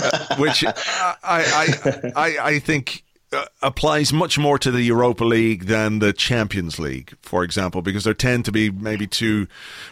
uh, 0.01 0.35
which 0.37 0.63
I, 0.65 1.15
I, 1.23 2.11
I, 2.15 2.37
I 2.41 2.59
think 2.59 3.03
uh, 3.33 3.45
applies 3.61 4.13
much 4.13 4.37
more 4.37 4.57
to 4.57 4.71
the 4.71 4.81
Europa 4.81 5.25
League 5.25 5.65
than 5.65 5.99
the 5.99 6.13
Champions 6.13 6.79
League, 6.79 7.13
for 7.21 7.43
example, 7.43 7.81
because 7.81 8.05
there 8.05 8.13
tend 8.13 8.45
to 8.45 8.51
be 8.51 8.69
maybe 8.69 9.05
two 9.05 9.47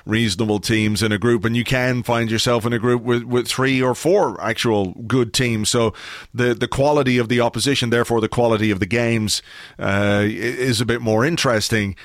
reasonable 0.05 0.59
teams 0.59 1.03
in 1.03 1.11
a 1.11 1.17
group, 1.17 1.43
and 1.43 1.55
you 1.55 1.65
can 1.65 2.01
find 2.01 2.31
yourself 2.31 2.65
in 2.65 2.71
a 2.71 2.79
group 2.79 3.01
with, 3.03 3.23
with 3.23 3.47
three 3.47 3.81
or 3.81 3.93
four 3.93 4.41
actual 4.41 4.93
good 5.05 5.33
teams. 5.33 5.69
So 5.69 5.93
the 6.33 6.53
the 6.53 6.67
quality 6.67 7.17
of 7.17 7.27
the 7.27 7.41
opposition, 7.41 7.89
therefore 7.89 8.21
the 8.21 8.29
quality 8.29 8.71
of 8.71 8.79
the 8.79 8.85
games, 8.85 9.41
uh, 9.77 10.23
is 10.25 10.79
a 10.79 10.85
bit 10.85 11.01
more 11.01 11.25
interesting. 11.25 11.95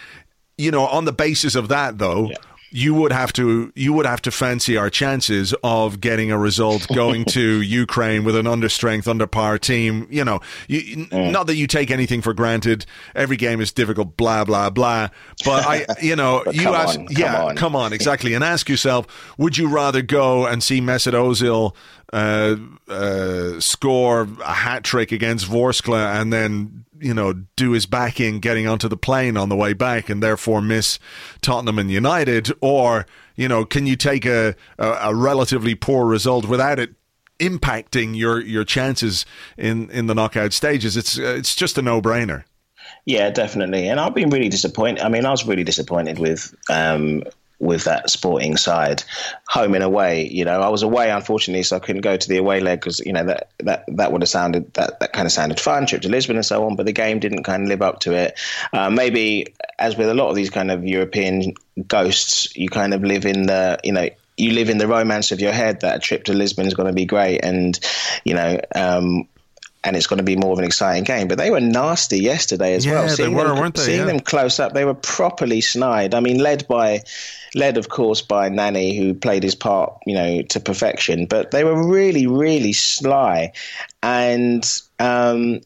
You 0.59 0.71
know, 0.71 0.87
on 0.87 1.05
the 1.05 1.13
basis 1.13 1.55
of 1.55 1.69
that, 1.69 1.99
though. 1.99 2.31
Yeah 2.31 2.37
you 2.71 2.95
would 2.95 3.13
have 3.13 3.33
to 3.33 3.73
you 3.75 3.93
would 3.93 4.07
have 4.07 4.23
to 4.23 4.31
fancy 4.31 4.77
our 4.77 4.89
chances 4.91 5.55
of 5.65 6.01
getting 6.01 6.31
a 6.31 6.39
result 6.39 6.87
going 6.95 7.25
to 7.27 7.61
Ukraine 7.61 8.25
with 8.25 8.37
an 8.37 8.47
understrength, 8.47 9.05
underpower 9.05 9.61
team. 9.61 10.07
You 10.11 10.25
know, 10.25 10.41
you, 10.69 11.07
mm. 11.07 11.31
not 11.33 11.47
that 11.49 11.57
you 11.57 11.67
take 11.67 11.91
anything 11.91 12.23
for 12.23 12.33
granted. 12.33 12.87
Every 13.15 13.37
game 13.37 13.61
is 13.61 13.73
difficult, 13.73 14.17
blah 14.17 14.45
blah 14.45 14.71
blah. 14.71 15.09
But 15.45 15.67
I, 15.67 15.87
you 16.03 16.17
know, 16.17 16.45
you 16.53 16.69
ask, 16.69 16.99
on, 16.99 17.07
yeah, 17.11 17.33
come 17.33 17.45
on. 17.45 17.57
come 17.57 17.77
on, 17.77 17.93
exactly, 18.01 18.35
and 18.35 18.45
ask 18.45 18.69
yourself: 18.69 19.07
Would 19.39 19.59
you 19.59 19.69
rather 19.69 20.03
go 20.03 20.47
and 20.47 20.63
see 20.63 20.81
Mesut 20.81 21.13
Ozil 21.13 21.75
uh, 22.13 22.57
uh, 22.93 23.61
score 23.61 24.29
a 24.45 24.53
hat 24.53 24.85
trick 24.85 25.13
against 25.13 25.49
Vorskla 25.49 26.21
and 26.21 26.33
then 26.33 26.85
you 27.01 27.15
know, 27.15 27.33
do 27.57 27.73
his 27.73 27.87
backing 27.87 28.41
getting 28.41 28.67
onto 28.67 28.89
the 28.89 28.97
plane 28.97 29.37
on 29.37 29.49
the 29.49 29.57
way 29.57 29.73
back 29.73 30.09
and 30.09 30.23
therefore 30.23 30.61
miss 30.61 30.99
Tottenham 31.41 31.79
and 31.79 31.91
United? 31.91 32.53
Or, 32.61 33.07
you 33.37 33.49
know, 33.49 33.65
can 33.65 33.87
you 33.87 33.97
take 33.97 34.27
a, 34.27 34.55
a, 34.79 34.89
a 35.03 35.15
relatively 35.15 35.75
poor 35.75 36.07
result 36.07 36.47
without 36.47 36.79
it 36.79 36.95
impacting 37.39 38.17
your, 38.17 38.41
your 38.41 38.65
chances 38.65 39.25
in, 39.57 39.91
in 39.91 40.07
the 40.07 40.15
knockout 40.15 40.53
stages? 40.53 40.97
It's, 40.97 41.17
it's 41.19 41.55
just 41.55 41.79
a 41.79 41.83
no 41.83 42.03
brainer. 42.03 42.45
Yeah, 43.07 43.31
definitely. 43.31 43.89
And 43.89 43.99
I've 43.99 44.15
been 44.15 44.31
really 44.31 44.49
disappointed. 44.49 45.03
I 45.03 45.09
mean, 45.09 45.25
I 45.25 45.31
was 45.31 45.47
really 45.47 45.65
disappointed 45.65 46.19
with 46.19 46.55
um, 46.69 47.25
with 47.61 47.85
that 47.85 48.09
sporting 48.09 48.57
side, 48.57 49.05
home 49.47 49.75
and 49.75 49.85
away. 49.85 50.27
You 50.27 50.45
know, 50.45 50.61
I 50.61 50.71
was 50.71 50.83
away 50.83 51.11
unfortunately, 51.11 51.63
so 51.63 51.77
I 51.77 51.79
couldn't 51.79 52.01
go 52.01 52.17
to 52.17 52.29
the 52.29 52.39
away 52.39 52.61
leg 52.61 52.81
because 52.81 52.99
you 53.01 53.13
know 53.13 53.25
that 53.25 53.51
that 53.59 53.85
that 53.89 54.11
would 54.11 54.23
have 54.23 54.29
sounded 54.29 54.73
that 54.75 54.99
that 55.01 55.13
kind 55.13 55.27
of 55.27 55.33
sounded 55.33 55.61
fun, 55.61 55.87
trip 55.87 56.03
to 56.03 56.09
Lisbon 56.09 56.37
and 56.37 56.45
so 56.45 56.65
on. 56.67 56.75
But 56.75 56.87
the 56.87 56.93
game 56.93 57.21
didn't 57.21 57.45
kind 57.45 57.63
of 57.63 57.69
live 57.69 57.83
up 57.83 58.01
to 58.01 58.15
it. 58.15 58.39
Uh, 58.73 58.91
maybe 58.91 59.55
as 59.79 59.97
with 59.97 60.09
a 60.09 60.15
lot 60.15 60.31
of 60.31 60.37
these 60.37 60.51
kind 60.51 60.71
of 60.71 60.85
European 60.85 61.55
ghosts, 61.87 62.57
you 62.57 62.69
kind 62.69 62.95
of 62.95 63.05
live 63.05 63.27
in 63.27 63.47
the 63.47 63.79
you 63.85 63.93
know 63.93 64.09
you 64.37 64.53
live 64.53 64.71
in 64.71 64.79
the 64.79 64.89
romance 64.89 65.31
of 65.31 65.41
your 65.41 65.53
head 65.53 65.83
that 65.83 65.97
a 65.97 66.01
trip 66.01 66.25
to 66.25 66.33
Lisbon 66.33 66.67
is 66.67 66.75
going 66.75 66.89
to 66.89 66.95
be 66.95 67.05
great, 67.05 67.45
and 67.45 67.79
you 68.25 68.35
know. 68.35 68.59
Um, 68.75 69.29
and 69.83 69.97
it's 69.97 70.07
going 70.07 70.19
to 70.19 70.25
be 70.25 70.37
more 70.37 70.53
of 70.53 70.59
an 70.59 70.67
exciting 70.67 71.05
game. 71.05 71.27
But 71.27 71.39
they 71.39 71.51
were 71.51 71.59
nasty 71.59 72.21
yesterday 72.21 72.75
as 72.75 72.85
yeah, 72.85 72.93
well. 72.93 73.09
Seeing 73.09 73.31
they 73.31 73.35
were, 73.35 73.49
them, 73.49 73.59
weren't 73.59 73.75
they? 73.77 73.83
Seeing 73.83 74.01
yeah. 74.01 74.05
them 74.05 74.21
close 74.21 74.61
up, 74.61 74.75
they 74.75 74.85
were 74.85 74.93
properly 74.93 75.63
snide. 75.63 76.15
I 76.15 76.21
mean, 76.21 76.37
led 76.37 76.69
by 76.69 77.01
led, 77.55 77.77
of 77.77 77.89
course, 77.89 78.23
by 78.23 78.49
Nani, 78.49 78.97
who 78.97 79.15
played 79.15 79.43
his 79.43 79.55
part, 79.55 79.93
you 80.07 80.15
know, 80.15 80.43
to 80.43 80.61
perfection. 80.61 81.27
But 81.27 81.51
they 81.51 81.65
were 81.65 81.89
really, 81.89 82.27
really 82.27 82.73
sly. 82.73 83.53
And 84.03 84.65
um, 84.99 85.61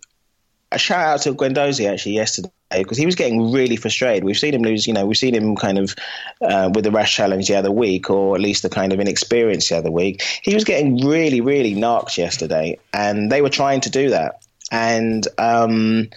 a 0.73 0.79
shout 0.79 1.07
out 1.07 1.23
to 1.23 1.35
Guendouzi 1.35 1.91
actually 1.91 2.13
yesterday 2.13 2.51
because 2.71 2.99
he 2.99 3.07
was 3.07 3.15
getting 3.15 3.53
really 3.53 3.77
frustrated. 3.77 4.25
We've 4.25 4.39
seen 4.39 4.55
him 4.55 4.63
lose, 4.63 4.87
you 4.87 4.93
know, 4.93 5.07
we've 5.07 5.17
seen 5.17 5.35
him 5.35 5.55
kind 5.57 5.79
of 5.79 5.95
uh, 6.41 6.71
with 6.75 6.85
the 6.85 6.91
rash 6.91 7.15
challenge 7.15 7.49
the 7.49 7.55
other 7.55 7.71
week, 7.71 8.11
or 8.11 8.35
at 8.35 8.41
least 8.41 8.63
the 8.63 8.69
kind 8.69 8.93
of 8.93 9.01
inexperience 9.01 9.69
the 9.69 9.79
other 9.79 9.91
week. 9.91 10.23
He 10.43 10.55
was 10.55 10.65
getting 10.65 11.07
really, 11.07 11.41
really 11.41 11.75
knocked 11.75 12.19
yesterday, 12.19 12.79
and 12.93 13.31
they 13.31 13.43
were 13.43 13.51
trying 13.51 13.81
to 13.83 13.91
do 13.91 14.11
that. 14.11 14.43
And 14.73 15.27
um, 15.39 16.09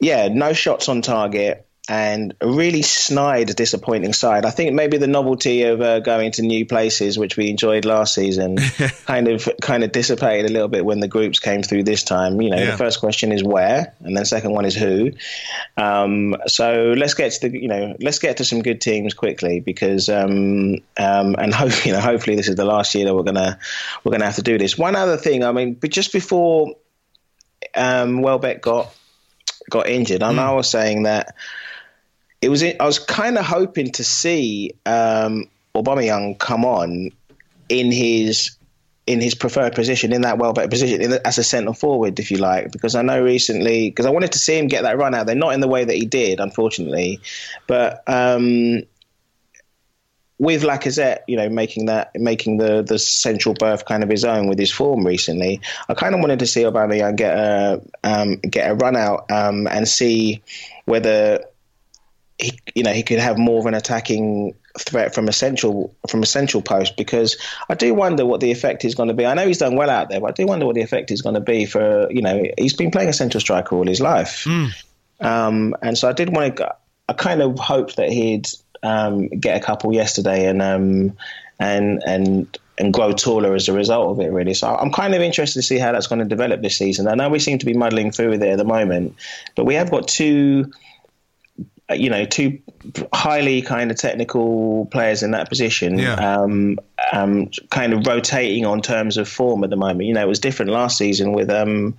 yeah, 0.00 0.28
no 0.28 0.52
shots 0.52 0.88
on 0.88 1.02
target 1.02 1.66
and 1.86 2.34
a 2.40 2.48
really 2.48 2.80
snide, 2.80 3.54
disappointing 3.54 4.14
side. 4.14 4.46
I 4.46 4.50
think 4.50 4.72
maybe 4.72 4.96
the 4.96 5.06
novelty 5.06 5.64
of 5.64 5.82
uh, 5.82 6.00
going 6.00 6.32
to 6.32 6.42
new 6.42 6.64
places, 6.64 7.18
which 7.18 7.36
we 7.36 7.50
enjoyed 7.50 7.84
last 7.84 8.14
season, 8.14 8.56
kind 9.06 9.28
of 9.28 9.46
kind 9.60 9.84
of 9.84 9.92
dissipated 9.92 10.50
a 10.50 10.52
little 10.52 10.68
bit 10.68 10.82
when 10.82 11.00
the 11.00 11.08
groups 11.08 11.40
came 11.40 11.62
through 11.62 11.82
this 11.82 12.02
time. 12.02 12.40
You 12.40 12.50
know, 12.50 12.56
yeah. 12.56 12.70
the 12.70 12.76
first 12.78 13.00
question 13.00 13.32
is 13.32 13.44
where, 13.44 13.94
and 14.00 14.16
then 14.16 14.24
second 14.24 14.52
one 14.52 14.64
is 14.64 14.74
who. 14.74 15.12
Um, 15.76 16.36
so 16.46 16.94
let's 16.96 17.12
get 17.12 17.32
to 17.32 17.50
the 17.50 17.60
you 17.60 17.68
know 17.68 17.94
let's 18.00 18.18
get 18.18 18.38
to 18.38 18.46
some 18.46 18.62
good 18.62 18.80
teams 18.80 19.12
quickly 19.12 19.60
because 19.60 20.08
um, 20.08 20.76
um, 20.96 21.36
and 21.36 21.52
hope 21.54 21.84
you 21.84 21.92
know 21.92 22.00
hopefully 22.00 22.36
this 22.36 22.48
is 22.48 22.56
the 22.56 22.64
last 22.64 22.94
year 22.94 23.04
that 23.04 23.14
we're 23.14 23.24
gonna 23.24 23.58
we're 24.04 24.12
gonna 24.12 24.24
have 24.24 24.36
to 24.36 24.42
do 24.42 24.56
this. 24.56 24.78
One 24.78 24.96
other 24.96 25.18
thing, 25.18 25.44
I 25.44 25.52
mean, 25.52 25.74
but 25.74 25.90
just 25.90 26.14
before 26.14 26.76
um, 27.74 28.22
Welbeck 28.22 28.62
got 28.62 28.94
got 29.68 29.86
injured, 29.86 30.22
mm. 30.22 30.38
I 30.38 30.52
was 30.52 30.70
saying 30.70 31.02
that 31.02 31.34
it 32.44 32.50
was 32.50 32.62
I 32.62 32.84
was 32.84 32.98
kind 32.98 33.38
of 33.38 33.46
hoping 33.46 33.90
to 33.92 34.04
see 34.04 34.72
um, 34.84 35.48
Aubameyang 35.74 36.38
come 36.38 36.66
on 36.66 37.10
in 37.70 37.90
his 37.90 38.54
in 39.06 39.20
his 39.20 39.34
preferred 39.34 39.74
position, 39.74 40.12
in 40.12 40.20
that 40.22 40.38
Welbeck 40.38 40.70
position, 40.70 41.10
the, 41.10 41.26
as 41.26 41.38
a 41.38 41.44
centre 41.44 41.74
forward, 41.74 42.18
if 42.18 42.30
you 42.30 42.38
like, 42.38 42.70
because 42.70 42.94
I 42.94 43.02
know 43.02 43.22
recently, 43.22 43.90
because 43.90 44.06
I 44.06 44.10
wanted 44.10 44.32
to 44.32 44.38
see 44.38 44.58
him 44.58 44.66
get 44.66 44.82
that 44.82 44.96
run 44.96 45.14
out 45.14 45.26
there, 45.26 45.34
not 45.34 45.52
in 45.52 45.60
the 45.60 45.68
way 45.68 45.84
that 45.84 45.94
he 45.94 46.06
did, 46.06 46.40
unfortunately, 46.40 47.20
but 47.66 48.02
um, 48.06 48.82
with 50.38 50.62
Lacazette, 50.62 51.20
you 51.26 51.36
know, 51.38 51.48
making 51.48 51.86
that 51.86 52.10
making 52.14 52.58
the 52.58 52.82
the 52.82 52.98
central 52.98 53.54
berth 53.54 53.86
kind 53.86 54.02
of 54.02 54.10
his 54.10 54.24
own 54.24 54.48
with 54.48 54.58
his 54.58 54.70
form 54.70 55.06
recently, 55.06 55.62
I 55.88 55.94
kind 55.94 56.14
of 56.14 56.20
wanted 56.20 56.40
to 56.40 56.46
see 56.46 56.62
Aubameyang 56.62 57.16
get 57.16 57.38
a 57.38 57.80
um, 58.04 58.36
get 58.40 58.70
a 58.70 58.74
run 58.74 58.96
out 58.96 59.30
um, 59.30 59.66
and 59.66 59.88
see 59.88 60.42
whether 60.84 61.42
he, 62.38 62.58
you 62.74 62.82
know, 62.82 62.92
he 62.92 63.02
could 63.02 63.18
have 63.18 63.38
more 63.38 63.60
of 63.60 63.66
an 63.66 63.74
attacking 63.74 64.54
threat 64.78 65.14
from 65.14 65.28
a 65.28 65.32
central 65.32 65.94
from 66.08 66.22
a 66.22 66.26
central 66.26 66.62
post 66.62 66.96
because 66.96 67.36
I 67.68 67.74
do 67.74 67.94
wonder 67.94 68.26
what 68.26 68.40
the 68.40 68.50
effect 68.50 68.84
is 68.84 68.94
going 68.94 69.08
to 69.08 69.14
be. 69.14 69.24
I 69.24 69.34
know 69.34 69.46
he's 69.46 69.58
done 69.58 69.76
well 69.76 69.90
out 69.90 70.08
there, 70.08 70.20
but 70.20 70.30
I 70.30 70.32
do 70.32 70.46
wonder 70.46 70.66
what 70.66 70.74
the 70.74 70.82
effect 70.82 71.10
is 71.10 71.22
going 71.22 71.36
to 71.36 71.40
be 71.40 71.64
for 71.64 72.10
you 72.10 72.22
know 72.22 72.42
he's 72.58 72.74
been 72.74 72.90
playing 72.90 73.08
a 73.08 73.12
central 73.12 73.40
striker 73.40 73.76
all 73.76 73.86
his 73.86 74.00
life, 74.00 74.44
mm. 74.44 74.70
um, 75.20 75.76
and 75.82 75.96
so 75.96 76.08
I 76.08 76.12
did 76.12 76.34
want 76.34 76.56
to. 76.56 76.74
I 77.08 77.12
kind 77.12 77.42
of 77.42 77.58
hoped 77.58 77.96
that 77.96 78.08
he'd 78.08 78.48
um, 78.82 79.28
get 79.28 79.56
a 79.56 79.64
couple 79.64 79.92
yesterday 79.94 80.46
and 80.46 80.60
um, 80.60 81.16
and 81.60 82.02
and 82.04 82.58
and 82.78 82.92
grow 82.92 83.12
taller 83.12 83.54
as 83.54 83.68
a 83.68 83.72
result 83.72 84.10
of 84.10 84.24
it, 84.24 84.30
really. 84.30 84.54
So 84.54 84.74
I'm 84.74 84.90
kind 84.90 85.14
of 85.14 85.22
interested 85.22 85.60
to 85.60 85.62
see 85.62 85.78
how 85.78 85.92
that's 85.92 86.08
going 86.08 86.18
to 86.18 86.24
develop 86.24 86.62
this 86.62 86.76
season. 86.76 87.06
I 87.06 87.14
know 87.14 87.28
we 87.28 87.38
seem 87.38 87.58
to 87.58 87.66
be 87.66 87.74
muddling 87.74 88.10
through 88.10 88.30
with 88.30 88.42
it 88.42 88.48
at 88.48 88.58
the 88.58 88.64
moment, 88.64 89.14
but 89.54 89.64
we 89.64 89.74
have 89.74 89.90
got 89.90 90.08
two 90.08 90.72
you 91.90 92.08
know, 92.08 92.24
two 92.24 92.58
highly 93.12 93.60
kind 93.60 93.90
of 93.90 93.98
technical 93.98 94.86
players 94.86 95.22
in 95.22 95.32
that 95.32 95.48
position, 95.48 95.98
yeah. 95.98 96.14
um, 96.14 96.78
um, 97.12 97.50
kind 97.70 97.92
of 97.92 98.06
rotating 98.06 98.64
on 98.64 98.80
terms 98.80 99.16
of 99.16 99.28
form 99.28 99.64
at 99.64 99.70
the 99.70 99.76
moment. 99.76 100.04
You 100.04 100.14
know, 100.14 100.22
it 100.22 100.28
was 100.28 100.38
different 100.38 100.70
last 100.70 100.98
season 100.98 101.32
with. 101.32 101.50
Um, 101.50 101.96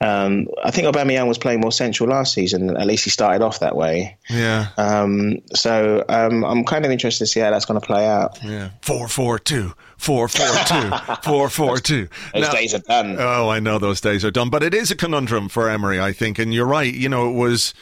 um, 0.00 0.48
I 0.64 0.72
think 0.72 0.88
Aubameyang 0.88 1.28
was 1.28 1.38
playing 1.38 1.60
more 1.60 1.70
central 1.70 2.08
last 2.08 2.34
season. 2.34 2.76
At 2.76 2.88
least 2.88 3.04
he 3.04 3.10
started 3.10 3.40
off 3.40 3.60
that 3.60 3.76
way. 3.76 4.16
Yeah. 4.28 4.70
Um, 4.76 5.38
so 5.54 6.04
um, 6.08 6.44
I'm 6.44 6.64
kind 6.64 6.84
of 6.84 6.90
interested 6.90 7.24
to 7.24 7.30
see 7.30 7.38
how 7.38 7.52
that's 7.52 7.64
going 7.64 7.80
to 7.80 7.86
play 7.86 8.04
out. 8.04 8.36
Yeah. 8.42 8.70
Four 8.80 9.06
four 9.06 9.38
two. 9.38 9.74
Four 9.96 10.26
four 10.26 10.48
two. 10.66 10.90
Four 11.22 11.48
four 11.48 11.78
two. 11.78 12.08
Those 12.34 12.42
now, 12.42 12.52
days 12.52 12.74
are 12.74 12.80
done. 12.80 13.14
Oh, 13.16 13.48
I 13.48 13.60
know 13.60 13.78
those 13.78 14.00
days 14.00 14.24
are 14.24 14.32
done. 14.32 14.50
But 14.50 14.64
it 14.64 14.74
is 14.74 14.90
a 14.90 14.96
conundrum 14.96 15.48
for 15.48 15.68
Emery, 15.68 16.00
I 16.00 16.12
think. 16.12 16.40
And 16.40 16.52
you're 16.52 16.66
right. 16.66 16.92
You 16.92 17.08
know, 17.08 17.30
it 17.30 17.34
was 17.34 17.72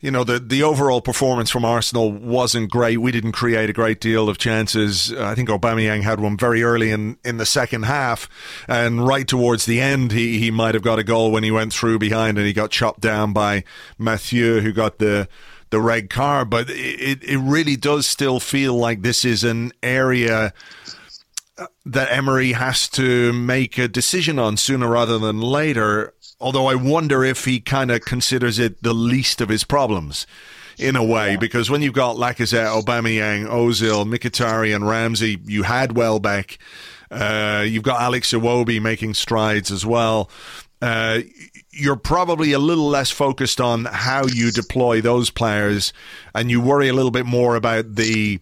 you 0.00 0.10
know, 0.10 0.24
the, 0.24 0.38
the 0.38 0.62
overall 0.62 1.00
performance 1.00 1.50
from 1.50 1.64
Arsenal 1.64 2.12
wasn't 2.12 2.70
great. 2.70 2.98
We 2.98 3.12
didn't 3.12 3.32
create 3.32 3.70
a 3.70 3.72
great 3.72 4.00
deal 4.00 4.28
of 4.28 4.38
chances. 4.38 5.12
I 5.12 5.34
think 5.34 5.48
Aubameyang 5.48 6.02
had 6.02 6.20
one 6.20 6.36
very 6.36 6.62
early 6.62 6.90
in, 6.90 7.18
in 7.24 7.38
the 7.38 7.46
second 7.46 7.84
half, 7.84 8.28
and 8.68 9.06
right 9.06 9.26
towards 9.26 9.64
the 9.64 9.80
end, 9.80 10.12
he, 10.12 10.38
he 10.38 10.50
might 10.50 10.74
have 10.74 10.82
got 10.82 10.98
a 10.98 11.04
goal 11.04 11.32
when 11.32 11.44
he 11.44 11.50
went 11.50 11.72
through 11.72 11.98
behind 11.98 12.36
and 12.36 12.46
he 12.46 12.52
got 12.52 12.70
chopped 12.70 13.00
down 13.00 13.32
by 13.32 13.64
Mathieu, 13.98 14.60
who 14.60 14.72
got 14.72 14.98
the 14.98 15.28
the 15.70 15.80
red 15.80 16.10
card. 16.10 16.50
But 16.50 16.70
it, 16.70 17.24
it 17.24 17.38
really 17.38 17.76
does 17.76 18.06
still 18.06 18.38
feel 18.38 18.74
like 18.74 19.02
this 19.02 19.24
is 19.24 19.44
an 19.44 19.72
area 19.82 20.52
uh, 21.58 21.66
that 21.86 22.12
Emery 22.12 22.52
has 22.52 22.88
to 22.90 23.32
make 23.32 23.78
a 23.78 23.88
decision 23.88 24.38
on 24.38 24.56
sooner 24.56 24.88
rather 24.88 25.18
than 25.18 25.40
later 25.40 26.12
Although 26.38 26.66
I 26.66 26.74
wonder 26.74 27.24
if 27.24 27.44
he 27.46 27.60
kind 27.60 27.90
of 27.90 28.02
considers 28.02 28.58
it 28.58 28.82
the 28.82 28.92
least 28.92 29.40
of 29.40 29.48
his 29.48 29.64
problems 29.64 30.26
in 30.78 30.94
a 30.94 31.04
way, 31.04 31.32
yeah. 31.32 31.36
because 31.38 31.70
when 31.70 31.80
you've 31.80 31.94
got 31.94 32.16
Lacazette, 32.16 32.82
Aubameyang, 32.82 33.46
Ozil, 33.46 34.04
Mkhitaryan, 34.04 34.86
Ramsey, 34.86 35.38
you 35.46 35.62
had 35.62 35.96
Welbeck, 35.96 36.58
uh, 37.10 37.64
you've 37.66 37.82
got 37.82 38.02
Alex 38.02 38.32
Iwobi 38.32 38.82
making 38.82 39.14
strides 39.14 39.70
as 39.70 39.86
well. 39.86 40.30
Uh, 40.82 41.20
you're 41.70 41.96
probably 41.96 42.52
a 42.52 42.58
little 42.58 42.88
less 42.88 43.10
focused 43.10 43.60
on 43.60 43.86
how 43.86 44.26
you 44.26 44.50
deploy 44.50 45.00
those 45.00 45.30
players, 45.30 45.92
and 46.34 46.50
you 46.50 46.60
worry 46.60 46.88
a 46.88 46.92
little 46.92 47.10
bit 47.10 47.26
more 47.26 47.56
about 47.56 47.94
the 47.94 48.40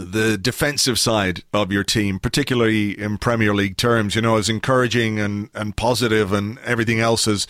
the 0.00 0.38
defensive 0.38 0.98
side 0.98 1.42
of 1.52 1.70
your 1.70 1.84
team, 1.84 2.18
particularly 2.18 2.98
in 2.98 3.18
Premier 3.18 3.54
League 3.54 3.76
terms, 3.76 4.14
you 4.14 4.22
know, 4.22 4.36
as 4.36 4.48
encouraging 4.48 5.20
and, 5.20 5.50
and 5.54 5.76
positive 5.76 6.32
and 6.32 6.58
everything 6.60 7.00
else 7.00 7.28
as 7.28 7.46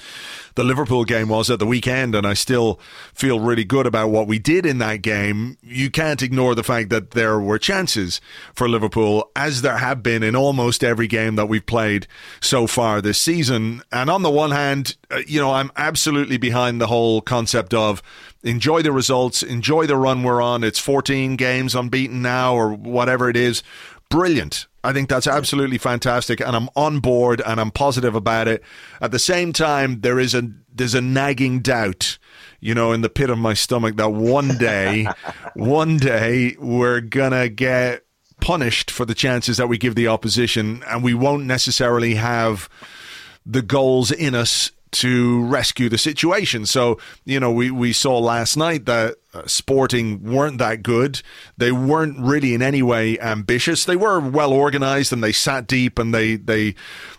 the 0.57 0.65
Liverpool 0.65 1.05
game 1.05 1.29
was 1.29 1.49
at 1.49 1.61
the 1.61 1.67
weekend. 1.67 2.15
And 2.15 2.27
I 2.27 2.35
still 2.35 2.81
feel 3.15 3.39
really 3.39 3.65
good 3.65 3.87
about 3.87 4.09
what 4.09 4.27
we 4.27 4.39
did 4.39 4.67
in 4.67 4.79
that 4.79 5.03
game. 5.03 5.59
You 5.63 5.91
can't 5.91 6.23
ignore 6.23 6.55
the 6.55 6.65
fact 6.65 6.91
that 6.91 7.13
there 7.13 7.39
were 7.39 7.59
chances 7.59 8.21
for 8.53 8.69
Liverpool, 8.69 9.31
as 9.37 9.63
there 9.63 9.79
have 9.79 10.03
been 10.03 10.23
in 10.23 10.35
almost 10.35 10.83
every 10.83 11.07
game 11.07 11.37
that 11.37 11.47
we've 11.47 11.65
played 11.65 12.07
so 12.41 12.67
far 12.67 13.01
this 13.01 13.19
season. 13.19 13.83
And 13.93 14.11
on 14.11 14.23
the 14.23 14.31
one 14.31 14.51
hand, 14.51 14.97
Uh, 15.11 15.21
you 15.27 15.41
know, 15.41 15.53
I'm 15.53 15.71
absolutely 15.77 16.37
behind 16.37 16.81
the 16.81 16.87
whole 16.87 17.21
concept 17.21 17.75
of 17.75 18.03
enjoy 18.43 18.83
the 18.83 18.93
results, 18.93 19.43
enjoy 19.43 19.87
the 19.87 19.97
run 19.97 20.23
we're 20.23 20.41
on. 20.41 20.65
It's 20.65 20.79
14 20.79 21.37
games 21.37 21.75
unbeaten 21.75 22.23
now, 22.23 22.55
or 22.55 22.73
whatever 22.73 23.29
it 23.29 23.37
is. 23.37 23.63
Brilliant. 24.09 24.67
I 24.83 24.93
think 24.93 25.09
that's 25.09 25.27
absolutely 25.27 25.79
fantastic, 25.79 26.41
and 26.41 26.57
I'm 26.57 26.69
on 26.75 27.01
board 27.01 27.43
and 27.45 27.61
I'm 27.61 27.71
positive 27.71 28.15
about 28.15 28.49
it. 28.49 28.63
At 29.01 29.13
the 29.13 29.19
same 29.19 29.53
time, 29.53 30.01
there 30.01 30.19
is 30.19 30.35
a 30.35 30.51
there's 30.73 30.95
a 30.95 31.01
nagging 31.01 31.61
doubt, 31.61 32.19
you 32.61 32.75
know, 32.75 32.93
in 32.93 33.03
the 33.03 33.11
pit 33.11 33.29
of 33.29 33.39
my 33.39 33.55
stomach 33.55 33.97
that 33.97 34.13
one 34.13 34.57
day, 34.57 35.07
one 35.55 35.99
day 35.99 36.57
we're 36.59 37.01
gonna 37.01 37.49
get 37.49 38.05
punished 38.41 38.91
for 38.91 39.05
the 39.05 39.15
chances 39.15 39.59
that 39.59 39.69
we 39.69 39.77
give 39.77 39.95
the 39.95 40.09
opposition, 40.09 40.83
and 40.89 41.05
we 41.05 41.15
won't 41.15 41.45
necessarily 41.45 42.15
have 42.15 42.69
the 43.45 43.63
goals 43.63 44.11
in 44.11 44.35
us 44.35 44.73
to 44.93 45.45
rescue 45.45 45.89
the 45.89 45.99
situation. 45.99 46.67
So, 46.67 46.99
you 47.25 47.39
know, 47.39 47.53
we, 47.53 47.71
we 47.71 47.93
saw 47.93 48.19
last 48.19 48.57
night 48.57 48.87
that 48.87 49.17
uh, 49.33 49.47
Sporting 49.47 50.23
weren't 50.23 50.59
that 50.59 50.83
good. 50.83 51.23
They 51.57 51.71
weren't 51.71 52.19
really 52.19 52.55
in 52.55 52.63
any 52.63 52.83
way 52.83 53.19
ambitious. 53.21 53.85
They 53.85 53.97
were 53.97 54.19
well 54.19 54.53
organized 54.53 55.13
and 55.13 55.23
they 55.23 55.33
sat 55.33 55.67
deep 55.67 55.99
and 55.99 56.13
they, 56.13 56.37
they, 56.37 56.75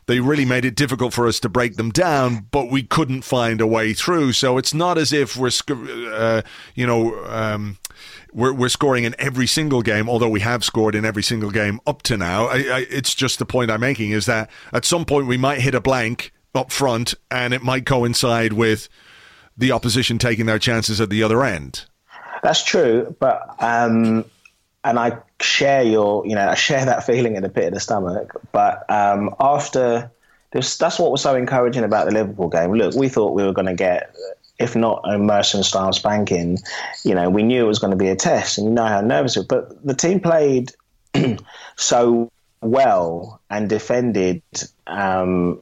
they 0.08 0.20
really 0.20 0.44
made 0.44 0.66
it 0.66 0.76
difficult 0.76 1.14
for 1.14 1.28
us 1.28 1.40
to 1.42 1.50
break 1.50 1.78
them 1.78 1.90
down, 1.90 2.48
but 2.52 2.70
we 2.70 2.84
couldn't 2.84 3.22
find 3.22 3.62
a 3.62 3.68
way 3.68 3.94
through. 3.94 4.34
So 4.34 4.58
it's 4.58 4.74
not 4.74 4.98
as 4.98 5.14
if 5.14 5.38
we're, 5.38 5.52
uh, 6.14 6.42
you 6.76 6.86
know, 6.86 7.24
um, 7.26 7.78
we're, 8.34 8.54
we're 8.54 8.70
scoring 8.70 9.06
in 9.06 9.16
every 9.18 9.48
single 9.48 9.82
game, 9.82 10.10
although 10.10 10.30
we 10.30 10.42
have 10.42 10.64
scored 10.64 10.96
in 10.96 11.06
every 11.06 11.24
single 11.24 11.52
game 11.52 11.80
up 11.88 12.02
to 12.04 12.18
now. 12.18 12.48
I, 12.48 12.56
I, 12.56 12.86
it's 12.90 13.16
just 13.16 13.40
the 13.40 13.46
point 13.46 13.72
I'm 13.72 13.80
making 13.80 14.12
is 14.12 14.26
that 14.26 14.50
at 14.74 14.84
some 14.84 15.06
point 15.06 15.28
we 15.28 15.38
might 15.38 15.62
hit 15.62 15.76
a 15.76 15.82
blank 15.82 16.34
up 16.54 16.72
front, 16.72 17.14
and 17.30 17.54
it 17.54 17.64
might 17.64 17.86
coincide 17.86 18.54
with 18.54 18.90
the 19.58 19.72
opposition 19.72 20.18
taking 20.18 20.46
their 20.46 20.60
chances 20.60 21.00
at 21.00 21.10
the 21.10 21.24
other 21.24 21.44
end. 21.44 21.86
That's 22.44 22.64
true, 22.64 23.16
but 23.20 23.56
um, 23.60 24.26
and 24.84 24.98
I 24.98 25.18
share 25.40 25.84
your, 25.84 26.26
you 26.26 26.36
know, 26.36 26.50
I 26.50 26.56
share 26.56 26.86
that 26.86 27.06
feeling 27.06 27.36
in 27.36 27.44
the 27.44 27.50
pit 27.50 27.66
of 27.66 27.74
the 27.74 27.80
stomach. 27.80 28.34
But 28.52 28.90
um, 28.90 29.34
after 29.40 30.12
this, 30.52 30.78
that's 30.78 31.00
what 31.00 31.12
was 31.12 31.22
so 31.22 31.36
encouraging 31.36 31.84
about 31.84 32.06
the 32.06 32.12
Liverpool 32.12 32.50
game. 32.50 32.74
Look, 32.74 32.96
we 32.96 33.10
thought 33.10 33.34
we 33.34 33.44
were 33.44 33.54
going 33.54 33.68
to 33.68 33.74
get, 33.74 34.16
if 34.60 34.76
not 34.76 35.02
a 35.06 35.18
Merson 35.18 35.64
style 35.64 35.94
spanking, 35.94 36.58
you 37.04 37.14
know, 37.14 37.30
we 37.30 37.44
knew 37.44 37.64
it 37.64 37.68
was 37.68 37.80
going 37.80 37.92
to 37.92 37.98
be 37.98 38.10
a 38.10 38.16
test, 38.16 38.58
and 38.58 38.68
you 38.68 38.74
know 38.74 38.86
how 38.86 39.02
nervous 39.02 39.38
it. 39.38 39.42
Was. 39.42 39.48
But 39.48 39.86
the 39.86 39.94
team 39.94 40.20
played 40.20 40.72
so 41.76 42.32
well 42.62 43.40
and 43.50 43.70
defended 43.70 44.42
um, 44.88 45.62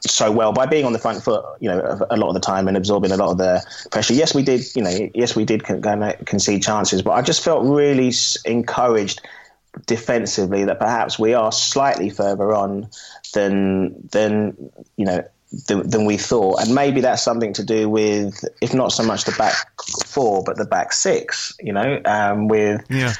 so 0.00 0.32
well 0.32 0.52
by 0.52 0.66
being 0.66 0.84
on 0.84 0.92
the 0.92 0.98
front 0.98 1.22
foot, 1.22 1.44
you 1.60 1.68
know, 1.68 2.06
a 2.10 2.16
lot 2.16 2.28
of 2.28 2.34
the 2.34 2.40
time 2.40 2.68
and 2.68 2.76
absorbing 2.76 3.12
a 3.12 3.16
lot 3.16 3.30
of 3.30 3.38
the 3.38 3.64
pressure. 3.90 4.14
Yes, 4.14 4.34
we 4.34 4.42
did, 4.42 4.64
you 4.74 4.82
know, 4.82 5.10
yes, 5.14 5.36
we 5.36 5.44
did 5.44 5.64
concede 5.64 6.62
chances, 6.62 7.02
but 7.02 7.12
I 7.12 7.22
just 7.22 7.42
felt 7.42 7.64
really 7.64 8.12
encouraged 8.44 9.20
defensively 9.86 10.64
that 10.64 10.78
perhaps 10.78 11.18
we 11.18 11.34
are 11.34 11.52
slightly 11.52 12.10
further 12.10 12.54
on 12.54 12.88
than 13.34 14.08
than 14.08 14.56
you 14.96 15.04
know 15.04 15.22
than, 15.66 15.88
than, 15.88 16.04
we 16.04 16.16
thought, 16.16 16.62
and 16.62 16.74
maybe 16.74 17.00
that's 17.00 17.22
something 17.22 17.52
to 17.54 17.64
do 17.64 17.88
with, 17.88 18.44
if 18.60 18.72
not 18.72 18.92
so 18.92 19.02
much 19.02 19.24
the 19.24 19.32
back 19.32 19.54
four, 20.06 20.44
but 20.44 20.56
the 20.56 20.64
back 20.64 20.92
six. 20.92 21.56
You 21.60 21.72
know, 21.72 22.00
um, 22.04 22.46
with 22.46 22.84
yeah. 22.88 23.14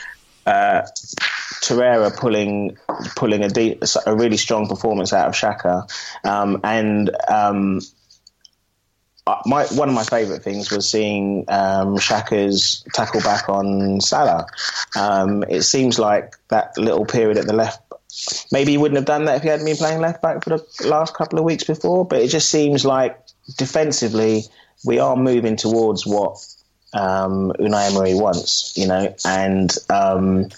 Uh, 0.47 0.83
Torreira 1.63 2.17
pulling 2.17 2.77
pulling 3.17 3.45
a, 3.45 3.49
deep, 3.49 3.83
a 4.07 4.17
really 4.17 4.39
strong 4.39 4.67
performance 4.67 5.13
out 5.13 5.29
of 5.29 5.35
Xhaka, 5.35 5.89
um, 6.25 6.61
and 6.65 7.11
um, 7.29 7.81
my 9.47 9.67
one 9.67 9.89
of 9.89 9.95
my 9.95 10.05
favourite 10.05 10.43
things 10.43 10.71
was 10.71 10.89
seeing 10.89 11.45
um, 11.49 11.97
Xhaka's 11.97 12.85
tackle 12.95 13.21
back 13.21 13.49
on 13.49 14.01
Salah. 14.01 14.47
Um, 14.97 15.45
it 15.45 15.63
seems 15.63 15.99
like 15.99 16.37
that 16.49 16.77
little 16.79 17.05
period 17.05 17.39
at 17.39 17.47
the 17.47 17.53
left. 17.53 17.83
Maybe 18.51 18.73
he 18.73 18.79
wouldn't 18.79 18.97
have 18.97 19.05
done 19.05 19.27
that 19.27 19.37
if 19.37 19.43
he 19.43 19.49
hadn't 19.49 19.67
been 19.67 19.77
playing 19.77 20.01
left 20.01 20.21
back 20.23 20.43
for 20.43 20.51
the 20.51 20.89
last 20.89 21.15
couple 21.15 21.39
of 21.39 21.45
weeks 21.45 21.65
before. 21.65 22.05
But 22.05 22.23
it 22.23 22.29
just 22.29 22.51
seems 22.51 22.85
like 22.85 23.19
defensively 23.57 24.45
we 24.85 24.99
are 24.99 25.17
moving 25.17 25.57
towards 25.57 26.07
what 26.07 26.45
um, 26.93 27.53
Unai 27.59 27.91
Emery 27.91 28.15
wants, 28.15 28.77
you 28.77 28.87
know, 28.87 29.15
and 29.25 29.77
um, 29.89 30.49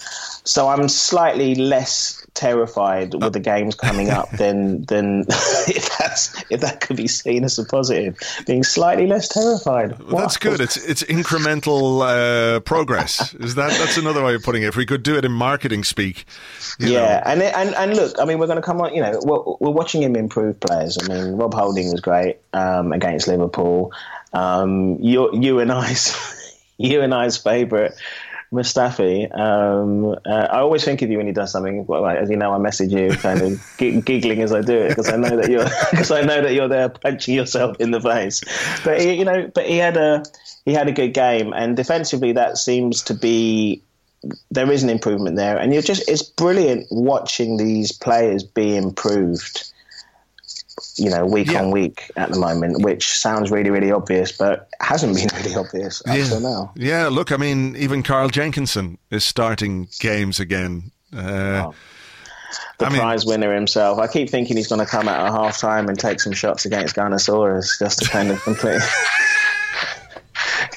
so 0.45 0.69
I'm 0.69 0.89
slightly 0.89 1.55
less 1.55 2.23
terrified 2.35 3.13
with 3.13 3.35
the 3.35 3.41
games 3.41 3.75
coming 3.75 4.09
up 4.09 4.31
than 4.39 4.85
than 4.87 5.21
if 5.29 5.97
that's 5.99 6.43
if 6.51 6.61
that 6.61 6.81
could 6.81 6.97
be 6.97 7.07
seen 7.07 7.45
as 7.45 7.59
a 7.59 7.65
positive. 7.65 8.19
Being 8.47 8.65
slightly 8.65 9.07
less 9.07 9.29
terrified. 9.29 9.99
Well, 10.01 10.23
that's 10.23 10.37
good. 10.37 10.61
It's 10.61 10.77
it's 10.77 11.03
incremental 11.05 12.03
uh, 12.57 12.61
progress. 12.61 13.35
Is 13.35 13.55
that 13.57 13.71
that's 13.79 13.97
another 13.97 14.25
way 14.25 14.35
of 14.35 14.43
putting 14.43 14.63
it? 14.63 14.69
If 14.69 14.77
we 14.77 14.87
could 14.87 15.03
do 15.03 15.17
it 15.17 15.25
in 15.25 15.33
marketing 15.33 15.85
speak. 15.85 16.25
yeah, 16.79 16.99
know. 16.99 17.23
and 17.27 17.43
and 17.43 17.75
and 17.75 17.97
look, 17.97 18.19
I 18.19 18.25
mean, 18.25 18.39
we're 18.39 18.47
going 18.47 18.57
to 18.57 18.63
come 18.63 18.81
on. 18.81 18.95
You 18.95 19.03
know, 19.03 19.21
we're, 19.23 19.57
we're 19.61 19.77
watching 19.77 20.03
him 20.03 20.17
improve 20.17 20.59
players. 20.61 20.99
I 20.99 21.09
mean, 21.09 21.37
Rob 21.37 21.55
Holding 21.55 21.91
was 21.91 22.01
great 22.01 22.39
um, 22.53 22.93
against 22.93 23.29
Liverpool. 23.29 23.93
Um, 24.33 24.99
you 25.01 25.31
you 25.35 25.61
and 25.61 25.71
I's 25.71 26.15
you 26.79 27.03
and 27.03 27.15
I's 27.15 27.37
favourite 27.37 27.93
Mustafi, 28.53 29.35
um, 29.35 30.15
uh, 30.27 30.49
I 30.51 30.59
always 30.59 30.85
think 30.85 31.01
of 31.01 31.11
you 31.11 31.17
when 31.17 31.27
he 31.27 31.33
does 31.33 31.51
something. 31.51 31.87
Like, 31.89 32.19
as 32.19 32.29
you 32.29 32.37
know, 32.37 32.53
I 32.53 32.59
message 32.59 32.93
you, 32.93 33.11
kind 33.11 33.41
of 33.41 33.75
g- 33.79 34.01
giggling 34.03 34.43
as 34.43 34.53
I 34.53 34.61
do 34.61 34.77
it 34.77 34.91
because 34.91 35.09
I 35.09 35.17
know 35.17 35.37
that 35.37 35.51
you're 35.51 35.65
because 35.91 36.11
I 36.11 36.21
know 36.21 36.43
that 36.43 36.53
you're 36.53 36.69
there 36.69 36.91
punching 36.91 37.35
yourself 37.35 37.77
in 37.81 37.93
the 37.93 38.01
face. 38.01 38.43
But 38.85 39.01
he, 39.01 39.15
you 39.15 39.25
know, 39.25 39.51
but 39.55 39.67
he 39.67 39.79
had 39.79 39.97
a 39.97 40.23
he 40.67 40.75
had 40.75 40.87
a 40.87 40.93
good 40.93 41.15
game, 41.15 41.55
and 41.55 41.77
defensively, 41.77 42.33
that 42.33 42.59
seems 42.59 43.03
to 43.05 43.15
be 43.15 43.83
there 44.51 44.71
is 44.71 44.83
an 44.83 44.91
improvement 44.91 45.37
there, 45.37 45.57
and 45.57 45.73
you're 45.73 45.83
just 45.83 46.07
it's 46.09 46.23
brilliant 46.23 46.87
watching 46.91 47.57
these 47.57 47.91
players 47.91 48.43
be 48.43 48.77
improved 48.77 49.72
you 50.97 51.11
know, 51.11 51.27
week 51.27 51.51
yeah. 51.51 51.63
on 51.63 51.71
week 51.71 52.11
at 52.17 52.31
the 52.31 52.39
moment, 52.39 52.83
which 52.83 53.19
sounds 53.19 53.51
really, 53.51 53.71
really 53.71 53.93
obvious, 53.93 54.33
but 54.33 54.69
hasn't 54.81 55.17
been 55.17 55.29
really 55.43 55.55
obvious 55.55 56.03
up 56.07 56.17
yeah. 56.17 56.25
till 56.25 56.41
now. 56.41 56.73
Yeah, 56.77 57.09
look, 57.09 57.33
I 57.33 57.37
mean, 57.37 57.77
even 57.77 58.03
Carl 58.03 58.29
Jenkinson 58.29 58.99
is 59.11 59.25
starting 59.25 59.89
games 60.01 60.41
again. 60.41 60.93
Uh, 61.15 61.71
oh. 61.71 61.75
The 62.79 62.87
I 62.87 62.91
prize 62.91 63.25
mean, 63.25 63.41
winner 63.41 63.55
himself. 63.55 63.99
I 63.99 64.07
keep 64.07 64.29
thinking 64.29 64.57
he's 64.57 64.69
going 64.69 64.81
to 64.81 64.87
come 64.87 65.09
out 65.09 65.27
at 65.27 65.33
half 65.33 65.59
time 65.59 65.89
and 65.89 65.99
take 65.99 66.21
some 66.21 66.33
shots 66.33 66.65
against 66.65 66.97
Gunnersaurus 66.97 67.79
just 67.79 68.01
to 68.01 68.09
kind 68.09 68.31
of 68.31 68.41
complete. 68.45 68.81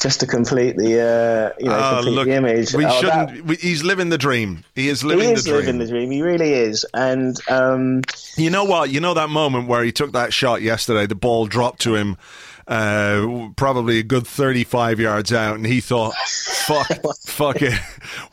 Just 0.05 0.19
to 0.19 0.27
complete 0.27 0.77
the 0.77 1.01
uh, 1.01 1.55
you 1.59 1.65
know 1.65 1.73
uh, 1.73 1.95
complete 1.95 2.11
look, 2.13 2.27
the 2.27 2.33
image. 2.35 2.75
We 2.75 2.85
oh, 2.85 2.91
shouldn't. 2.91 3.29
That, 3.29 3.45
we, 3.45 3.55
he's 3.55 3.83
living 3.83 4.09
the 4.09 4.19
dream. 4.19 4.63
He 4.75 4.87
is 4.87 5.03
living 5.03 5.29
he 5.29 5.33
is 5.33 5.43
the 5.43 5.49
dream. 5.49 5.59
living 5.61 5.79
the 5.79 5.87
dream. 5.87 6.11
He 6.11 6.21
really 6.21 6.53
is. 6.53 6.85
And 6.93 7.35
um, 7.49 8.03
you 8.37 8.51
know 8.51 8.65
what? 8.65 8.91
You 8.91 8.99
know 8.99 9.15
that 9.15 9.31
moment 9.31 9.67
where 9.67 9.83
he 9.83 9.91
took 9.91 10.11
that 10.11 10.31
shot 10.31 10.61
yesterday. 10.61 11.07
The 11.07 11.15
ball 11.15 11.47
dropped 11.47 11.81
to 11.81 11.95
him 11.95 12.17
uh, 12.67 13.49
probably 13.55 13.99
a 13.99 14.03
good 14.03 14.27
35 14.27 14.99
yards 14.99 15.33
out, 15.33 15.55
and 15.55 15.65
he 15.65 15.81
thought, 15.81 16.13
fuck, 16.15 16.87
fuck 17.25 17.61
it. 17.61 17.73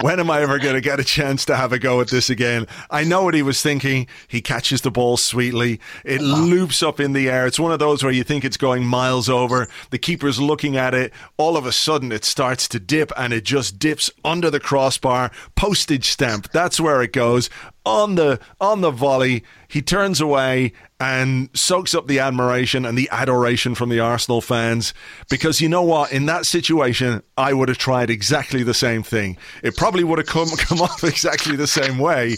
When 0.01 0.21
am 0.21 0.31
I 0.31 0.43
ever 0.43 0.59
going 0.59 0.75
to 0.75 0.81
get 0.81 1.01
a 1.01 1.05
chance 1.05 1.47
to 1.47 1.57
have 1.57 1.73
a 1.73 1.79
go 1.79 2.01
at 2.03 2.11
this 2.11 2.29
again? 2.29 2.67
I 2.91 3.05
know 3.05 3.25
what 3.25 3.35
he 3.35 3.43
was 3.43 3.63
thinking. 3.63 4.07
He 4.29 4.43
catches 4.43 4.83
the 4.83 4.91
ball 4.91 5.17
sweetly. 5.17 5.81
It 6.05 6.21
loops 6.21 6.83
up 6.83 7.01
in 7.01 7.15
the 7.15 7.31
air. 7.31 7.47
It's 7.47 7.61
one 7.61 7.73
of 7.73 7.79
those 7.79 8.03
where 8.03 8.13
you 8.13 8.25
think 8.25 8.45
it's 8.45 8.57
going 8.59 8.85
miles 8.85 9.29
over. 9.31 9.69
The 9.91 9.99
keeper's 9.99 10.39
looking 10.39 10.77
at 10.77 10.93
it. 10.93 11.13
All 11.39 11.57
of 11.57 11.63
of 11.63 11.67
a 11.69 11.73
sudden 11.73 12.11
it 12.11 12.25
starts 12.25 12.67
to 12.67 12.81
dip 12.81 13.13
and 13.17 13.33
it 13.33 13.45
just 13.45 13.79
dips 13.79 14.11
under 14.25 14.51
the 14.51 14.59
crossbar, 14.59 15.31
postage 15.55 16.11
stamp. 16.11 16.51
That's 16.51 16.81
where 16.81 17.03
it 17.03 17.13
goes 17.13 17.49
on 17.85 18.15
the 18.15 18.41
on 18.61 18.81
the 18.81 18.91
volley. 18.91 19.45
He 19.69 19.83
turns 19.83 20.21
away 20.21 20.73
and 21.01 21.49
soaks 21.53 21.95
up 21.95 22.07
the 22.07 22.19
admiration 22.19 22.85
and 22.85 22.97
the 22.97 23.09
adoration 23.11 23.75
from 23.75 23.89
the 23.89 24.01
Arsenal 24.01 24.41
fans 24.41 24.95
because 25.31 25.61
you 25.61 25.69
know 25.69 25.83
what? 25.83 26.13
In 26.13 26.27
that 26.27 26.47
situation, 26.47 27.23
I 27.37 27.53
would 27.53 27.69
have 27.69 27.79
tried 27.79 28.11
exactly 28.11 28.63
the 28.63 28.75
same 28.75 29.03
thing. 29.03 29.37
It 29.63 29.77
probably 29.77 30.05
would 30.05 30.19
have 30.19 30.29
come 30.29 30.49
come 30.59 30.81
off 30.81 31.03
exactly 31.05 31.57
the 31.57 31.67
same 31.67 31.99
way, 31.99 32.37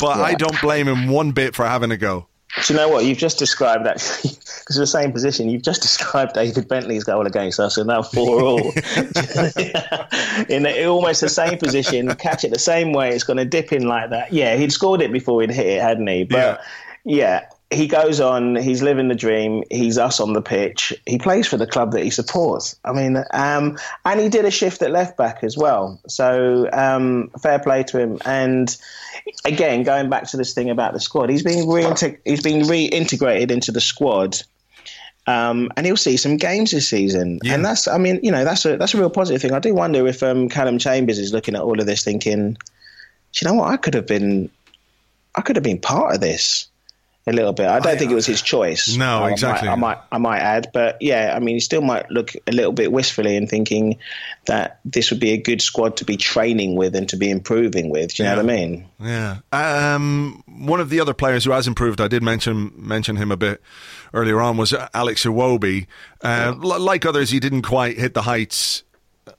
but 0.00 0.16
yeah. 0.16 0.22
I 0.22 0.34
don't 0.34 0.60
blame 0.60 0.88
him 0.88 1.08
one 1.08 1.32
bit 1.32 1.54
for 1.54 1.66
having 1.66 1.90
a 1.90 1.96
go. 1.96 2.28
Do 2.64 2.72
you 2.72 2.78
know 2.78 2.88
what 2.88 3.04
you've 3.04 3.18
just 3.18 3.38
described? 3.38 3.86
Actually, 3.86 4.30
because 4.60 4.76
the 4.76 4.86
same 4.86 5.12
position 5.12 5.48
you've 5.48 5.62
just 5.62 5.82
described 5.82 6.34
David 6.34 6.68
Bentley's 6.68 7.04
goal 7.04 7.26
against 7.26 7.60
us, 7.60 7.76
and 7.76 7.86
now 7.88 8.02
four 8.02 8.40
all 8.40 8.58
in 10.48 10.62
the, 10.62 10.84
almost 10.86 11.20
the 11.20 11.28
same 11.28 11.58
position, 11.58 12.14
catch 12.16 12.44
it 12.44 12.52
the 12.52 12.58
same 12.58 12.92
way. 12.92 13.10
It's 13.10 13.24
going 13.24 13.36
to 13.36 13.44
dip 13.44 13.72
in 13.72 13.86
like 13.86 14.10
that. 14.10 14.32
Yeah, 14.32 14.56
he'd 14.56 14.72
scored 14.72 15.02
it 15.02 15.12
before 15.12 15.42
he'd 15.42 15.50
hit 15.50 15.66
it, 15.66 15.82
hadn't 15.82 16.06
he? 16.06 16.24
But 16.24 16.60
yeah, 17.04 17.16
yeah 17.16 17.46
he 17.70 17.88
goes 17.88 18.20
on, 18.20 18.54
he's 18.56 18.82
living 18.82 19.08
the 19.08 19.14
dream. 19.14 19.64
He's 19.70 19.98
us 19.98 20.20
on 20.20 20.34
the 20.34 20.42
pitch. 20.42 20.94
He 21.04 21.18
plays 21.18 21.48
for 21.48 21.56
the 21.56 21.66
club 21.66 21.92
that 21.92 22.04
he 22.04 22.10
supports. 22.10 22.76
I 22.84 22.92
mean, 22.92 23.24
um, 23.32 23.76
and 24.04 24.20
he 24.20 24.28
did 24.28 24.44
a 24.44 24.50
shift 24.52 24.82
at 24.82 24.92
left 24.92 25.16
back 25.16 25.42
as 25.42 25.56
well. 25.56 26.00
So 26.06 26.68
um, 26.72 27.30
fair 27.42 27.58
play 27.58 27.82
to 27.84 27.98
him. 27.98 28.18
And 28.24 28.76
again, 29.44 29.82
going 29.82 30.10
back 30.10 30.24
to 30.30 30.36
this 30.36 30.54
thing 30.54 30.70
about 30.70 30.92
the 30.92 31.00
squad, 31.00 31.30
he's 31.30 31.42
been 31.42 31.66
reinteg- 31.66 32.18
he's 32.24 32.40
reintegrated 32.40 33.50
into 33.50 33.72
the 33.72 33.80
squad. 33.80 34.36
Um, 35.28 35.72
and 35.76 35.84
he'll 35.84 35.96
see 35.96 36.16
some 36.16 36.36
games 36.36 36.70
this 36.70 36.88
season, 36.88 37.40
yeah. 37.42 37.54
and 37.54 37.64
that's, 37.64 37.88
I 37.88 37.98
mean, 37.98 38.20
you 38.22 38.30
know, 38.30 38.44
that's 38.44 38.64
a 38.64 38.76
that's 38.76 38.94
a 38.94 38.98
real 38.98 39.10
positive 39.10 39.42
thing. 39.42 39.52
I 39.52 39.58
do 39.58 39.74
wonder 39.74 40.06
if 40.06 40.22
um, 40.22 40.48
Callum 40.48 40.78
Chambers 40.78 41.18
is 41.18 41.32
looking 41.32 41.56
at 41.56 41.62
all 41.62 41.80
of 41.80 41.86
this, 41.86 42.04
thinking, 42.04 42.56
you 43.34 43.48
know 43.48 43.54
what, 43.54 43.68
I 43.68 43.76
could 43.76 43.94
have 43.94 44.06
been, 44.06 44.48
I 45.34 45.40
could 45.40 45.56
have 45.56 45.64
been 45.64 45.80
part 45.80 46.14
of 46.14 46.20
this 46.20 46.68
a 47.26 47.32
little 47.32 47.52
bit. 47.52 47.66
I 47.66 47.80
don't 47.80 47.94
I, 47.94 47.96
think 47.96 48.12
it 48.12 48.14
was 48.14 48.26
his 48.26 48.40
choice. 48.40 48.96
No, 48.96 49.24
exactly. 49.24 49.68
I 49.68 49.74
might, 49.74 49.98
I 50.12 50.18
might, 50.18 50.32
I 50.32 50.36
might 50.36 50.38
add, 50.38 50.70
but 50.72 50.98
yeah, 51.00 51.32
I 51.34 51.40
mean, 51.40 51.56
he 51.56 51.60
still 51.60 51.82
might 51.82 52.08
look 52.10 52.32
a 52.46 52.52
little 52.52 52.72
bit 52.72 52.92
wistfully 52.92 53.36
and 53.36 53.48
thinking 53.48 53.98
that 54.46 54.78
this 54.84 55.10
would 55.10 55.18
be 55.18 55.32
a 55.32 55.36
good 55.36 55.60
squad 55.60 55.96
to 55.96 56.04
be 56.04 56.16
training 56.16 56.76
with 56.76 56.94
and 56.94 57.08
to 57.08 57.16
be 57.16 57.28
improving 57.28 57.90
with. 57.90 58.14
Do 58.14 58.22
you 58.22 58.28
yeah. 58.28 58.34
know 58.36 58.42
what 58.42 58.52
I 58.52 58.56
mean? 58.56 58.88
Yeah. 59.00 59.38
Um, 59.52 60.44
one 60.46 60.80
of 60.80 60.88
the 60.88 61.00
other 61.00 61.14
players 61.14 61.44
who 61.44 61.50
has 61.50 61.66
improved, 61.66 62.00
I 62.00 62.08
did 62.08 62.22
mention 62.22 62.72
mention 62.76 63.16
him 63.16 63.32
a 63.32 63.36
bit 63.36 63.60
earlier 64.14 64.40
on, 64.40 64.56
was 64.56 64.72
Alex 64.94 65.24
Iwobi. 65.24 65.86
Uh, 66.22 66.54
yeah. 66.62 66.76
Like 66.78 67.04
others, 67.04 67.30
he 67.30 67.40
didn't 67.40 67.62
quite 67.62 67.98
hit 67.98 68.14
the 68.14 68.22
heights 68.22 68.84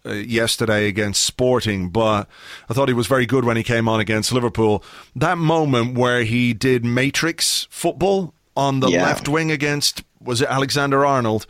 uh, 0.08 0.14
yesterday 0.14 0.88
against 0.88 1.24
Sporting, 1.24 1.90
but 1.90 2.28
I 2.70 2.74
thought 2.74 2.88
he 2.88 2.94
was 2.94 3.08
very 3.08 3.26
good 3.26 3.46
when 3.46 3.58
he 3.58 3.64
came 3.64 3.88
on 3.90 4.00
against 4.00 4.32
Liverpool. 4.32 4.84
That 5.16 5.38
moment 5.38 5.98
where 5.98 6.24
he 6.24 6.54
did 6.54 6.86
Matrix 6.86 7.68
football 7.70 8.34
on 8.56 8.80
the 8.80 8.90
yeah. 8.90 9.04
left 9.04 9.28
wing 9.28 9.52
against 9.52 10.04
was 10.22 10.42
it 10.42 10.50
Alexander 10.50 11.06
Arnold? 11.06 11.46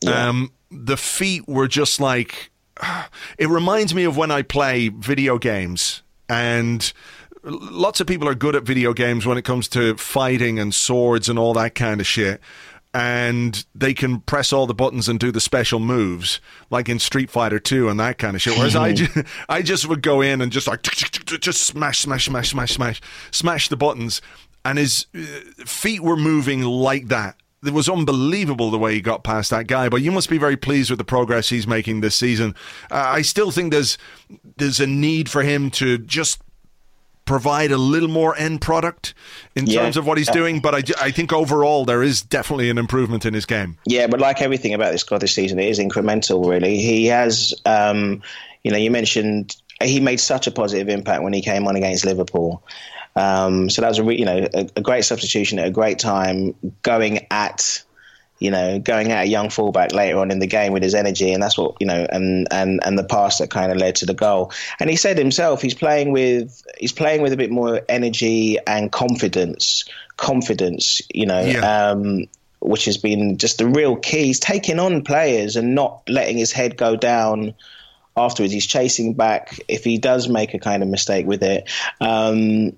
Yeah. 0.00 0.28
Um, 0.28 0.52
the 0.70 0.96
feet 0.96 1.46
were 1.46 1.68
just 1.68 2.00
like 2.00 2.50
it 3.38 3.48
reminds 3.48 3.94
me 3.94 4.04
of 4.04 4.16
when 4.16 4.30
I 4.30 4.42
play 4.42 4.88
video 4.88 5.38
games 5.38 6.02
and 6.28 6.92
lots 7.42 8.00
of 8.00 8.06
people 8.06 8.28
are 8.28 8.34
good 8.34 8.56
at 8.56 8.64
video 8.64 8.92
games 8.92 9.24
when 9.24 9.38
it 9.38 9.42
comes 9.42 9.68
to 9.68 9.96
fighting 9.96 10.58
and 10.58 10.74
swords 10.74 11.28
and 11.28 11.38
all 11.38 11.54
that 11.54 11.74
kind 11.74 12.00
of 12.00 12.06
shit 12.06 12.40
and 12.96 13.66
they 13.74 13.92
can 13.92 14.20
press 14.20 14.54
all 14.54 14.66
the 14.66 14.72
buttons 14.72 15.06
and 15.06 15.20
do 15.20 15.30
the 15.30 15.40
special 15.40 15.78
moves 15.78 16.40
like 16.70 16.88
in 16.88 16.98
Street 16.98 17.28
Fighter 17.28 17.58
2 17.58 17.90
and 17.90 18.00
that 18.00 18.16
kind 18.16 18.34
of 18.34 18.40
shit. 18.40 18.56
Whereas 18.56 18.74
I, 18.74 18.92
just, 18.94 19.18
I 19.50 19.60
just 19.60 19.86
would 19.86 20.00
go 20.00 20.22
in 20.22 20.40
and 20.40 20.50
just 20.50 20.66
like 20.66 20.80
just 20.80 21.62
smash, 21.62 22.00
smash, 22.00 22.24
smash, 22.24 22.50
smash, 22.50 22.72
smash, 22.72 23.02
smash 23.30 23.68
the 23.68 23.76
buttons, 23.76 24.22
and 24.64 24.78
his 24.78 25.06
uh, 25.14 25.20
feet 25.66 26.00
were 26.00 26.16
moving 26.16 26.62
like 26.62 27.08
that. 27.08 27.36
It 27.62 27.74
was 27.74 27.86
unbelievable 27.86 28.70
the 28.70 28.78
way 28.78 28.94
he 28.94 29.02
got 29.02 29.24
past 29.24 29.50
that 29.50 29.66
guy. 29.66 29.90
But 29.90 30.00
you 30.00 30.10
must 30.10 30.30
be 30.30 30.38
very 30.38 30.56
pleased 30.56 30.88
with 30.88 30.98
the 30.98 31.04
progress 31.04 31.50
he's 31.50 31.66
making 31.66 32.00
this 32.00 32.14
season. 32.14 32.54
Uh, 32.90 33.04
I 33.08 33.22
still 33.22 33.50
think 33.50 33.72
there's 33.72 33.98
there's 34.56 34.80
a 34.80 34.86
need 34.86 35.28
for 35.28 35.42
him 35.42 35.70
to 35.72 35.98
just 35.98 36.40
provide 37.26 37.70
a 37.72 37.76
little 37.76 38.08
more 38.08 38.34
end 38.36 38.62
product 38.62 39.12
in 39.54 39.66
yeah. 39.66 39.82
terms 39.82 39.96
of 39.96 40.06
what 40.06 40.16
he's 40.16 40.30
doing. 40.30 40.60
But 40.60 40.74
I, 40.74 41.06
I 41.06 41.10
think 41.10 41.32
overall 41.32 41.84
there 41.84 42.02
is 42.02 42.22
definitely 42.22 42.70
an 42.70 42.78
improvement 42.78 43.26
in 43.26 43.34
his 43.34 43.44
game. 43.44 43.76
Yeah, 43.84 44.06
but 44.06 44.20
like 44.20 44.40
everything 44.40 44.72
about 44.72 44.92
this 44.92 45.02
guy 45.02 45.18
this 45.18 45.34
season, 45.34 45.58
it 45.58 45.68
is 45.68 45.78
incremental. 45.78 46.48
Really, 46.48 46.78
he 46.78 47.06
has. 47.06 47.52
Um, 47.66 48.22
you 48.64 48.72
know, 48.72 48.78
you 48.78 48.90
mentioned 48.90 49.54
he 49.82 50.00
made 50.00 50.18
such 50.18 50.46
a 50.46 50.50
positive 50.50 50.88
impact 50.88 51.22
when 51.22 51.32
he 51.32 51.42
came 51.42 51.68
on 51.68 51.76
against 51.76 52.04
Liverpool. 52.04 52.64
Um, 53.14 53.70
so 53.70 53.82
that 53.82 53.88
was 53.88 53.98
a 53.98 54.04
re- 54.04 54.18
you 54.18 54.24
know 54.24 54.46
a, 54.52 54.68
a, 54.76 54.80
great 54.82 55.04
substitution 55.04 55.58
at 55.58 55.66
a 55.66 55.70
great 55.70 55.98
time, 55.98 56.54
going 56.82 57.26
at 57.30 57.82
you 58.38 58.50
know, 58.50 58.78
going 58.78 59.12
at 59.12 59.24
a 59.24 59.28
young 59.28 59.48
fullback 59.48 59.92
later 59.92 60.18
on 60.18 60.30
in 60.30 60.38
the 60.38 60.46
game 60.46 60.72
with 60.72 60.82
his 60.82 60.94
energy, 60.94 61.32
and 61.32 61.42
that's 61.42 61.56
what 61.56 61.76
you 61.80 61.86
know, 61.86 62.06
and 62.10 62.46
and 62.50 62.80
and 62.84 62.98
the 62.98 63.04
pass 63.04 63.38
that 63.38 63.50
kind 63.50 63.72
of 63.72 63.78
led 63.78 63.96
to 63.96 64.06
the 64.06 64.14
goal. 64.14 64.52
And 64.78 64.90
he 64.90 64.96
said 64.96 65.18
himself, 65.18 65.62
he's 65.62 65.74
playing 65.74 66.12
with 66.12 66.62
he's 66.78 66.92
playing 66.92 67.22
with 67.22 67.32
a 67.32 67.36
bit 67.36 67.50
more 67.50 67.80
energy 67.88 68.58
and 68.66 68.92
confidence, 68.92 69.84
confidence, 70.16 71.00
you 71.12 71.26
know. 71.26 71.40
Yeah. 71.40 71.90
Um, 71.90 72.26
which 72.60 72.86
has 72.86 72.96
been 72.96 73.36
just 73.36 73.58
the 73.58 73.66
real 73.66 73.94
key. 73.94 74.24
He's 74.24 74.40
taking 74.40 74.80
on 74.80 75.04
players 75.04 75.54
and 75.54 75.74
not 75.74 76.02
letting 76.08 76.36
his 76.36 76.50
head 76.50 76.76
go 76.76 76.96
down 76.96 77.54
afterwards. 78.16 78.52
He's 78.52 78.66
chasing 78.66 79.14
back 79.14 79.60
if 79.68 79.84
he 79.84 79.98
does 79.98 80.28
make 80.28 80.52
a 80.52 80.58
kind 80.58 80.82
of 80.82 80.88
mistake 80.88 81.26
with 81.26 81.44
it. 81.44 81.70
Um, 82.00 82.76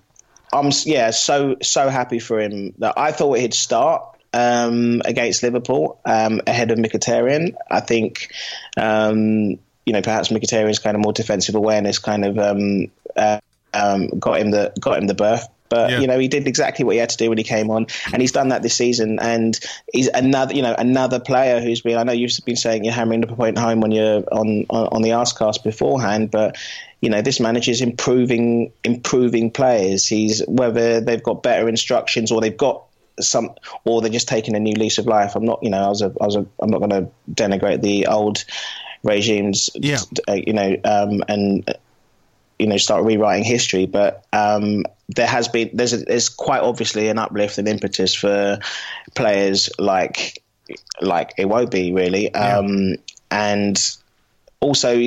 I'm 0.53 0.71
yeah, 0.85 1.11
so 1.11 1.57
so 1.63 1.89
happy 1.89 2.19
for 2.19 2.41
him 2.41 2.75
that 2.79 2.99
I 2.99 3.13
thought 3.13 3.39
he'd 3.39 3.55
start 3.55 4.18
um, 4.33 5.03
against 5.05 5.43
Liverpool 5.43 6.01
um, 6.05 6.41
ahead 6.47 6.71
of 6.71 6.79
Mkhitaryan. 6.79 7.55
I 7.71 7.81
think, 7.81 8.33
um, 8.77 9.59
you 9.87 9.93
know, 9.93 10.03
perhaps 10.03 10.29
Mkhitaryan's 10.29 10.79
kind 10.79 10.97
of 10.97 11.03
more 11.03 11.13
defensive 11.13 11.55
awareness 11.55 11.99
kind 11.99 12.25
of 12.25 12.39
um, 12.39 12.91
uh, 13.17 13.41
um, 13.75 14.09
got 14.19 14.41
him 14.41 14.51
the 14.51 14.73
got 14.81 14.99
him 14.99 15.07
the 15.07 15.15
berth. 15.15 15.47
But 15.69 15.91
yeah. 15.91 16.01
you 16.01 16.07
know, 16.07 16.19
he 16.19 16.29
did 16.29 16.49
exactly 16.49 16.85
what 16.85 16.93
he 16.93 16.99
had 16.99 17.11
to 17.11 17.17
do 17.17 17.29
when 17.29 17.37
he 17.37 17.45
came 17.45 17.71
on, 17.71 17.89
and 18.13 18.23
he's 18.23 18.33
done 18.33 18.49
that 18.49 18.63
this 18.63 18.75
season. 18.75 19.19
And 19.21 19.59
he's 19.93 20.09
another, 20.09 20.55
you 20.55 20.63
know, 20.63 20.75
another 20.77 21.21
player 21.21 21.61
who's 21.61 21.83
been. 21.83 21.99
I 21.99 22.05
know 22.05 22.13
you've 22.13 22.33
been 22.47 22.57
saying 22.57 22.85
you're 22.85 22.95
hammering 22.95 23.21
the 23.21 23.27
point 23.27 23.59
home 23.59 23.81
when 23.81 23.91
you're 23.91 24.25
on 24.33 24.67
on, 24.71 24.89
on 24.89 25.03
the 25.03 25.11
Arsecast 25.11 25.63
beforehand, 25.63 26.31
but 26.31 26.57
you 27.01 27.11
know, 27.11 27.23
this 27.23 27.39
manager's 27.39 27.81
improving 27.81 28.73
improving 28.83 29.51
players. 29.51 30.07
He's 30.07 30.43
whether 30.49 31.01
they've 31.01 31.23
got 31.23 31.43
better 31.43 31.69
instructions 31.69 32.33
or 32.33 32.41
they've 32.41 32.57
got 32.57 32.88
some, 33.21 33.51
or 33.85 34.01
they're 34.01 34.11
just 34.11 34.29
taking 34.29 34.55
a 34.55 34.61
new 34.61 34.75
lease 34.75 34.99
of 34.99 35.07
life. 35.07 35.37
I'm 35.37 35.45
not, 35.45 35.63
you 35.63 35.71
know, 35.71 35.85
I 35.85 35.89
was 35.89 36.03
a, 36.03 36.13
I 36.21 36.27
was 36.27 36.37
a, 36.37 36.47
I'm 36.61 36.71
not 36.71 36.79
going 36.79 36.91
to 36.91 37.09
denigrate 37.33 37.83
the 37.83 38.07
old 38.07 38.45
regimes, 39.03 39.71
yeah. 39.75 39.99
Uh, 40.29 40.35
you 40.35 40.53
know, 40.53 40.77
um, 40.85 41.23
and 41.29 41.65
you 42.59 42.67
know, 42.67 42.77
start 42.77 43.05
rewriting 43.05 43.45
history. 43.45 43.87
But 43.87 44.25
um, 44.33 44.85
there 45.09 45.27
has 45.27 45.49
been, 45.49 45.71
there's, 45.73 45.93
a, 45.93 45.99
there's 45.99 46.29
quite 46.29 46.63
obviously 46.63 47.09
an 47.09 47.19
uplift 47.19 47.59
and 47.59 47.69
impetus 47.69 48.15
for 48.15 48.59
players 49.15 49.71
like, 49.79 50.43
like 51.01 51.35
it 51.39 51.47
Iwobi, 51.47 51.95
really, 51.95 52.35
um, 52.35 52.89
yeah. 52.89 52.97
and 53.31 53.97
also 54.61 55.01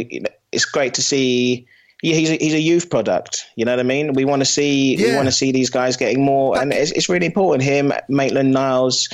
it's 0.51 0.65
great 0.65 0.93
to 0.95 1.01
see 1.01 1.67
yeah, 2.01 2.15
he's 2.15 2.31
a, 2.31 2.35
he's 2.35 2.53
a 2.53 2.59
youth 2.59 2.89
product. 2.89 3.45
You 3.55 3.65
know 3.65 3.73
what 3.73 3.79
I 3.79 3.83
mean? 3.83 4.13
We 4.13 4.25
want 4.25 4.41
to 4.41 4.45
see 4.45 4.95
yeah. 4.95 5.09
we 5.09 5.15
want 5.15 5.27
to 5.27 5.31
see 5.31 5.51
these 5.51 5.69
guys 5.69 5.97
getting 5.97 6.23
more, 6.23 6.59
and 6.59 6.73
it's, 6.73 6.91
it's 6.91 7.09
really 7.09 7.25
important. 7.25 7.63
Him, 7.63 7.93
Maitland 8.09 8.51
Niles. 8.51 9.09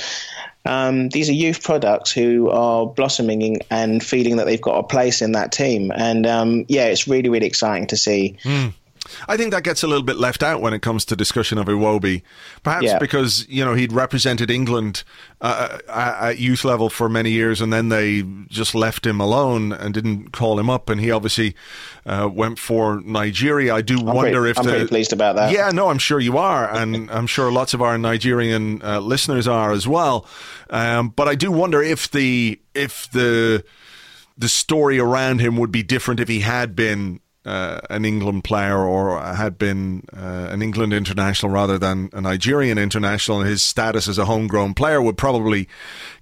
Um, 0.64 1.08
these 1.08 1.30
are 1.30 1.32
youth 1.32 1.62
products 1.62 2.10
who 2.10 2.50
are 2.50 2.84
blossoming 2.84 3.58
and 3.70 4.04
feeling 4.04 4.36
that 4.36 4.44
they've 4.44 4.60
got 4.60 4.78
a 4.78 4.82
place 4.82 5.22
in 5.22 5.32
that 5.32 5.50
team. 5.50 5.90
And 5.94 6.26
um, 6.26 6.66
yeah, 6.68 6.86
it's 6.86 7.08
really, 7.08 7.30
really 7.30 7.46
exciting 7.46 7.86
to 7.86 7.96
see. 7.96 8.36
Mm. 8.42 8.74
I 9.28 9.36
think 9.36 9.52
that 9.52 9.64
gets 9.64 9.82
a 9.82 9.86
little 9.86 10.02
bit 10.02 10.16
left 10.16 10.42
out 10.42 10.60
when 10.60 10.72
it 10.72 10.82
comes 10.82 11.04
to 11.06 11.16
discussion 11.16 11.58
of 11.58 11.66
Iwobi, 11.66 12.22
perhaps 12.62 12.84
yeah. 12.84 12.98
because 12.98 13.46
you 13.48 13.64
know 13.64 13.74
he'd 13.74 13.92
represented 13.92 14.50
England 14.50 15.04
uh, 15.40 15.78
at 15.88 16.38
youth 16.38 16.64
level 16.64 16.90
for 16.90 17.08
many 17.08 17.30
years, 17.30 17.60
and 17.60 17.72
then 17.72 17.88
they 17.88 18.22
just 18.48 18.74
left 18.74 19.06
him 19.06 19.20
alone 19.20 19.72
and 19.72 19.94
didn't 19.94 20.32
call 20.32 20.58
him 20.58 20.70
up, 20.70 20.88
and 20.88 21.00
he 21.00 21.10
obviously 21.10 21.54
uh, 22.06 22.28
went 22.32 22.58
for 22.58 23.00
Nigeria. 23.02 23.74
I 23.74 23.82
do 23.82 23.98
I'm 23.98 24.06
wonder 24.06 24.40
pretty, 24.40 24.50
if 24.50 24.58
I'm 24.58 24.64
the, 24.64 24.70
pretty 24.70 24.86
pleased 24.86 25.12
about 25.12 25.36
that. 25.36 25.52
Yeah, 25.52 25.70
no, 25.70 25.88
I'm 25.88 25.98
sure 25.98 26.20
you 26.20 26.38
are, 26.38 26.68
and 26.74 27.10
I'm 27.10 27.26
sure 27.26 27.50
lots 27.50 27.74
of 27.74 27.82
our 27.82 27.98
Nigerian 27.98 28.82
uh, 28.82 29.00
listeners 29.00 29.48
are 29.48 29.72
as 29.72 29.86
well. 29.86 30.26
Um, 30.70 31.10
but 31.10 31.28
I 31.28 31.34
do 31.34 31.50
wonder 31.50 31.82
if 31.82 32.10
the 32.10 32.60
if 32.74 33.10
the 33.10 33.64
the 34.36 34.48
story 34.48 34.98
around 34.98 35.40
him 35.40 35.56
would 35.56 35.72
be 35.72 35.82
different 35.82 36.20
if 36.20 36.28
he 36.28 36.40
had 36.40 36.76
been 36.76 37.20
uh, 37.48 37.80
an 37.88 38.04
England 38.04 38.44
player 38.44 38.76
or 38.76 39.18
had 39.18 39.56
been 39.56 40.02
uh, 40.14 40.48
an 40.50 40.60
England 40.60 40.92
international 40.92 41.50
rather 41.50 41.78
than 41.78 42.10
a 42.12 42.20
Nigerian 42.20 42.76
international, 42.76 43.40
his 43.40 43.62
status 43.62 44.06
as 44.06 44.18
a 44.18 44.26
homegrown 44.26 44.74
player 44.74 45.00
would 45.00 45.16
probably 45.16 45.66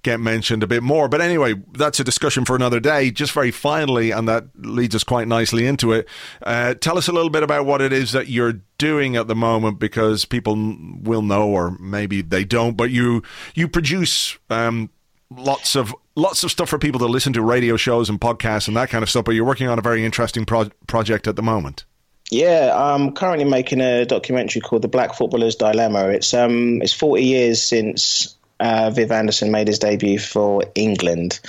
get 0.03 0.21
mentioned 0.21 0.63
a 0.63 0.67
bit 0.67 0.83
more. 0.83 1.09
But 1.09 1.19
anyway, 1.19 1.55
that's 1.73 1.99
a 1.99 2.03
discussion 2.05 2.45
for 2.45 2.55
another 2.55 2.79
day. 2.79 3.11
Just 3.11 3.33
very 3.33 3.51
finally, 3.51 4.11
and 4.11 4.25
that 4.29 4.45
leads 4.55 4.95
us 4.95 5.03
quite 5.03 5.27
nicely 5.27 5.67
into 5.67 5.91
it. 5.91 6.07
Uh, 6.41 6.75
tell 6.75 6.97
us 6.97 7.09
a 7.09 7.11
little 7.11 7.29
bit 7.29 7.43
about 7.43 7.65
what 7.65 7.81
it 7.81 7.91
is 7.91 8.13
that 8.13 8.29
you're 8.29 8.61
doing 8.77 9.17
at 9.17 9.27
the 9.27 9.35
moment, 9.35 9.79
because 9.79 10.23
people 10.23 10.55
will 11.03 11.21
know, 11.21 11.49
or 11.49 11.71
maybe 11.77 12.21
they 12.21 12.45
don't. 12.45 12.77
But 12.77 12.89
you 12.91 13.21
you 13.53 13.67
produce. 13.67 14.37
Um, 14.49 14.91
lots 15.29 15.75
of 15.75 15.93
lots 16.17 16.43
of 16.43 16.51
stuff 16.51 16.67
for 16.67 16.79
people 16.79 16.99
to 16.99 17.05
listen 17.05 17.31
to 17.33 17.41
radio 17.41 17.77
shows 17.77 18.09
and 18.09 18.19
podcasts 18.19 18.67
and 18.67 18.75
that 18.75 18.89
kind 18.89 19.03
of 19.03 19.09
stuff 19.09 19.23
but 19.23 19.35
you're 19.35 19.45
working 19.45 19.67
on 19.67 19.77
a 19.77 19.81
very 19.81 20.03
interesting 20.03 20.45
pro- 20.45 20.69
project 20.87 21.27
at 21.27 21.35
the 21.35 21.43
moment. 21.43 21.85
Yeah 22.31 22.73
i'm 22.75 23.13
currently 23.13 23.45
making 23.45 23.79
a 23.79 24.05
documentary 24.05 24.61
called 24.61 24.81
the 24.81 24.87
black 24.87 25.13
footballer's 25.13 25.55
dilemma. 25.55 26.09
It's 26.09 26.33
um 26.33 26.81
it's 26.81 26.93
40 26.93 27.23
years 27.23 27.61
since 27.61 28.35
uh, 28.59 28.89
viv 28.89 29.11
anderson 29.11 29.51
made 29.51 29.67
his 29.67 29.77
debut 29.77 30.17
for 30.17 30.63
england 30.73 31.39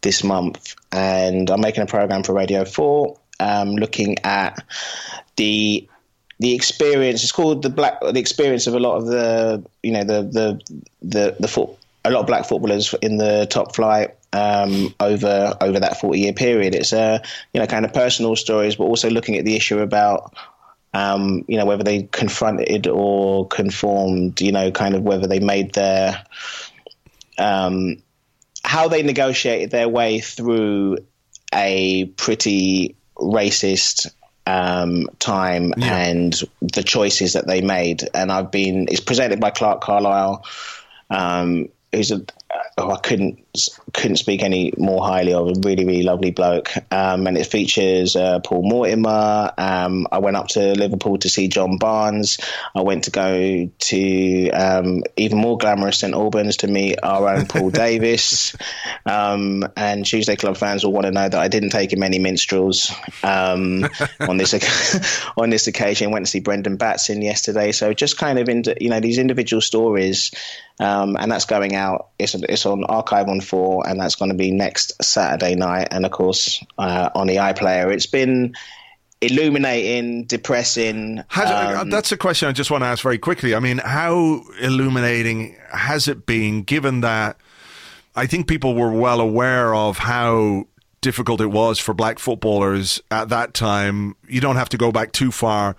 this 0.00 0.24
month 0.24 0.74
and 0.90 1.48
i'm 1.48 1.60
making 1.60 1.84
a 1.84 1.86
program 1.86 2.24
for 2.24 2.34
radio 2.34 2.64
4 2.64 3.16
um, 3.38 3.76
looking 3.76 4.16
at 4.24 4.64
the 5.36 5.88
the 6.38 6.54
experience. 6.54 7.22
It's 7.22 7.32
called 7.32 7.62
the 7.62 7.70
black 7.70 8.00
the 8.00 8.18
experience 8.18 8.66
of 8.66 8.74
a 8.74 8.80
lot 8.80 8.96
of 8.96 9.06
the 9.06 9.64
you 9.82 9.92
know 9.92 10.04
the 10.04 10.22
the 10.22 10.82
the 11.02 11.36
the 11.38 11.48
foot 11.48 11.70
a 12.06 12.10
lot 12.10 12.20
of 12.20 12.26
black 12.26 12.46
footballers 12.46 12.94
in 13.02 13.16
the 13.16 13.46
top 13.50 13.74
flight 13.74 14.14
um, 14.32 14.94
over 15.00 15.56
over 15.60 15.80
that 15.80 16.00
40 16.00 16.18
year 16.18 16.32
period. 16.32 16.74
It's 16.74 16.92
a 16.92 16.98
uh, 16.98 17.18
you 17.52 17.60
know 17.60 17.66
kind 17.66 17.84
of 17.84 17.92
personal 17.92 18.36
stories, 18.36 18.76
but 18.76 18.84
also 18.84 19.10
looking 19.10 19.36
at 19.36 19.44
the 19.44 19.56
issue 19.56 19.80
about 19.80 20.34
um, 20.94 21.44
you 21.48 21.56
know 21.56 21.66
whether 21.66 21.82
they 21.84 22.04
confronted 22.04 22.86
or 22.86 23.46
conformed. 23.48 24.40
You 24.40 24.52
know, 24.52 24.70
kind 24.70 24.94
of 24.94 25.02
whether 25.02 25.26
they 25.26 25.40
made 25.40 25.74
their 25.74 26.24
um, 27.38 28.02
how 28.64 28.88
they 28.88 29.02
negotiated 29.02 29.70
their 29.70 29.88
way 29.88 30.20
through 30.20 30.98
a 31.52 32.04
pretty 32.16 32.96
racist 33.16 34.12
um, 34.46 35.08
time 35.18 35.72
yeah. 35.76 35.96
and 35.96 36.40
the 36.60 36.82
choices 36.82 37.32
that 37.32 37.46
they 37.46 37.60
made. 37.60 38.08
And 38.14 38.30
I've 38.30 38.50
been 38.50 38.86
it's 38.90 39.00
presented 39.00 39.40
by 39.40 39.50
Clarke 39.50 39.80
Carlisle. 39.80 40.44
Um, 41.10 41.68
who's 41.92 42.10
a 42.10 42.24
oh, 42.78 42.90
I 42.90 42.98
couldn't 42.98 43.45
couldn't 43.92 44.16
speak 44.16 44.42
any 44.42 44.72
more 44.76 45.04
highly 45.04 45.32
of 45.32 45.48
a 45.48 45.52
really 45.60 45.84
really 45.84 46.02
lovely 46.02 46.30
bloke. 46.30 46.70
Um, 46.90 47.26
and 47.26 47.36
it 47.36 47.46
features 47.46 48.16
uh, 48.16 48.40
Paul 48.40 48.62
Mortimer. 48.68 49.52
Um, 49.56 50.06
I 50.10 50.18
went 50.18 50.36
up 50.36 50.48
to 50.48 50.74
Liverpool 50.74 51.18
to 51.18 51.28
see 51.28 51.48
John 51.48 51.78
Barnes. 51.78 52.38
I 52.74 52.82
went 52.82 53.04
to 53.04 53.10
go 53.10 53.70
to 53.78 54.50
um, 54.50 55.02
even 55.16 55.38
more 55.38 55.58
glamorous 55.58 55.98
St 55.98 56.14
Albans 56.14 56.58
to 56.58 56.66
meet 56.66 56.98
our 57.02 57.28
own 57.28 57.46
Paul 57.46 57.70
Davis. 57.86 58.54
Um, 59.04 59.64
and 59.76 60.04
Tuesday 60.04 60.36
Club 60.36 60.56
fans 60.56 60.84
will 60.84 60.92
want 60.92 61.06
to 61.06 61.12
know 61.12 61.28
that 61.28 61.38
I 61.38 61.48
didn't 61.48 61.70
take 61.70 61.92
him 61.92 62.02
any 62.02 62.18
minstrels 62.18 62.92
um, 63.22 63.88
on 64.20 64.36
this 64.36 64.54
on 65.36 65.50
this 65.50 65.66
occasion. 65.66 66.10
Went 66.10 66.26
to 66.26 66.30
see 66.30 66.40
Brendan 66.40 66.76
Batson 66.76 67.22
yesterday. 67.22 67.72
So 67.72 67.92
just 67.92 68.18
kind 68.18 68.38
of 68.38 68.48
into 68.48 68.76
you 68.80 68.90
know 68.90 69.00
these 69.00 69.18
individual 69.18 69.60
stories. 69.60 70.32
Um, 70.78 71.16
and 71.18 71.32
that's 71.32 71.46
going 71.46 71.74
out. 71.74 72.08
It's, 72.18 72.34
it's 72.34 72.66
on 72.66 72.84
Archive 72.84 73.28
on 73.28 73.40
Four, 73.46 73.88
and 73.88 74.00
that's 74.00 74.14
going 74.14 74.30
to 74.30 74.36
be 74.36 74.50
next 74.50 74.92
Saturday 75.02 75.54
night. 75.54 75.88
And 75.90 76.04
of 76.04 76.12
course, 76.12 76.62
uh, 76.78 77.10
on 77.14 77.26
the 77.26 77.36
iPlayer, 77.36 77.92
it's 77.92 78.06
been 78.06 78.54
illuminating, 79.20 80.24
depressing. 80.24 81.22
Has, 81.28 81.76
um, 81.80 81.90
that's 81.90 82.12
a 82.12 82.16
question 82.16 82.48
I 82.48 82.52
just 82.52 82.70
want 82.70 82.82
to 82.82 82.86
ask 82.86 83.02
very 83.02 83.18
quickly. 83.18 83.54
I 83.54 83.60
mean, 83.60 83.78
how 83.78 84.42
illuminating 84.60 85.56
has 85.72 86.08
it 86.08 86.26
been, 86.26 86.62
given 86.62 87.00
that 87.00 87.36
I 88.14 88.26
think 88.26 88.48
people 88.48 88.74
were 88.74 88.92
well 88.92 89.20
aware 89.20 89.74
of 89.74 89.98
how 89.98 90.66
difficult 91.00 91.40
it 91.40 91.46
was 91.46 91.78
for 91.78 91.94
black 91.94 92.18
footballers 92.18 93.00
at 93.10 93.28
that 93.30 93.54
time? 93.54 94.16
You 94.28 94.40
don't 94.40 94.56
have 94.56 94.68
to 94.70 94.76
go 94.76 94.92
back 94.92 95.12
too 95.12 95.32
far 95.32 95.76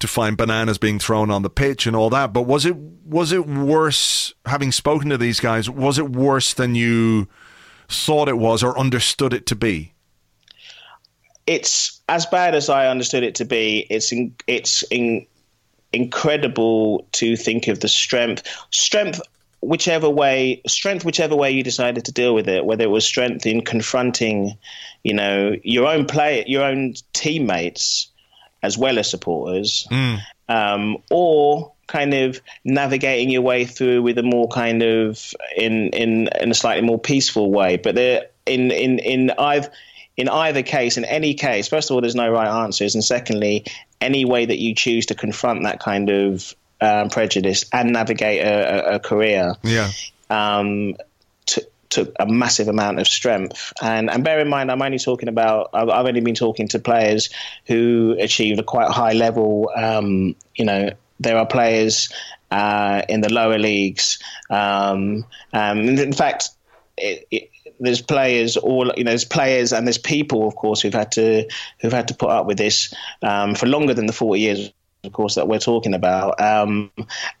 to 0.00 0.08
find 0.08 0.36
bananas 0.36 0.78
being 0.78 0.98
thrown 0.98 1.30
on 1.30 1.42
the 1.42 1.50
pitch 1.50 1.86
and 1.86 1.94
all 1.94 2.10
that. 2.10 2.32
But 2.32 2.42
was 2.42 2.66
it 2.66 2.76
was 2.76 3.32
it 3.32 3.46
worse? 3.46 4.34
Having 4.46 4.72
spoken 4.72 5.10
to 5.10 5.18
these 5.18 5.40
guys, 5.40 5.70
was 5.70 5.98
it 5.98 6.10
worse 6.10 6.54
than 6.54 6.74
you 6.74 7.28
thought 7.88 8.28
it 8.28 8.38
was 8.38 8.62
or 8.62 8.78
understood 8.78 9.32
it 9.32 9.46
to 9.46 9.54
be? 9.54 9.94
It's 11.46 12.00
as 12.08 12.26
bad 12.26 12.54
as 12.54 12.68
I 12.68 12.88
understood 12.88 13.22
it 13.22 13.36
to 13.36 13.44
be. 13.44 13.86
It's 13.90 14.12
in, 14.12 14.34
it's 14.46 14.82
in, 14.84 15.26
incredible 15.92 17.06
to 17.12 17.36
think 17.36 17.68
of 17.68 17.80
the 17.80 17.88
strength 17.88 18.46
strength 18.70 19.20
whichever 19.60 20.08
way 20.08 20.62
strength 20.66 21.04
whichever 21.04 21.36
way 21.36 21.50
you 21.50 21.62
decided 21.62 22.04
to 22.04 22.12
deal 22.12 22.34
with 22.34 22.48
it 22.48 22.64
whether 22.64 22.84
it 22.84 22.90
was 22.90 23.04
strength 23.04 23.44
in 23.44 23.60
confronting 23.60 24.56
you 25.02 25.12
know 25.12 25.54
your 25.62 25.86
own 25.86 26.06
play 26.06 26.44
your 26.46 26.62
own 26.62 26.94
teammates 27.12 28.09
as 28.62 28.76
well 28.76 28.98
as 28.98 29.10
supporters, 29.10 29.86
mm. 29.90 30.18
um, 30.48 30.98
or 31.10 31.72
kind 31.86 32.14
of 32.14 32.40
navigating 32.64 33.30
your 33.30 33.42
way 33.42 33.64
through 33.64 34.02
with 34.02 34.16
a 34.18 34.22
more 34.22 34.48
kind 34.48 34.82
of 34.82 35.32
in 35.56 35.88
in 35.88 36.28
in 36.40 36.50
a 36.50 36.54
slightly 36.54 36.86
more 36.86 36.98
peaceful 36.98 37.50
way. 37.50 37.76
But 37.76 37.94
there 37.94 38.28
in 38.46 38.70
in 38.70 38.98
in 38.98 39.30
either 39.38 39.70
in 40.16 40.28
either 40.28 40.62
case, 40.62 40.98
in 40.98 41.04
any 41.04 41.34
case, 41.34 41.68
first 41.68 41.90
of 41.90 41.94
all, 41.94 42.00
there's 42.00 42.14
no 42.14 42.30
right 42.30 42.62
answers, 42.64 42.94
and 42.94 43.02
secondly, 43.02 43.64
any 44.00 44.24
way 44.24 44.44
that 44.44 44.58
you 44.58 44.74
choose 44.74 45.06
to 45.06 45.14
confront 45.14 45.62
that 45.64 45.80
kind 45.80 46.10
of 46.10 46.54
um, 46.80 47.08
prejudice 47.08 47.64
and 47.72 47.92
navigate 47.92 48.42
a, 48.42 48.92
a, 48.92 48.94
a 48.96 48.98
career, 48.98 49.54
yeah. 49.62 49.90
Um, 50.28 50.96
took 51.90 52.14
a 52.18 52.26
massive 52.26 52.68
amount 52.68 53.00
of 53.00 53.06
strength. 53.06 53.72
And 53.82 54.10
and 54.10 54.24
bear 54.24 54.40
in 54.40 54.48
mind, 54.48 54.70
I'm 54.70 54.82
only 54.82 54.98
talking 54.98 55.28
about 55.28 55.70
I've, 55.72 55.88
I've 55.88 56.06
only 56.06 56.20
been 56.20 56.34
talking 56.34 56.68
to 56.68 56.78
players 56.78 57.28
who 57.66 58.16
achieve 58.18 58.58
a 58.58 58.62
quite 58.62 58.90
high 58.90 59.12
level. 59.12 59.70
Um, 59.76 60.34
you 60.54 60.64
know, 60.64 60.90
there 61.18 61.36
are 61.36 61.46
players 61.46 62.08
uh, 62.50 63.02
in 63.08 63.20
the 63.20 63.32
lower 63.32 63.58
leagues. 63.58 64.18
Um, 64.48 65.26
um, 65.52 65.80
in 65.80 66.12
fact, 66.12 66.50
it, 66.96 67.26
it, 67.30 67.50
there's 67.78 68.02
players 68.02 68.56
all 68.56 68.92
you 68.96 69.04
know 69.04 69.10
there's 69.10 69.24
players 69.24 69.72
and 69.72 69.86
there's 69.86 69.98
people 69.98 70.46
of 70.46 70.54
course 70.54 70.82
who've 70.82 70.92
had 70.92 71.12
to 71.12 71.48
who've 71.80 71.92
had 71.92 72.08
to 72.08 72.14
put 72.14 72.28
up 72.28 72.46
with 72.46 72.58
this 72.58 72.92
um, 73.22 73.54
for 73.54 73.66
longer 73.66 73.94
than 73.94 74.06
the 74.06 74.12
40 74.12 74.40
years 74.40 74.70
of 75.02 75.12
course, 75.12 75.36
that 75.36 75.48
we're 75.48 75.58
talking 75.58 75.94
about, 75.94 76.40
um, 76.40 76.90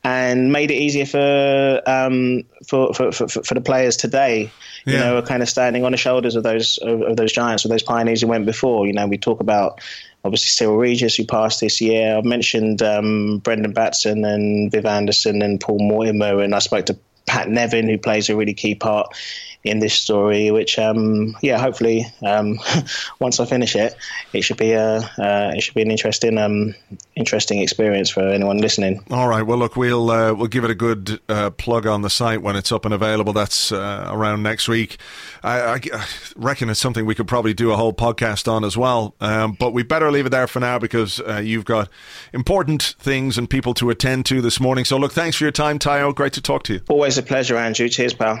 and 0.02 0.50
made 0.50 0.70
it 0.70 0.74
easier 0.74 1.04
for, 1.04 1.82
um, 1.86 2.44
for, 2.66 2.94
for, 2.94 3.12
for, 3.12 3.28
for 3.28 3.54
the 3.54 3.60
players 3.60 3.96
today. 3.96 4.50
You 4.86 4.94
yeah. 4.94 5.00
know, 5.00 5.22
kind 5.22 5.42
of 5.42 5.48
standing 5.48 5.84
on 5.84 5.92
the 5.92 5.98
shoulders 5.98 6.36
of 6.36 6.42
those 6.42 6.78
of, 6.78 7.02
of, 7.02 7.16
those 7.16 7.32
giants, 7.32 7.64
of 7.64 7.70
those 7.70 7.82
pioneers 7.82 8.22
who 8.22 8.28
went 8.28 8.46
before. 8.46 8.86
You 8.86 8.94
know, 8.94 9.06
we 9.06 9.18
talk 9.18 9.40
about 9.40 9.80
obviously 10.24 10.48
Cyril 10.48 10.78
Regis 10.78 11.16
who 11.16 11.26
passed 11.26 11.60
this 11.60 11.80
year. 11.80 12.16
I've 12.16 12.24
mentioned 12.24 12.82
um, 12.82 13.38
Brendan 13.38 13.72
Batson 13.72 14.24
and 14.24 14.72
Viv 14.72 14.86
Anderson 14.86 15.42
and 15.42 15.60
Paul 15.60 15.80
Mortimer, 15.80 16.40
and 16.40 16.54
I 16.54 16.60
spoke 16.60 16.86
to 16.86 16.98
Pat 17.26 17.48
Nevin, 17.48 17.88
who 17.88 17.98
plays 17.98 18.30
a 18.30 18.36
really 18.36 18.54
key 18.54 18.74
part 18.74 19.14
in 19.62 19.78
this 19.80 19.94
story, 19.94 20.50
which 20.50 20.78
um, 20.78 21.36
yeah, 21.42 21.58
hopefully 21.58 22.06
um, 22.22 22.58
once 23.20 23.40
I 23.40 23.44
finish 23.44 23.76
it, 23.76 23.94
it 24.32 24.42
should 24.42 24.56
be 24.56 24.72
a 24.72 24.98
uh, 24.98 25.52
it 25.54 25.62
should 25.62 25.74
be 25.74 25.82
an 25.82 25.90
interesting 25.90 26.38
um, 26.38 26.74
interesting 27.14 27.60
experience 27.60 28.08
for 28.08 28.22
anyone 28.22 28.58
listening. 28.58 29.04
All 29.10 29.28
right, 29.28 29.42
well 29.42 29.58
look, 29.58 29.76
we'll 29.76 30.10
uh, 30.10 30.32
we'll 30.32 30.46
give 30.46 30.64
it 30.64 30.70
a 30.70 30.74
good 30.74 31.20
uh, 31.28 31.50
plug 31.50 31.86
on 31.86 32.02
the 32.02 32.10
site 32.10 32.42
when 32.42 32.56
it's 32.56 32.72
up 32.72 32.84
and 32.84 32.94
available. 32.94 33.32
That's 33.32 33.70
uh, 33.70 34.08
around 34.10 34.42
next 34.42 34.68
week. 34.68 34.96
I, 35.42 35.74
I, 35.74 36.06
reckon 36.36 36.70
it's 36.70 36.80
something 36.80 37.04
we 37.04 37.14
could 37.14 37.28
probably 37.28 37.54
do 37.54 37.70
a 37.72 37.76
whole 37.76 37.92
podcast 37.92 38.50
on 38.50 38.64
as 38.64 38.76
well. 38.76 39.14
Um, 39.20 39.56
but 39.58 39.72
we 39.72 39.82
better 39.82 40.10
leave 40.10 40.26
it 40.26 40.30
there 40.30 40.46
for 40.46 40.60
now 40.60 40.78
because 40.78 41.20
uh, 41.20 41.40
you've 41.42 41.64
got 41.64 41.88
important 42.32 42.94
things 42.98 43.36
and 43.36 43.48
people 43.48 43.74
to 43.74 43.90
attend 43.90 44.26
to 44.26 44.40
this 44.40 44.60
morning. 44.60 44.84
So 44.84 44.96
look, 44.96 45.12
thanks 45.12 45.36
for 45.36 45.44
your 45.44 45.52
time, 45.52 45.78
Tayo. 45.78 46.14
Great 46.14 46.32
to 46.34 46.42
talk 46.42 46.62
to 46.64 46.74
you. 46.74 46.80
Always 46.88 47.18
a 47.18 47.22
pleasure, 47.22 47.56
Andrew. 47.56 47.88
Cheers, 47.88 48.14
pal. 48.14 48.40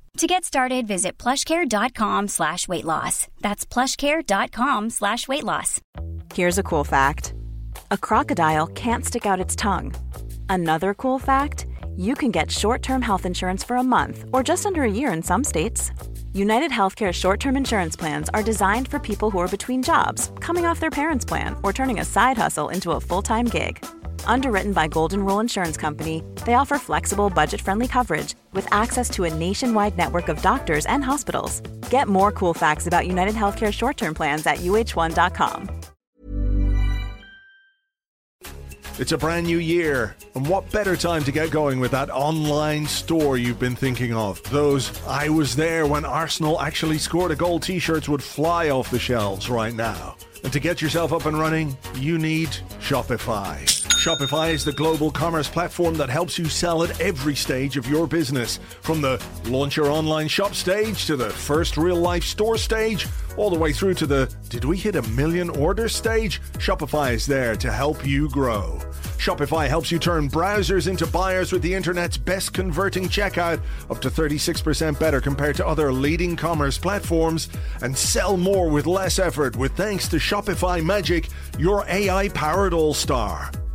To 0.17 0.27
get 0.27 0.43
started, 0.43 0.87
visit 0.87 1.17
plushcare.com 1.17 2.27
slash 2.27 2.67
weight 2.67 2.85
loss. 2.85 3.27
That's 3.39 3.65
plushcare.com 3.65 4.89
slash 4.89 5.27
weight 5.27 5.43
loss. 5.43 5.79
Here's 6.33 6.57
a 6.57 6.63
cool 6.63 6.83
fact. 6.83 7.33
A 7.89 7.97
crocodile 7.97 8.67
can't 8.67 9.05
stick 9.05 9.25
out 9.25 9.39
its 9.39 9.55
tongue. 9.55 9.93
Another 10.49 10.93
cool 10.93 11.17
fact 11.17 11.65
you 11.95 12.13
can 12.15 12.31
get 12.31 12.51
short 12.51 12.81
term 12.83 13.01
health 13.01 13.25
insurance 13.25 13.63
for 13.63 13.77
a 13.77 13.83
month 13.83 14.25
or 14.31 14.43
just 14.43 14.65
under 14.65 14.83
a 14.83 14.91
year 14.91 15.11
in 15.11 15.23
some 15.23 15.43
states. 15.43 15.91
United 16.33 16.71
Healthcare 16.71 17.13
short 17.13 17.39
term 17.39 17.57
insurance 17.57 17.95
plans 17.95 18.29
are 18.33 18.43
designed 18.43 18.87
for 18.87 18.99
people 18.99 19.31
who 19.31 19.39
are 19.39 19.47
between 19.47 19.81
jobs, 19.83 20.31
coming 20.39 20.65
off 20.65 20.79
their 20.79 20.89
parents' 20.91 21.25
plan, 21.25 21.55
or 21.63 21.73
turning 21.73 21.99
a 21.99 22.05
side 22.05 22.37
hustle 22.37 22.69
into 22.69 22.91
a 22.91 22.99
full 23.01 23.21
time 23.21 23.45
gig. 23.45 23.83
Underwritten 24.25 24.73
by 24.73 24.87
Golden 24.87 25.23
Rule 25.23 25.39
Insurance 25.39 25.77
Company, 25.77 26.23
they 26.45 26.55
offer 26.55 26.77
flexible, 26.77 27.29
budget 27.29 27.61
friendly 27.61 27.87
coverage 27.87 28.33
with 28.53 28.67
access 28.73 29.09
to 29.11 29.25
a 29.25 29.33
nationwide 29.33 29.97
network 29.97 30.29
of 30.29 30.41
doctors 30.41 30.85
and 30.87 31.03
hospitals. 31.03 31.59
Get 31.89 32.07
more 32.07 32.31
cool 32.31 32.53
facts 32.53 32.87
about 32.87 33.07
United 33.07 33.35
Healthcare 33.35 33.71
short 33.71 33.97
term 33.97 34.13
plans 34.13 34.47
at 34.47 34.57
uh1.com. 34.57 35.69
It's 38.99 39.13
a 39.13 39.17
brand 39.17 39.47
new 39.47 39.57
year, 39.57 40.15
and 40.35 40.45
what 40.45 40.69
better 40.69 40.95
time 40.95 41.23
to 41.23 41.31
get 41.31 41.49
going 41.49 41.79
with 41.79 41.91
that 41.91 42.11
online 42.11 42.85
store 42.85 43.37
you've 43.37 43.57
been 43.57 43.75
thinking 43.75 44.13
of? 44.13 44.43
Those 44.51 44.91
I 45.07 45.29
was 45.29 45.55
there 45.55 45.87
when 45.87 46.05
Arsenal 46.05 46.61
actually 46.61 46.99
scored 46.99 47.31
a 47.31 47.35
goal 47.35 47.59
t 47.59 47.79
shirts 47.79 48.07
would 48.07 48.21
fly 48.21 48.69
off 48.69 48.91
the 48.91 48.99
shelves 48.99 49.49
right 49.49 49.73
now. 49.73 50.17
And 50.43 50.51
to 50.53 50.59
get 50.59 50.81
yourself 50.81 51.13
up 51.13 51.25
and 51.25 51.37
running, 51.37 51.77
you 51.95 52.17
need 52.17 52.49
Shopify. 52.79 53.63
Shopify 54.01 54.51
is 54.51 54.65
the 54.65 54.71
global 54.71 55.11
commerce 55.11 55.47
platform 55.47 55.93
that 55.95 56.09
helps 56.09 56.39
you 56.39 56.45
sell 56.45 56.83
at 56.83 56.99
every 56.99 57.35
stage 57.35 57.77
of 57.77 57.87
your 57.87 58.07
business. 58.07 58.59
From 58.81 58.99
the 59.01 59.23
launch 59.45 59.77
your 59.77 59.91
online 59.91 60.27
shop 60.27 60.55
stage 60.55 61.05
to 61.05 61.15
the 61.15 61.29
first 61.29 61.77
real 61.77 61.97
life 61.97 62.23
store 62.23 62.57
stage, 62.57 63.07
all 63.37 63.49
the 63.49 63.57
way 63.57 63.71
through 63.73 63.93
to 63.95 64.05
the 64.05 64.33
did 64.49 64.65
we 64.65 64.77
hit 64.77 64.95
a 64.95 65.01
million 65.09 65.49
order 65.49 65.87
stage? 65.87 66.41
Shopify 66.53 67.13
is 67.13 67.25
there 67.25 67.55
to 67.55 67.71
help 67.71 68.05
you 68.05 68.29
grow. 68.29 68.79
Shopify 69.17 69.67
helps 69.67 69.91
you 69.91 69.99
turn 69.99 70.29
browsers 70.29 70.87
into 70.87 71.05
buyers 71.05 71.51
with 71.51 71.61
the 71.61 71.73
internet's 71.73 72.17
best 72.17 72.53
converting 72.53 73.07
checkout, 73.07 73.61
up 73.89 74.01
to 74.01 74.09
36% 74.09 74.99
better 74.99 75.21
compared 75.21 75.55
to 75.55 75.67
other 75.67 75.93
leading 75.93 76.35
commerce 76.35 76.77
platforms, 76.77 77.49
and 77.81 77.95
sell 77.95 78.35
more 78.35 78.69
with 78.69 78.87
less 78.87 79.19
effort 79.19 79.55
with 79.55 79.75
thanks 79.77 80.07
to 80.07 80.15
Shopify 80.17 80.83
Magic, 80.83 81.29
your 81.59 81.85
AI 81.87 82.29
powered 82.29 82.73
all 82.73 82.93
star. 82.93 83.51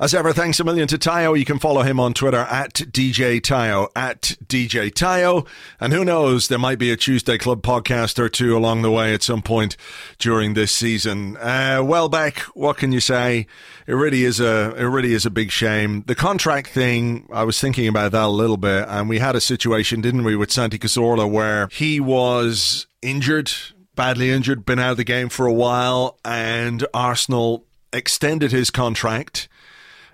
As 0.00 0.12
ever, 0.12 0.32
thanks 0.32 0.58
a 0.58 0.64
million 0.64 0.88
to 0.88 0.98
Tayo. 0.98 1.38
You 1.38 1.44
can 1.44 1.60
follow 1.60 1.82
him 1.82 2.00
on 2.00 2.14
Twitter 2.14 2.40
at 2.50 2.74
DJ 2.74 3.40
Tayo, 3.40 3.90
at 3.94 4.22
DJ 4.44 4.90
Tayo. 4.90 5.46
And 5.78 5.92
who 5.92 6.04
knows, 6.04 6.48
there 6.48 6.58
might 6.58 6.80
be 6.80 6.90
a 6.90 6.96
Tuesday 6.96 7.38
Club 7.38 7.62
podcast 7.62 8.18
or 8.18 8.28
two 8.28 8.56
along 8.56 8.82
the 8.82 8.90
way 8.90 9.14
at 9.14 9.22
some 9.22 9.40
point 9.40 9.76
during 10.18 10.54
this 10.54 10.72
season. 10.72 11.36
Uh, 11.36 11.80
Welbeck, 11.84 12.40
what 12.56 12.76
can 12.76 12.90
you 12.90 12.98
say? 12.98 13.46
It 13.86 13.92
really 13.92 14.24
is 14.24 14.40
a, 14.40 14.74
it 14.76 14.82
really 14.82 15.12
is 15.12 15.26
a 15.26 15.30
big 15.30 15.52
shame. 15.52 16.02
The 16.08 16.16
contract 16.16 16.70
thing, 16.70 17.28
I 17.32 17.44
was 17.44 17.60
thinking 17.60 17.86
about 17.86 18.10
that 18.10 18.24
a 18.24 18.28
little 18.28 18.56
bit, 18.56 18.88
and 18.88 19.08
we 19.08 19.20
had 19.20 19.36
a 19.36 19.40
situation, 19.40 20.00
didn't 20.00 20.24
we, 20.24 20.34
with 20.34 20.50
Santi 20.50 20.76
Cazorla 20.76 21.30
where 21.30 21.68
he 21.70 22.00
was 22.00 22.88
injured, 23.00 23.52
badly 23.94 24.32
injured, 24.32 24.66
been 24.66 24.80
out 24.80 24.90
of 24.90 24.96
the 24.96 25.04
game 25.04 25.28
for 25.28 25.46
a 25.46 25.52
while, 25.52 26.18
and 26.24 26.84
Arsenal 26.92 27.64
extended 27.92 28.50
his 28.50 28.70
contract 28.70 29.46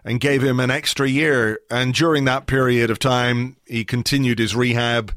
and 0.04 0.20
gave 0.20 0.42
him 0.42 0.60
an 0.60 0.70
extra 0.70 1.08
year. 1.08 1.60
And 1.70 1.94
during 1.94 2.24
that 2.24 2.46
period 2.46 2.90
of 2.90 2.98
time, 2.98 3.56
he 3.66 3.84
continued 3.84 4.38
his 4.38 4.54
rehab. 4.54 5.14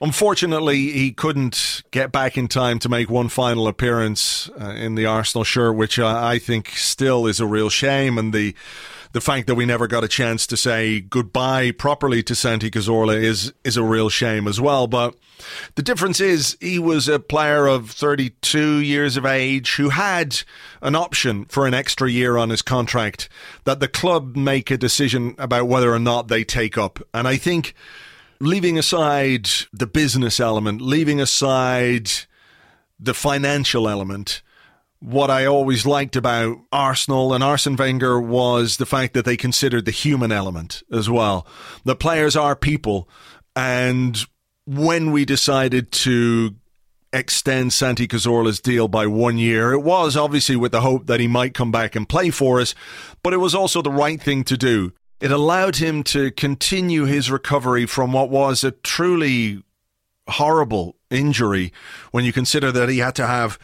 Unfortunately, 0.00 0.90
he 0.90 1.12
couldn't 1.12 1.82
get 1.90 2.12
back 2.12 2.36
in 2.36 2.48
time 2.48 2.78
to 2.80 2.88
make 2.88 3.08
one 3.08 3.28
final 3.28 3.68
appearance 3.68 4.50
uh, 4.60 4.70
in 4.70 4.96
the 4.96 5.06
Arsenal 5.06 5.44
shirt, 5.44 5.76
which 5.76 5.98
uh, 5.98 6.06
I 6.06 6.38
think 6.38 6.70
still 6.70 7.26
is 7.26 7.40
a 7.40 7.46
real 7.46 7.70
shame. 7.70 8.18
And 8.18 8.32
the 8.32 8.54
the 9.14 9.20
fact 9.20 9.46
that 9.46 9.54
we 9.54 9.64
never 9.64 9.86
got 9.86 10.02
a 10.02 10.08
chance 10.08 10.44
to 10.44 10.56
say 10.56 11.00
goodbye 11.00 11.70
properly 11.70 12.20
to 12.24 12.34
Santi 12.34 12.68
Cazorla 12.68 13.14
is 13.14 13.54
is 13.62 13.76
a 13.76 13.82
real 13.82 14.08
shame 14.08 14.48
as 14.48 14.60
well. 14.60 14.88
But 14.88 15.14
the 15.76 15.82
difference 15.82 16.20
is 16.20 16.58
he 16.60 16.80
was 16.80 17.06
a 17.08 17.20
player 17.20 17.68
of 17.68 17.92
32 17.92 18.80
years 18.80 19.16
of 19.16 19.24
age 19.24 19.76
who 19.76 19.90
had 19.90 20.40
an 20.82 20.96
option 20.96 21.44
for 21.44 21.64
an 21.64 21.74
extra 21.74 22.10
year 22.10 22.36
on 22.36 22.50
his 22.50 22.60
contract 22.60 23.28
that 23.62 23.78
the 23.78 23.86
club 23.86 24.34
make 24.34 24.72
a 24.72 24.76
decision 24.76 25.36
about 25.38 25.68
whether 25.68 25.94
or 25.94 26.00
not 26.00 26.26
they 26.26 26.42
take 26.42 26.76
up. 26.76 26.98
And 27.14 27.28
I 27.28 27.36
think 27.36 27.72
leaving 28.40 28.76
aside 28.76 29.48
the 29.72 29.86
business 29.86 30.40
element, 30.40 30.80
leaving 30.80 31.20
aside 31.20 32.10
the 32.98 33.14
financial 33.14 33.88
element, 33.88 34.42
what 35.04 35.30
I 35.30 35.44
always 35.44 35.84
liked 35.84 36.16
about 36.16 36.56
Arsenal 36.72 37.34
and 37.34 37.44
Arsene 37.44 37.76
Wenger 37.76 38.18
was 38.18 38.78
the 38.78 38.86
fact 38.86 39.12
that 39.12 39.26
they 39.26 39.36
considered 39.36 39.84
the 39.84 39.90
human 39.90 40.32
element 40.32 40.82
as 40.90 41.10
well. 41.10 41.46
The 41.84 41.94
players 41.94 42.36
are 42.36 42.56
people. 42.56 43.06
And 43.54 44.18
when 44.64 45.12
we 45.12 45.26
decided 45.26 45.92
to 45.92 46.54
extend 47.12 47.74
Santi 47.74 48.08
Cazorla's 48.08 48.60
deal 48.60 48.88
by 48.88 49.06
one 49.06 49.36
year, 49.36 49.74
it 49.74 49.80
was 49.80 50.16
obviously 50.16 50.56
with 50.56 50.72
the 50.72 50.80
hope 50.80 51.06
that 51.06 51.20
he 51.20 51.28
might 51.28 51.52
come 51.52 51.70
back 51.70 51.94
and 51.94 52.08
play 52.08 52.30
for 52.30 52.58
us, 52.58 52.74
but 53.22 53.34
it 53.34 53.38
was 53.38 53.54
also 53.54 53.82
the 53.82 53.90
right 53.90 54.22
thing 54.22 54.42
to 54.44 54.56
do. 54.56 54.94
It 55.20 55.30
allowed 55.30 55.76
him 55.76 56.02
to 56.04 56.30
continue 56.30 57.04
his 57.04 57.30
recovery 57.30 57.84
from 57.84 58.14
what 58.14 58.30
was 58.30 58.64
a 58.64 58.70
truly 58.70 59.62
horrible 60.28 60.96
injury 61.10 61.74
when 62.10 62.24
you 62.24 62.32
consider 62.32 62.72
that 62.72 62.88
he 62.88 62.98
had 62.98 63.14
to 63.16 63.26
have 63.26 63.58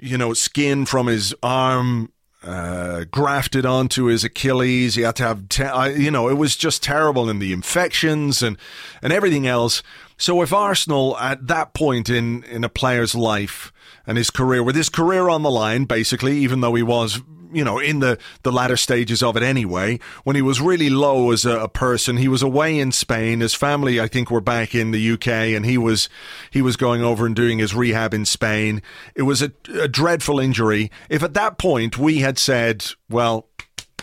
you 0.00 0.18
know, 0.18 0.34
skin 0.34 0.86
from 0.86 1.06
his 1.06 1.34
arm 1.42 2.12
uh, 2.42 3.04
grafted 3.10 3.64
onto 3.64 4.04
his 4.04 4.22
Achilles. 4.24 4.94
He 4.96 5.02
had 5.02 5.16
to 5.16 5.22
have, 5.22 5.48
te- 5.48 6.02
you 6.02 6.10
know, 6.10 6.28
it 6.28 6.34
was 6.34 6.56
just 6.56 6.82
terrible, 6.82 7.28
and 7.30 7.40
the 7.40 7.52
infections 7.52 8.42
and 8.42 8.58
and 9.02 9.12
everything 9.12 9.46
else. 9.46 9.82
So 10.16 10.42
if 10.42 10.52
Arsenal 10.52 11.16
at 11.18 11.46
that 11.46 11.74
point 11.74 12.10
in 12.10 12.44
in 12.44 12.64
a 12.64 12.68
player's 12.68 13.14
life 13.14 13.72
and 14.06 14.18
his 14.18 14.30
career, 14.30 14.62
with 14.62 14.76
his 14.76 14.88
career 14.88 15.28
on 15.28 15.42
the 15.42 15.50
line, 15.50 15.84
basically, 15.84 16.36
even 16.38 16.60
though 16.60 16.74
he 16.74 16.82
was 16.82 17.22
you 17.54 17.64
know, 17.64 17.78
in 17.78 18.00
the, 18.00 18.18
the 18.42 18.52
latter 18.52 18.76
stages 18.76 19.22
of 19.22 19.36
it 19.36 19.42
anyway. 19.42 19.98
When 20.24 20.36
he 20.36 20.42
was 20.42 20.60
really 20.60 20.90
low 20.90 21.30
as 21.30 21.44
a, 21.44 21.60
a, 21.60 21.68
person, 21.68 22.16
he 22.16 22.28
was 22.28 22.42
away 22.42 22.78
in 22.78 22.92
Spain. 22.92 23.40
His 23.40 23.54
family, 23.54 24.00
I 24.00 24.08
think, 24.08 24.30
were 24.30 24.40
back 24.40 24.74
in 24.74 24.90
the 24.90 25.12
UK, 25.12 25.28
and 25.28 25.64
he 25.64 25.78
was 25.78 26.08
he 26.50 26.62
was 26.62 26.76
going 26.76 27.02
over 27.02 27.26
and 27.26 27.34
doing 27.34 27.58
his 27.58 27.74
rehab 27.74 28.14
in 28.14 28.24
Spain. 28.24 28.82
It 29.14 29.22
was 29.22 29.42
a, 29.42 29.52
a 29.80 29.88
dreadful 29.88 30.38
injury. 30.38 30.90
If 31.08 31.22
at 31.22 31.34
that 31.34 31.58
point 31.58 31.98
we 31.98 32.18
had 32.18 32.38
said, 32.38 32.84
well, 33.08 33.48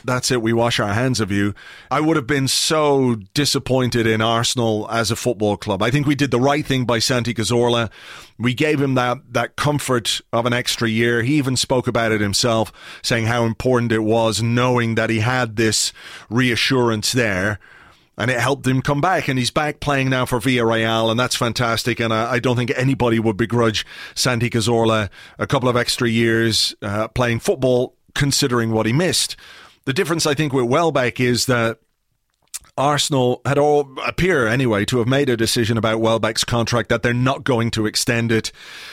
that's 0.04 0.32
it, 0.32 0.42
we 0.42 0.54
wash 0.54 0.80
our 0.80 0.94
hands 0.94 1.20
of 1.20 1.32
you. 1.32 1.54
I 1.90 2.00
would 2.00 2.16
have 2.16 2.28
been 2.28 2.48
so 2.48 3.16
disappointed 3.34 4.08
in 4.08 4.22
Arsenal 4.22 4.88
as 4.90 5.12
a 5.12 5.16
football 5.16 5.58
club. 5.58 5.82
I 5.82 5.92
think 5.92 6.08
we 6.08 6.16
did 6.16 6.32
the 6.32 6.40
right 6.40 6.66
thing 6.66 6.86
by 6.86 7.00
Santi 7.00 7.34
Cazorla. 7.34 7.90
We 8.38 8.54
gave 8.54 8.82
him 8.82 8.96
that, 8.96 9.18
that 9.32 9.56
comfort 9.56 10.22
of 10.34 10.46
an 10.46 10.54
extra 10.54 10.90
year. 10.90 11.22
He 11.22 11.36
even 11.36 11.56
spoke 11.56 11.88
about 11.88 12.12
it 12.12 12.22
himself, 12.22 12.72
saying 13.02 13.26
how 13.26 13.46
important 13.46 13.92
it 13.92 14.00
was 14.00 14.42
knowing 14.42 14.96
that 14.96 15.10
he 15.10 15.20
had 15.20 15.56
this 15.56 15.94
reassurance 16.30 17.12
there 17.12 17.60
and 18.18 18.30
it 18.30 18.40
helped 18.40 18.68
him 18.68 18.82
come 18.82 19.02
back. 19.02 19.28
And 19.28 19.40
he's 19.40 19.52
back 19.52 19.80
playing 19.80 20.10
now 20.10 20.26
for 20.26 20.40
Villarreal, 20.40 21.10
and 21.10 21.20
that's 21.20 21.36
fantastic. 21.36 22.00
And 22.00 22.14
I, 22.14 22.34
I 22.34 22.40
don't 22.40 22.56
think 22.56 22.72
anybody 22.76 23.20
would 23.20 23.38
begrudge 23.38 23.86
Santi 24.16 24.50
Cazorla 24.50 25.10
a 25.40 25.48
couple 25.48 25.70
of 25.70 25.76
extra 25.76 26.08
years 26.08 26.76
uh, 26.82 27.08
playing 27.08 27.40
football, 27.40 27.96
considering 28.14 28.72
what 28.72 28.86
he 28.86 28.94
missed. 28.94 29.36
The 29.86 29.94
difference, 29.94 30.28
I 30.28 30.36
think, 30.36 30.54
with 30.54 30.66
Welbeck 30.66 31.20
is 31.20 31.48
that 31.48 31.80
Arsenal 32.78 33.42
had 33.46 33.58
all 33.58 33.90
appear 34.06 34.48
anyway 34.48 34.86
to 34.86 35.00
have 35.00 35.08
made 35.08 35.28
a 35.28 35.36
decision 35.36 35.78
about 35.78 36.00
Welbeck's 36.00 36.44
contract 36.44 36.90
that 36.90 37.02
they're 37.02 37.14
not 37.14 37.44
going 37.44 37.72
to 37.72 37.86
extend 37.86 38.32
it. 38.32 38.52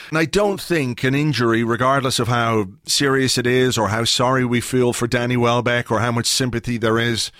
And 0.09 0.17
I 0.17 0.25
don't 0.25 0.59
think 0.59 1.03
an 1.03 1.13
injury, 1.13 1.63
regardless 1.63 2.19
of 2.19 2.27
how 2.27 2.67
serious 2.85 3.37
it 3.37 3.45
is 3.45 3.77
or 3.77 3.89
how 3.89 4.03
sorry 4.03 4.45
we 4.45 4.61
feel 4.61 4.91
for 4.91 5.07
Danny 5.07 5.37
Welbeck 5.37 5.91
or 5.91 5.99
how 5.99 6.11
much 6.11 6.25
sympathy 6.25 6.77
there 6.77 6.97
is 6.97 7.31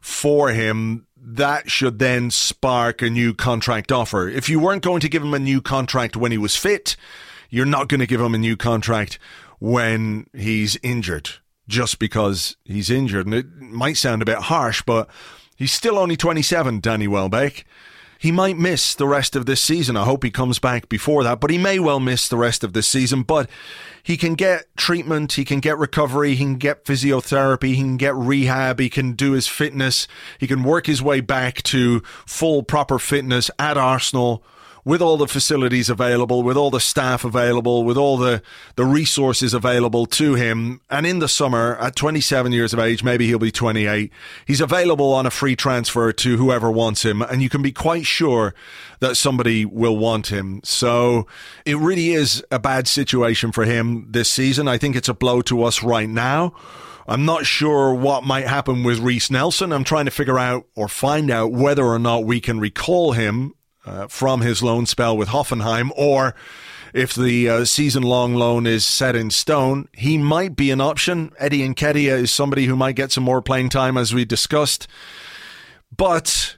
for 0.00 0.50
him, 0.50 1.06
that 1.16 1.70
should 1.70 1.98
then 1.98 2.30
spark 2.30 3.02
a 3.02 3.10
new 3.10 3.34
contract 3.34 3.92
offer. 3.92 4.28
If 4.28 4.48
you 4.48 4.58
weren't 4.58 4.82
going 4.82 5.00
to 5.00 5.08
give 5.08 5.22
him 5.22 5.34
a 5.34 5.38
new 5.38 5.60
contract 5.60 6.16
when 6.16 6.32
he 6.32 6.38
was 6.38 6.56
fit, 6.56 6.96
you're 7.50 7.66
not 7.66 7.88
going 7.88 8.00
to 8.00 8.06
give 8.06 8.20
him 8.20 8.34
a 8.34 8.38
new 8.38 8.56
contract 8.56 9.18
when 9.58 10.26
he's 10.32 10.78
injured 10.82 11.30
just 11.68 11.98
because 11.98 12.56
he's 12.64 12.90
injured. 12.90 13.26
And 13.26 13.34
it 13.34 13.46
might 13.58 13.96
sound 13.96 14.22
a 14.22 14.26
bit 14.26 14.38
harsh, 14.38 14.82
but 14.82 15.08
he's 15.56 15.72
still 15.72 15.98
only 15.98 16.16
27, 16.16 16.80
Danny 16.80 17.08
Welbeck. 17.08 17.64
he 18.18 18.32
might 18.32 18.56
miss 18.56 18.94
the 18.94 19.06
rest 19.06 19.36
of 19.36 19.44
this 19.44 19.62
season. 19.62 19.96
I 19.96 20.04
hope 20.04 20.24
he 20.24 20.30
comes 20.30 20.58
back 20.58 20.88
before 20.88 21.22
that, 21.24 21.40
but 21.40 21.50
he 21.50 21.58
may 21.58 21.78
well 21.78 22.00
miss 22.00 22.26
the 22.28 22.36
rest 22.38 22.64
of 22.64 22.72
this 22.72 22.86
season. 22.86 23.22
But 23.22 23.50
he 24.02 24.16
can 24.16 24.34
get 24.34 24.74
treatment, 24.76 25.32
he 25.32 25.44
can 25.44 25.60
get 25.60 25.76
recovery, 25.78 26.30
he 26.30 26.44
can 26.44 26.56
get 26.56 26.84
physiotherapy, 26.84 27.74
he 27.74 27.76
can 27.76 27.96
get 27.96 28.14
rehab, 28.14 28.80
he 28.80 28.88
can 28.88 29.12
do 29.12 29.32
his 29.32 29.46
fitness, 29.46 30.08
he 30.38 30.46
can 30.46 30.62
work 30.62 30.86
his 30.86 31.02
way 31.02 31.20
back 31.20 31.62
to 31.64 32.00
full 32.26 32.62
proper 32.62 32.98
fitness 32.98 33.50
at 33.58 33.76
Arsenal 33.76 34.42
with 34.84 35.00
all 35.00 35.16
the 35.16 35.26
facilities 35.26 35.88
available, 35.88 36.42
with 36.42 36.56
all 36.56 36.70
the 36.70 36.80
staff 36.80 37.24
available, 37.24 37.84
with 37.84 37.96
all 37.96 38.16
the, 38.16 38.42
the 38.76 38.84
resources 38.84 39.54
available 39.54 40.04
to 40.06 40.34
him. 40.34 40.80
And 40.90 41.06
in 41.06 41.20
the 41.20 41.28
summer, 41.28 41.76
at 41.76 41.96
27 41.96 42.52
years 42.52 42.72
of 42.72 42.78
age, 42.78 43.02
maybe 43.02 43.26
he'll 43.26 43.38
be 43.38 43.50
28, 43.50 44.12
he's 44.46 44.60
available 44.60 45.12
on 45.12 45.26
a 45.26 45.30
free 45.30 45.56
transfer 45.56 46.12
to 46.12 46.36
whoever 46.36 46.70
wants 46.70 47.04
him. 47.04 47.22
And 47.22 47.42
you 47.42 47.48
can 47.48 47.62
be 47.62 47.72
quite 47.72 48.06
sure 48.06 48.54
that 49.00 49.16
somebody 49.16 49.64
will 49.64 49.96
want 49.96 50.26
him. 50.26 50.60
So 50.64 51.26
it 51.64 51.76
really 51.76 52.12
is 52.12 52.44
a 52.50 52.58
bad 52.58 52.86
situation 52.86 53.52
for 53.52 53.64
him 53.64 54.06
this 54.10 54.30
season. 54.30 54.68
I 54.68 54.78
think 54.78 54.96
it's 54.96 55.08
a 55.08 55.14
blow 55.14 55.40
to 55.42 55.62
us 55.64 55.82
right 55.82 56.08
now. 56.08 56.54
I'm 57.06 57.26
not 57.26 57.44
sure 57.44 57.92
what 57.92 58.24
might 58.24 58.46
happen 58.46 58.82
with 58.82 58.98
Reiss 58.98 59.30
Nelson. 59.30 59.72
I'm 59.72 59.84
trying 59.84 60.06
to 60.06 60.10
figure 60.10 60.38
out 60.38 60.66
or 60.74 60.88
find 60.88 61.30
out 61.30 61.52
whether 61.52 61.84
or 61.84 61.98
not 61.98 62.24
we 62.24 62.40
can 62.40 62.58
recall 62.58 63.12
him 63.12 63.52
uh, 63.86 64.06
from 64.08 64.40
his 64.40 64.62
loan 64.62 64.86
spell 64.86 65.16
with 65.16 65.28
Hoffenheim, 65.28 65.90
or 65.96 66.34
if 66.92 67.14
the 67.14 67.48
uh, 67.48 67.64
season 67.64 68.02
long 68.02 68.34
loan 68.34 68.66
is 68.66 68.86
set 68.86 69.16
in 69.16 69.30
stone, 69.30 69.88
he 69.92 70.16
might 70.16 70.54
be 70.54 70.70
an 70.70 70.80
option. 70.80 71.32
Eddie 71.38 71.68
Nketiah 71.68 72.18
is 72.20 72.30
somebody 72.30 72.66
who 72.66 72.76
might 72.76 72.96
get 72.96 73.12
some 73.12 73.24
more 73.24 73.42
playing 73.42 73.68
time, 73.68 73.96
as 73.96 74.14
we 74.14 74.24
discussed. 74.24 74.86
But 75.96 76.56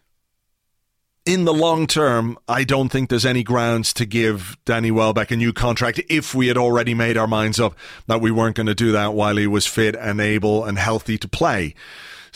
in 1.24 1.44
the 1.44 1.52
long 1.52 1.86
term, 1.86 2.38
I 2.46 2.64
don't 2.64 2.88
think 2.88 3.08
there's 3.08 3.26
any 3.26 3.42
grounds 3.42 3.92
to 3.94 4.06
give 4.06 4.56
Danny 4.64 4.90
Welbeck 4.90 5.30
a 5.30 5.36
new 5.36 5.52
contract 5.52 6.00
if 6.08 6.34
we 6.34 6.46
had 6.46 6.56
already 6.56 6.94
made 6.94 7.16
our 7.16 7.26
minds 7.26 7.58
up 7.58 7.74
that 8.06 8.20
we 8.20 8.30
weren't 8.30 8.56
going 8.56 8.68
to 8.68 8.74
do 8.74 8.92
that 8.92 9.14
while 9.14 9.36
he 9.36 9.46
was 9.46 9.66
fit 9.66 9.96
and 9.96 10.20
able 10.20 10.64
and 10.64 10.78
healthy 10.78 11.18
to 11.18 11.28
play. 11.28 11.74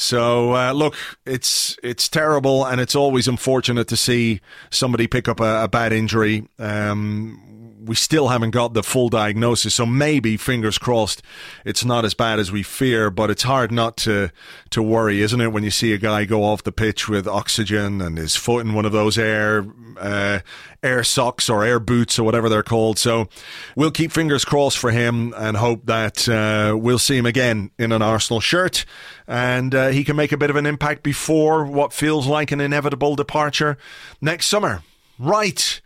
So 0.01 0.55
uh, 0.55 0.73
look, 0.73 0.95
it's 1.27 1.79
it's 1.83 2.09
terrible, 2.09 2.65
and 2.65 2.81
it's 2.81 2.95
always 2.95 3.29
unfortunate 3.29 3.89
to 3.89 3.97
see 3.97 4.41
somebody 4.71 5.07
pick 5.07 5.29
up 5.29 5.41
a, 5.41 5.65
a 5.65 5.69
bad 5.69 5.93
injury. 5.93 6.49
Um, 6.59 7.47
we 7.85 7.95
still 7.95 8.29
haven't 8.29 8.51
got 8.51 8.75
the 8.75 8.83
full 8.83 9.09
diagnosis, 9.09 9.75
so 9.75 9.87
maybe 9.87 10.37
fingers 10.37 10.79
crossed 10.79 11.23
it's 11.65 11.85
not 11.85 12.05
as 12.05 12.15
bad 12.15 12.39
as 12.39 12.53
we 12.53 12.63
fear. 12.63 13.11
But 13.11 13.31
it's 13.31 13.43
hard 13.43 13.73
not 13.73 13.97
to 13.99 14.31
to 14.71 14.83
worry, 14.83 15.23
isn't 15.23 15.41
it, 15.41 15.53
when 15.53 15.65
you 15.65 15.71
see 15.71 15.93
a 15.93 15.99
guy 15.99 16.25
go 16.25 16.45
off 16.45 16.63
the 16.63 16.73
pitch 16.73 17.09
with 17.09 17.27
oxygen 17.27 18.01
and 18.01 18.19
his 18.19 18.37
foot 18.37 18.65
in 18.65 18.75
one 18.75 18.85
of 18.85 18.93
those 18.93 19.19
air 19.19 19.67
uh, 19.99 20.41
air 20.83 21.05
socks 21.05 21.51
or 21.51 21.65
air 21.65 21.79
boots 21.79 22.19
or 22.19 22.25
whatever 22.25 22.49
they're 22.49 22.63
called. 22.63 22.99
So 22.99 23.29
we'll 23.77 23.91
keep 23.91 24.13
fingers 24.13 24.45
crossed 24.45 24.79
for 24.79 24.91
him 24.91 25.35
and 25.37 25.57
hope 25.57 25.87
that 25.87 26.29
uh, 26.29 26.77
we'll 26.77 26.99
see 26.99 27.17
him 27.17 27.27
again 27.27 27.71
in 27.79 27.93
an 27.93 28.03
Arsenal 28.03 28.41
shirt 28.41 28.85
and 29.31 29.77
uh, 29.77 29.89
he 29.91 30.03
can 30.03 30.17
make 30.17 30.33
a 30.33 30.37
bit 30.37 30.51
of 30.51 30.57
an 30.57 30.67
impact 30.67 31.05
before 31.05 31.65
what 31.65 31.93
feels 31.93 32.27
like 32.27 32.51
an 32.51 32.61
inevitable 32.61 33.15
departure 33.15 33.79
next 34.21 34.49
summer. 34.49 34.83
Right. 35.21 35.81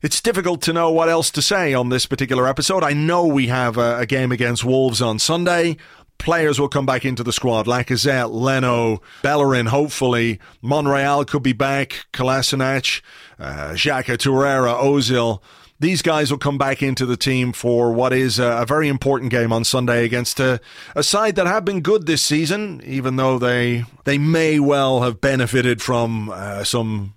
It's 0.00 0.22
difficult 0.22 0.62
to 0.62 0.72
know 0.72 0.90
what 0.90 1.10
else 1.10 1.30
to 1.32 1.42
say 1.42 1.74
on 1.74 1.90
this 1.90 2.06
particular 2.06 2.48
episode. 2.48 2.82
I 2.82 2.94
know 2.94 3.26
we 3.26 3.48
have 3.48 3.76
a, 3.76 3.98
a 3.98 4.06
game 4.06 4.32
against 4.32 4.64
Wolves 4.64 5.02
on 5.02 5.18
Sunday 5.18 5.76
players 6.16 6.60
will 6.60 6.68
come 6.68 6.84
back 6.84 7.04
into 7.04 7.22
the 7.22 7.32
squad. 7.32 7.66
Lacazette, 7.66 8.30
Leno, 8.30 9.00
Bellerin, 9.22 9.66
hopefully. 9.66 10.38
Monreal 10.60 11.24
could 11.24 11.42
be 11.42 11.54
back. 11.54 12.04
Kolasinac, 12.12 13.00
uh, 13.38 13.70
Xhaka, 13.70 14.18
Torreira, 14.18 14.78
Ozil. 14.78 15.40
These 15.80 16.02
guys 16.02 16.30
will 16.30 16.38
come 16.38 16.58
back 16.58 16.82
into 16.82 17.06
the 17.06 17.16
team 17.16 17.52
for 17.52 17.90
what 17.90 18.12
is 18.12 18.38
a, 18.38 18.62
a 18.62 18.66
very 18.66 18.86
important 18.88 19.30
game 19.30 19.52
on 19.52 19.64
Sunday 19.64 20.04
against 20.04 20.38
a, 20.38 20.60
a, 20.94 21.02
side 21.02 21.36
that 21.36 21.46
have 21.46 21.64
been 21.64 21.80
good 21.80 22.06
this 22.06 22.20
season, 22.20 22.82
even 22.84 23.16
though 23.16 23.38
they 23.38 23.84
they 24.04 24.18
may 24.18 24.60
well 24.60 25.00
have 25.00 25.20
benefited 25.20 25.80
from 25.80 26.28
uh, 26.30 26.64
some 26.64 27.14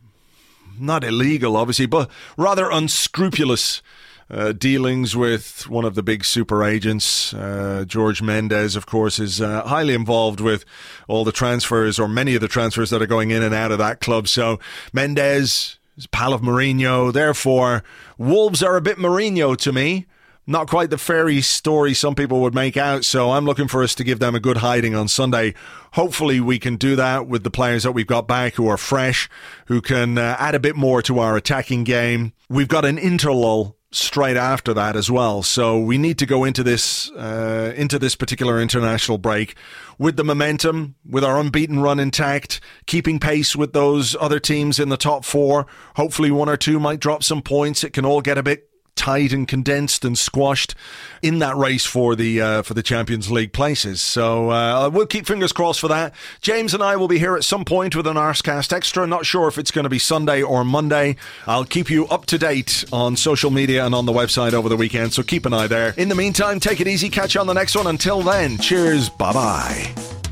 not 0.79 1.03
illegal, 1.03 1.57
obviously, 1.57 1.85
but 1.85 2.09
rather 2.37 2.69
unscrupulous 2.71 3.81
uh, 4.29 4.51
dealings 4.53 5.15
with 5.15 5.69
one 5.69 5.85
of 5.85 5.95
the 5.95 6.03
big 6.03 6.25
super 6.25 6.63
agents. 6.63 7.33
Uh, 7.33 7.83
George 7.87 8.21
Mendes, 8.21 8.75
of 8.75 8.85
course, 8.85 9.19
is 9.19 9.41
uh, 9.41 9.63
highly 9.63 9.93
involved 9.93 10.39
with 10.39 10.65
all 11.07 11.23
the 11.23 11.31
transfers 11.31 11.99
or 11.99 12.07
many 12.07 12.33
of 12.35 12.41
the 12.41 12.47
transfers 12.47 12.89
that 12.89 13.01
are 13.01 13.07
going 13.07 13.31
in 13.31 13.43
and 13.43 13.53
out 13.53 13.71
of 13.71 13.77
that 13.77 13.99
club. 13.99 14.27
So 14.27 14.59
Mendes 14.91 15.77
is 15.97 16.07
pal 16.07 16.33
of 16.33 16.41
Mourinho. 16.41 17.11
Therefore, 17.11 17.83
Wolves 18.17 18.63
are 18.63 18.75
a 18.75 18.81
bit 18.81 18.97
Mourinho 18.97 19.57
to 19.57 19.71
me 19.71 20.07
not 20.45 20.67
quite 20.67 20.89
the 20.89 20.97
fairy 20.97 21.41
story 21.41 21.93
some 21.93 22.15
people 22.15 22.41
would 22.41 22.53
make 22.53 22.75
out. 22.75 23.05
So 23.05 23.31
I'm 23.31 23.45
looking 23.45 23.67
for 23.67 23.83
us 23.83 23.95
to 23.95 24.03
give 24.03 24.19
them 24.19 24.35
a 24.35 24.39
good 24.39 24.57
hiding 24.57 24.95
on 24.95 25.07
Sunday. 25.07 25.53
Hopefully, 25.93 26.39
we 26.39 26.59
can 26.59 26.75
do 26.75 26.95
that 26.95 27.27
with 27.27 27.43
the 27.43 27.51
players 27.51 27.83
that 27.83 27.93
we've 27.93 28.07
got 28.07 28.27
back 28.27 28.55
who 28.55 28.67
are 28.67 28.77
fresh, 28.77 29.29
who 29.67 29.81
can 29.81 30.17
uh, 30.17 30.35
add 30.39 30.55
a 30.55 30.59
bit 30.59 30.75
more 30.75 31.01
to 31.03 31.19
our 31.19 31.37
attacking 31.37 31.83
game. 31.83 32.33
We've 32.49 32.67
got 32.67 32.85
an 32.85 32.97
interlull 32.97 33.75
straight 33.93 34.37
after 34.37 34.73
that 34.73 34.95
as 34.95 35.09
well. 35.09 35.43
So 35.43 35.79
we 35.79 35.97
need 35.97 36.17
to 36.19 36.25
go 36.25 36.43
into 36.43 36.63
this 36.63 37.11
uh, 37.11 37.73
into 37.75 37.99
this 37.99 38.15
particular 38.15 38.59
international 38.59 39.17
break 39.17 39.55
with 39.97 40.17
the 40.17 40.23
momentum, 40.23 40.95
with 41.07 41.23
our 41.23 41.39
unbeaten 41.39 41.79
run 41.79 41.99
intact, 41.99 42.59
keeping 42.85 43.19
pace 43.19 43.55
with 43.55 43.73
those 43.73 44.15
other 44.19 44.39
teams 44.39 44.79
in 44.79 44.89
the 44.89 44.97
top 44.97 45.23
four. 45.23 45.67
Hopefully, 45.95 46.31
one 46.31 46.49
or 46.49 46.57
two 46.57 46.79
might 46.79 46.99
drop 46.99 47.23
some 47.23 47.41
points. 47.41 47.83
It 47.83 47.93
can 47.93 48.05
all 48.05 48.21
get 48.21 48.37
a 48.37 48.43
bit 48.43 48.69
tight 48.95 49.33
and 49.33 49.47
condensed 49.47 50.05
and 50.05 50.17
squashed 50.17 50.75
in 51.21 51.39
that 51.39 51.55
race 51.57 51.85
for 51.85 52.15
the 52.15 52.41
uh, 52.41 52.61
for 52.61 52.73
the 52.73 52.83
Champions 52.83 53.31
League 53.31 53.53
places. 53.53 54.01
So 54.01 54.49
uh, 54.49 54.89
we'll 54.91 55.07
keep 55.07 55.25
fingers 55.25 55.51
crossed 55.51 55.79
for 55.79 55.87
that. 55.87 56.13
James 56.41 56.73
and 56.73 56.83
I 56.83 56.95
will 56.95 57.07
be 57.07 57.19
here 57.19 57.35
at 57.35 57.43
some 57.43 57.65
point 57.65 57.95
with 57.95 58.07
an 58.07 58.17
Arsecast 58.17 58.71
Extra. 58.73 59.07
Not 59.07 59.25
sure 59.25 59.47
if 59.47 59.57
it's 59.57 59.71
going 59.71 59.83
to 59.83 59.89
be 59.89 59.99
Sunday 59.99 60.41
or 60.41 60.63
Monday. 60.63 61.15
I'll 61.47 61.65
keep 61.65 61.89
you 61.89 62.07
up 62.07 62.25
to 62.27 62.37
date 62.37 62.85
on 62.91 63.15
social 63.15 63.51
media 63.51 63.85
and 63.85 63.95
on 63.95 64.05
the 64.05 64.13
website 64.13 64.53
over 64.53 64.69
the 64.69 64.77
weekend. 64.77 65.13
So 65.13 65.23
keep 65.23 65.45
an 65.45 65.53
eye 65.53 65.67
there. 65.67 65.93
In 65.97 66.09
the 66.09 66.15
meantime, 66.15 66.59
take 66.59 66.81
it 66.81 66.87
easy. 66.87 67.09
Catch 67.09 67.35
you 67.35 67.41
on 67.41 67.47
the 67.47 67.53
next 67.53 67.75
one. 67.75 67.87
Until 67.87 68.21
then, 68.21 68.57
cheers. 68.57 69.09
Bye 69.09 69.33
bye. 69.33 70.22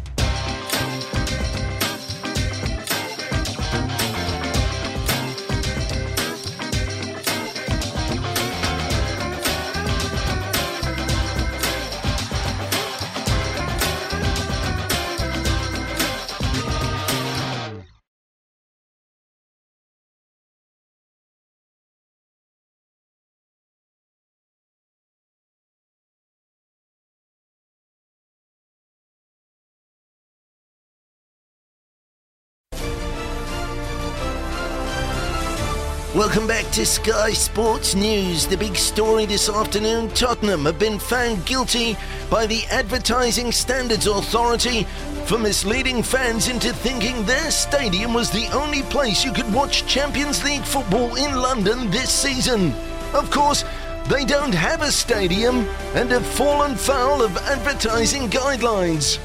Welcome 36.21 36.45
back 36.45 36.69
to 36.73 36.85
Sky 36.85 37.33
Sports 37.33 37.95
News. 37.95 38.45
The 38.45 38.55
big 38.55 38.75
story 38.75 39.25
this 39.25 39.49
afternoon 39.49 40.07
Tottenham 40.09 40.65
have 40.65 40.77
been 40.77 40.99
found 40.99 41.43
guilty 41.47 41.97
by 42.29 42.45
the 42.45 42.63
Advertising 42.69 43.51
Standards 43.51 44.05
Authority 44.05 44.83
for 45.25 45.39
misleading 45.39 46.03
fans 46.03 46.47
into 46.47 46.73
thinking 46.73 47.25
their 47.25 47.49
stadium 47.49 48.13
was 48.13 48.29
the 48.29 48.45
only 48.53 48.83
place 48.83 49.25
you 49.25 49.33
could 49.33 49.51
watch 49.51 49.87
Champions 49.87 50.43
League 50.43 50.61
football 50.61 51.15
in 51.15 51.37
London 51.37 51.89
this 51.89 52.11
season. 52.11 52.71
Of 53.15 53.31
course, 53.31 53.65
they 54.07 54.23
don't 54.23 54.53
have 54.53 54.83
a 54.83 54.91
stadium 54.91 55.67
and 55.95 56.11
have 56.11 56.23
fallen 56.23 56.75
foul 56.75 57.23
of 57.23 57.35
advertising 57.37 58.29
guidelines. 58.29 59.17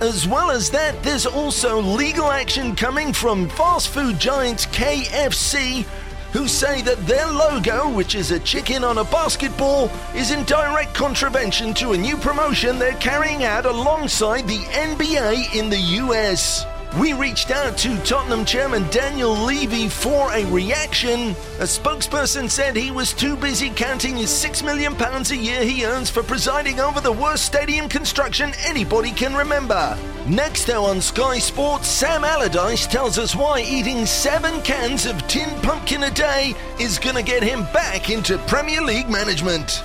As 0.00 0.26
well 0.26 0.50
as 0.50 0.70
that, 0.70 1.02
there's 1.02 1.26
also 1.26 1.82
legal 1.82 2.30
action 2.30 2.74
coming 2.74 3.12
from 3.12 3.50
fast 3.50 3.90
food 3.90 4.18
giant 4.18 4.60
KFC 4.72 5.84
who 6.32 6.46
say 6.46 6.82
that 6.82 7.06
their 7.06 7.26
logo, 7.26 7.88
which 7.92 8.14
is 8.14 8.30
a 8.30 8.40
chicken 8.40 8.84
on 8.84 8.98
a 8.98 9.04
basketball, 9.04 9.90
is 10.14 10.30
in 10.30 10.44
direct 10.44 10.94
contravention 10.94 11.74
to 11.74 11.92
a 11.92 11.98
new 11.98 12.16
promotion 12.16 12.78
they're 12.78 12.92
carrying 12.94 13.44
out 13.44 13.66
alongside 13.66 14.46
the 14.46 14.60
NBA 14.72 15.54
in 15.54 15.70
the 15.70 15.78
US. 15.78 16.64
We 16.98 17.12
reached 17.12 17.52
out 17.52 17.78
to 17.78 17.96
Tottenham 17.98 18.44
chairman 18.44 18.82
Daniel 18.90 19.32
Levy 19.32 19.88
for 19.88 20.32
a 20.32 20.44
reaction. 20.46 21.30
A 21.60 21.64
spokesperson 21.64 22.50
said 22.50 22.74
he 22.74 22.90
was 22.90 23.12
too 23.12 23.36
busy 23.36 23.70
counting 23.70 24.16
his 24.16 24.30
£6 24.30 24.64
million 24.64 24.94
a 25.00 25.34
year 25.34 25.62
he 25.62 25.84
earns 25.84 26.10
for 26.10 26.24
presiding 26.24 26.80
over 26.80 27.00
the 27.00 27.12
worst 27.12 27.44
stadium 27.44 27.88
construction 27.88 28.52
anybody 28.64 29.12
can 29.12 29.34
remember. 29.34 29.96
Next, 30.26 30.64
though, 30.64 30.84
on 30.84 31.00
Sky 31.00 31.38
Sports, 31.38 31.86
Sam 31.86 32.24
Allardyce 32.24 32.88
tells 32.88 33.18
us 33.18 33.36
why 33.36 33.60
eating 33.62 34.04
seven 34.04 34.60
cans 34.62 35.06
of 35.06 35.24
tin 35.28 35.48
pumpkin 35.60 36.02
a 36.02 36.10
day 36.10 36.54
is 36.80 36.98
going 36.98 37.16
to 37.16 37.22
get 37.22 37.44
him 37.44 37.62
back 37.72 38.10
into 38.10 38.36
Premier 38.48 38.82
League 38.82 39.08
management. 39.08 39.84